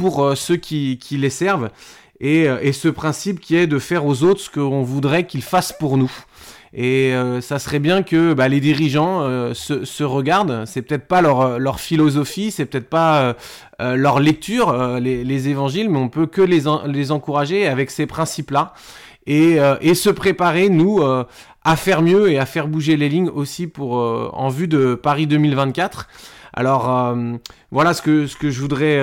pour 0.00 0.24
euh, 0.24 0.34
ceux 0.34 0.56
qui, 0.56 0.98
les 1.12 1.30
servent. 1.30 1.68
Euh, 2.22 2.58
et, 2.62 2.72
ce 2.72 2.88
principe 2.88 3.38
qui 3.38 3.54
est 3.54 3.66
de 3.66 3.78
faire 3.78 4.06
aux 4.06 4.22
autres 4.22 4.40
ce 4.40 4.50
qu'on 4.50 4.82
voudrait 4.82 5.26
qu'ils 5.26 5.42
fassent 5.42 5.74
pour 5.78 5.98
nous. 5.98 6.10
Et 6.72 7.12
euh, 7.12 7.40
ça 7.40 7.58
serait 7.58 7.80
bien 7.80 8.02
que 8.02 8.32
bah, 8.32 8.48
les 8.48 8.60
dirigeants 8.60 9.22
se, 9.52 10.02
regardent. 10.02 10.64
C'est 10.64 10.80
peut-être 10.80 11.06
pas 11.06 11.20
leur, 11.20 11.80
philosophie, 11.80 12.50
c'est 12.50 12.64
peut-être 12.64 12.88
pas 12.88 13.36
leur 13.78 14.20
lecture, 14.20 14.72
les, 15.00 15.48
évangiles, 15.48 15.90
mais 15.90 15.98
on 15.98 16.08
peut 16.08 16.26
que 16.26 16.40
les, 16.40 16.62
les 16.86 17.12
encourager 17.12 17.66
avec 17.66 17.90
ces 17.90 18.06
principes-là 18.06 18.72
et, 19.26 19.58
et, 19.80 19.94
se 19.94 20.10
préparer 20.10 20.68
nous 20.68 21.02
à 21.02 21.76
faire 21.76 22.02
mieux 22.02 22.30
et 22.30 22.38
à 22.38 22.46
faire 22.46 22.68
bouger 22.68 22.96
les 22.96 23.08
lignes 23.08 23.28
aussi 23.28 23.66
pour 23.66 23.94
en 23.94 24.48
vue 24.48 24.68
de 24.68 24.94
Paris 24.94 25.26
2024. 25.26 26.08
Alors 26.52 27.16
voilà 27.70 27.94
ce 27.94 28.02
que 28.02 28.26
ce 28.26 28.36
que 28.36 28.50
je 28.50 28.60
voudrais 28.60 28.98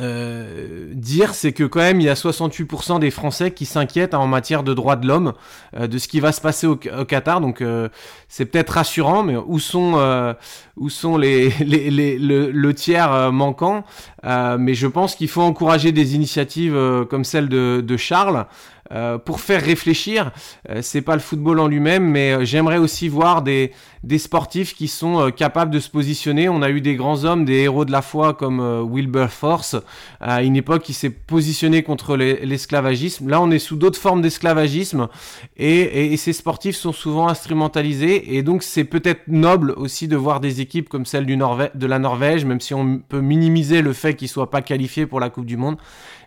euh, 0.00 0.90
dire, 0.94 1.34
c'est 1.34 1.52
que 1.52 1.64
quand 1.64 1.80
même 1.80 2.00
il 2.00 2.04
y 2.04 2.08
a 2.08 2.14
68% 2.14 2.98
des 2.98 3.10
Français 3.10 3.50
qui 3.50 3.66
s'inquiètent 3.66 4.14
en 4.14 4.26
matière 4.26 4.62
de 4.62 4.72
droits 4.72 4.96
de 4.96 5.06
l'homme, 5.06 5.34
euh, 5.76 5.86
de 5.86 5.98
ce 5.98 6.08
qui 6.08 6.18
va 6.20 6.32
se 6.32 6.40
passer 6.40 6.66
au, 6.66 6.76
Qatar. 6.76 7.40
Donc 7.40 7.60
euh, 7.60 7.88
c'est 8.28 8.46
peut-être 8.46 8.70
rassurant, 8.70 9.22
mais 9.22 9.36
où 9.36 9.58
sont 9.58 10.34
où 10.76 10.88
sont 10.88 11.16
les, 11.18 11.50
les, 11.60 11.90
les 11.90 12.18
le, 12.18 12.74
tiers 12.74 13.32
manquant? 13.32 13.84
Mais 14.24 14.74
je 14.74 14.86
pense 14.86 15.14
qu'il 15.14 15.28
faut 15.28 15.42
encourager 15.42 15.92
des 15.92 16.14
initiatives 16.14 16.78
comme 17.10 17.24
celle 17.24 17.48
de, 17.48 17.82
de 17.86 17.96
Charles 17.96 18.46
euh, 18.92 19.16
pour 19.16 19.40
faire 19.40 19.62
réfléchir. 19.62 20.32
Euh, 20.68 20.80
c'est 20.82 21.00
pas 21.00 21.14
le 21.14 21.20
football 21.20 21.60
en 21.60 21.68
lui-même, 21.68 22.04
mais 22.04 22.32
euh, 22.32 22.44
j'aimerais 22.44 22.76
aussi 22.76 23.08
voir 23.08 23.40
des, 23.42 23.72
des 24.04 24.18
sportifs 24.18 24.74
qui 24.74 24.86
sont 24.86 25.30
capables 25.30 25.70
de 25.70 25.80
se 25.80 25.88
positionner. 25.88 26.48
On 26.48 26.60
a 26.60 26.68
eu 26.68 26.80
des 26.80 26.94
grands 26.94 27.24
hommes, 27.24 27.44
des 27.44 27.60
héros 27.60 27.84
de 27.84 27.92
la 27.92 28.02
foi 28.02 28.34
comme 28.34 28.60
Wilberforce, 28.92 29.76
à 30.20 30.42
une 30.42 30.56
époque 30.56 30.82
qui 30.82 30.92
s'est 30.92 31.10
positionné 31.10 31.82
contre 31.82 32.16
l'esclavagisme. 32.16 33.28
Là, 33.28 33.40
on 33.40 33.50
est 33.50 33.58
sous 33.58 33.76
d'autres 33.76 33.98
formes 33.98 34.20
d'esclavagisme 34.20 35.08
et, 35.56 36.12
et, 36.12 36.16
ces 36.16 36.32
sportifs 36.32 36.76
sont 36.76 36.92
souvent 36.92 37.28
instrumentalisés 37.28 38.36
et 38.36 38.42
donc 38.42 38.62
c'est 38.62 38.84
peut-être 38.84 39.28
noble 39.28 39.72
aussi 39.76 40.08
de 40.08 40.16
voir 40.16 40.40
des 40.40 40.60
équipes 40.60 40.88
comme 40.88 41.06
celle 41.06 41.26
du 41.26 41.36
de 41.36 41.86
la 41.86 41.98
Norvège, 41.98 42.44
même 42.44 42.60
si 42.60 42.74
on 42.74 42.98
peut 42.98 43.20
minimiser 43.20 43.82
le 43.82 43.92
fait 43.92 44.14
qu'ils 44.14 44.28
soient 44.28 44.50
pas 44.50 44.62
qualifiés 44.62 45.06
pour 45.06 45.20
la 45.20 45.30
Coupe 45.30 45.46
du 45.46 45.56
Monde. 45.56 45.76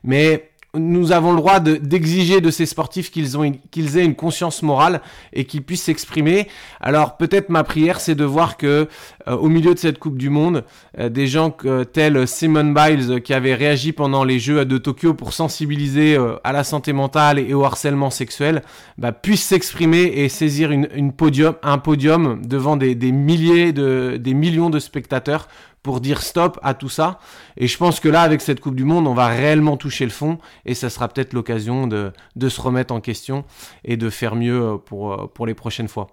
Mais 0.04 0.50
nous 0.78 1.12
avons 1.12 1.32
le 1.32 1.38
droit 1.38 1.60
d'exiger 1.60 2.42
de, 2.42 2.52
ces 2.52 2.66
sportifs 2.66 3.12
qu'ils 3.12 3.98
aient 3.98 4.06
une 4.06 4.16
conscience 4.16 4.64
morale 4.64 5.02
et 5.34 5.46
qu'ils 5.46 5.64
puissent 5.64 5.84
s'exprimer. 5.84 6.48
Alors 6.80 7.18
peut-être 7.18 7.50
ma 7.50 7.64
prière, 7.64 8.00
c'est 8.00 8.16
de 8.16 8.24
voir 8.24 8.58
que 8.58 8.88
euh, 9.28 9.36
au 9.36 9.48
milieu 9.48 9.74
de 9.74 9.80
cette 9.80 10.00
Coupe 10.00 10.18
du 10.18 10.30
Monde, 10.30 10.64
euh, 11.00 11.10
des 11.10 11.28
gens 11.28 11.56
tels 11.94 12.28
Simon 12.28 12.74
Biles 12.74 13.22
qui 13.22 13.34
avaient 13.34 13.56
réagi 13.56 13.92
pendant 13.92 14.24
les 14.24 14.40
Jeux 14.40 14.66
de 14.66 14.78
Tokyo 14.78 15.14
pour 15.14 15.34
sensibiliser 15.34 16.16
euh, 16.16 16.36
à 16.44 16.52
la 16.52 16.64
santé 16.64 16.94
mentale 16.94 17.40
et 17.40 17.54
au 17.54 17.64
harcèlement 17.64 18.10
sexuel, 18.10 18.62
bah, 18.98 19.12
puissent 19.12 19.46
s'exprimer 19.46 20.04
et 20.04 20.30
saisir 20.30 20.72
un 20.72 21.78
podium 21.78 22.42
devant 22.46 22.78
des, 22.78 22.96
milliers 23.12 23.74
de, 23.74 24.18
des 24.20 24.34
millions 24.34 24.70
de 24.70 24.80
spectateurs 24.80 25.48
pour 25.86 26.02
dire 26.02 26.24
stop 26.24 26.60
à 26.64 26.74
tout 26.74 26.90
ça. 26.90 27.20
Et 27.58 27.68
je 27.68 27.78
pense 27.78 28.00
que 28.00 28.10
là, 28.10 28.24
avec 28.24 28.42
cette 28.42 28.60
Coupe 28.60 28.76
du 28.76 28.86
Monde, 28.86 29.06
on 29.06 29.14
va 29.14 29.28
réellement 29.28 29.78
toucher 29.78 30.04
le 30.04 30.10
fond 30.10 30.40
et 30.66 30.74
ça 30.74 30.90
sera 30.90 31.08
peut-être 31.08 31.34
l'occasion 31.34 31.86
de, 31.86 32.12
de, 32.36 32.50
se 32.50 32.60
remettre 32.60 32.92
en 32.92 33.02
question 33.02 33.46
et 33.84 33.96
de 33.96 34.10
faire 34.10 34.36
mieux 34.36 34.64
euh, 34.64 34.78
pour, 34.78 35.14
euh, 35.14 35.28
pour 35.32 35.46
les 35.46 35.54
prochaines 35.54 35.88
fois. 35.88 36.08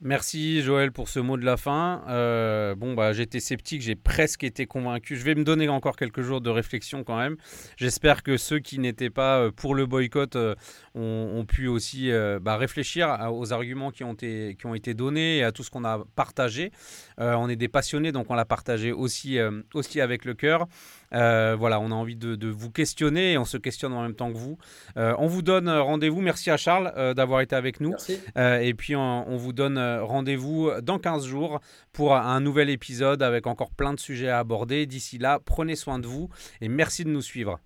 Merci 0.00 0.62
Joël 0.62 0.92
pour 0.92 1.08
ce 1.08 1.18
mot 1.18 1.36
de 1.36 1.44
la 1.44 1.56
fin. 1.56 2.04
Euh, 2.08 2.76
bon, 2.76 2.94
bah, 2.94 3.12
j'étais 3.12 3.40
sceptique, 3.40 3.82
j'ai 3.82 3.96
presque 3.96 4.44
été 4.44 4.64
convaincu. 4.64 5.16
Je 5.16 5.24
vais 5.24 5.34
me 5.34 5.42
donner 5.42 5.68
encore 5.68 5.96
quelques 5.96 6.20
jours 6.20 6.40
de 6.40 6.50
réflexion 6.50 7.02
quand 7.02 7.18
même. 7.18 7.36
J'espère 7.76 8.22
que 8.22 8.36
ceux 8.36 8.60
qui 8.60 8.78
n'étaient 8.78 9.10
pas 9.10 9.40
euh, 9.40 9.50
pour 9.50 9.74
le 9.74 9.86
boycott 9.86 10.36
euh, 10.36 10.54
ont, 10.94 11.44
pu 11.44 11.66
aussi 11.66 12.12
bah, 12.40 12.56
réfléchir 12.56 13.08
aux 13.32 13.52
arguments 13.52 13.90
qui 13.90 14.04
ont, 14.04 14.14
été, 14.14 14.94
donnés 14.94 15.38
et 15.38 15.42
à 15.42 15.50
tout 15.50 15.64
ce 15.64 15.70
qu'on 15.70 15.84
a 15.84 16.04
partagé. 16.14 16.70
on 17.18 17.48
est 17.48 17.56
des 17.56 17.68
passionnés, 17.68 18.12
donc 18.12 18.26
on 18.30 18.34
l'a 18.34 18.44
partagé 18.44 18.92
aussi, 18.92 19.38
aussi 19.74 20.00
avec 20.00 20.24
le 20.24 20.34
cœur. 20.34 20.66
Euh, 21.14 21.56
voilà, 21.58 21.80
on 21.80 21.90
a 21.90 21.94
envie 21.94 22.16
de, 22.16 22.34
de, 22.34 22.48
vous 22.48 22.70
questionner 22.70 23.32
et 23.32 23.38
on 23.38 23.44
se 23.44 23.56
questionne 23.56 23.92
en 23.92 24.02
même 24.02 24.14
temps 24.14 24.32
que 24.32 24.36
vous. 24.36 24.58
Euh, 24.96 25.14
on 25.18 25.26
vous 25.26 25.42
donne 25.42 25.68
rendez-vous. 25.68 26.20
Merci 26.20 26.50
à 26.50 26.56
Charles 26.56 26.92
euh, 26.96 27.14
d'avoir 27.14 27.40
été 27.40 27.56
avec 27.56 27.80
nous. 27.80 27.90
Merci. 27.90 28.20
et 28.36 28.74
puis 28.74 28.96
on, 28.96 29.28
on 29.28 29.36
vous 29.36 29.52
donne 29.52 29.78
rendez-vous 29.78 30.70
dans 30.82 30.98
15 30.98 31.26
jours 31.26 31.60
pour 31.92 32.14
un 32.14 32.40
nouvel 32.40 32.70
épisode 32.70 33.22
avec 33.22 33.46
encore 33.46 33.70
plein 33.70 33.94
de 33.94 34.00
sujets 34.00 34.28
à 34.28 34.38
aborder. 34.38 34.86
D'ici 34.86 35.18
là, 35.18 35.38
prenez 35.44 35.76
soin 35.76 35.98
de 35.98 36.06
vous 36.06 36.28
et 36.60 36.68
merci 36.68 37.04
de 37.04 37.10
nous 37.10 37.22
suivre. 37.22 37.58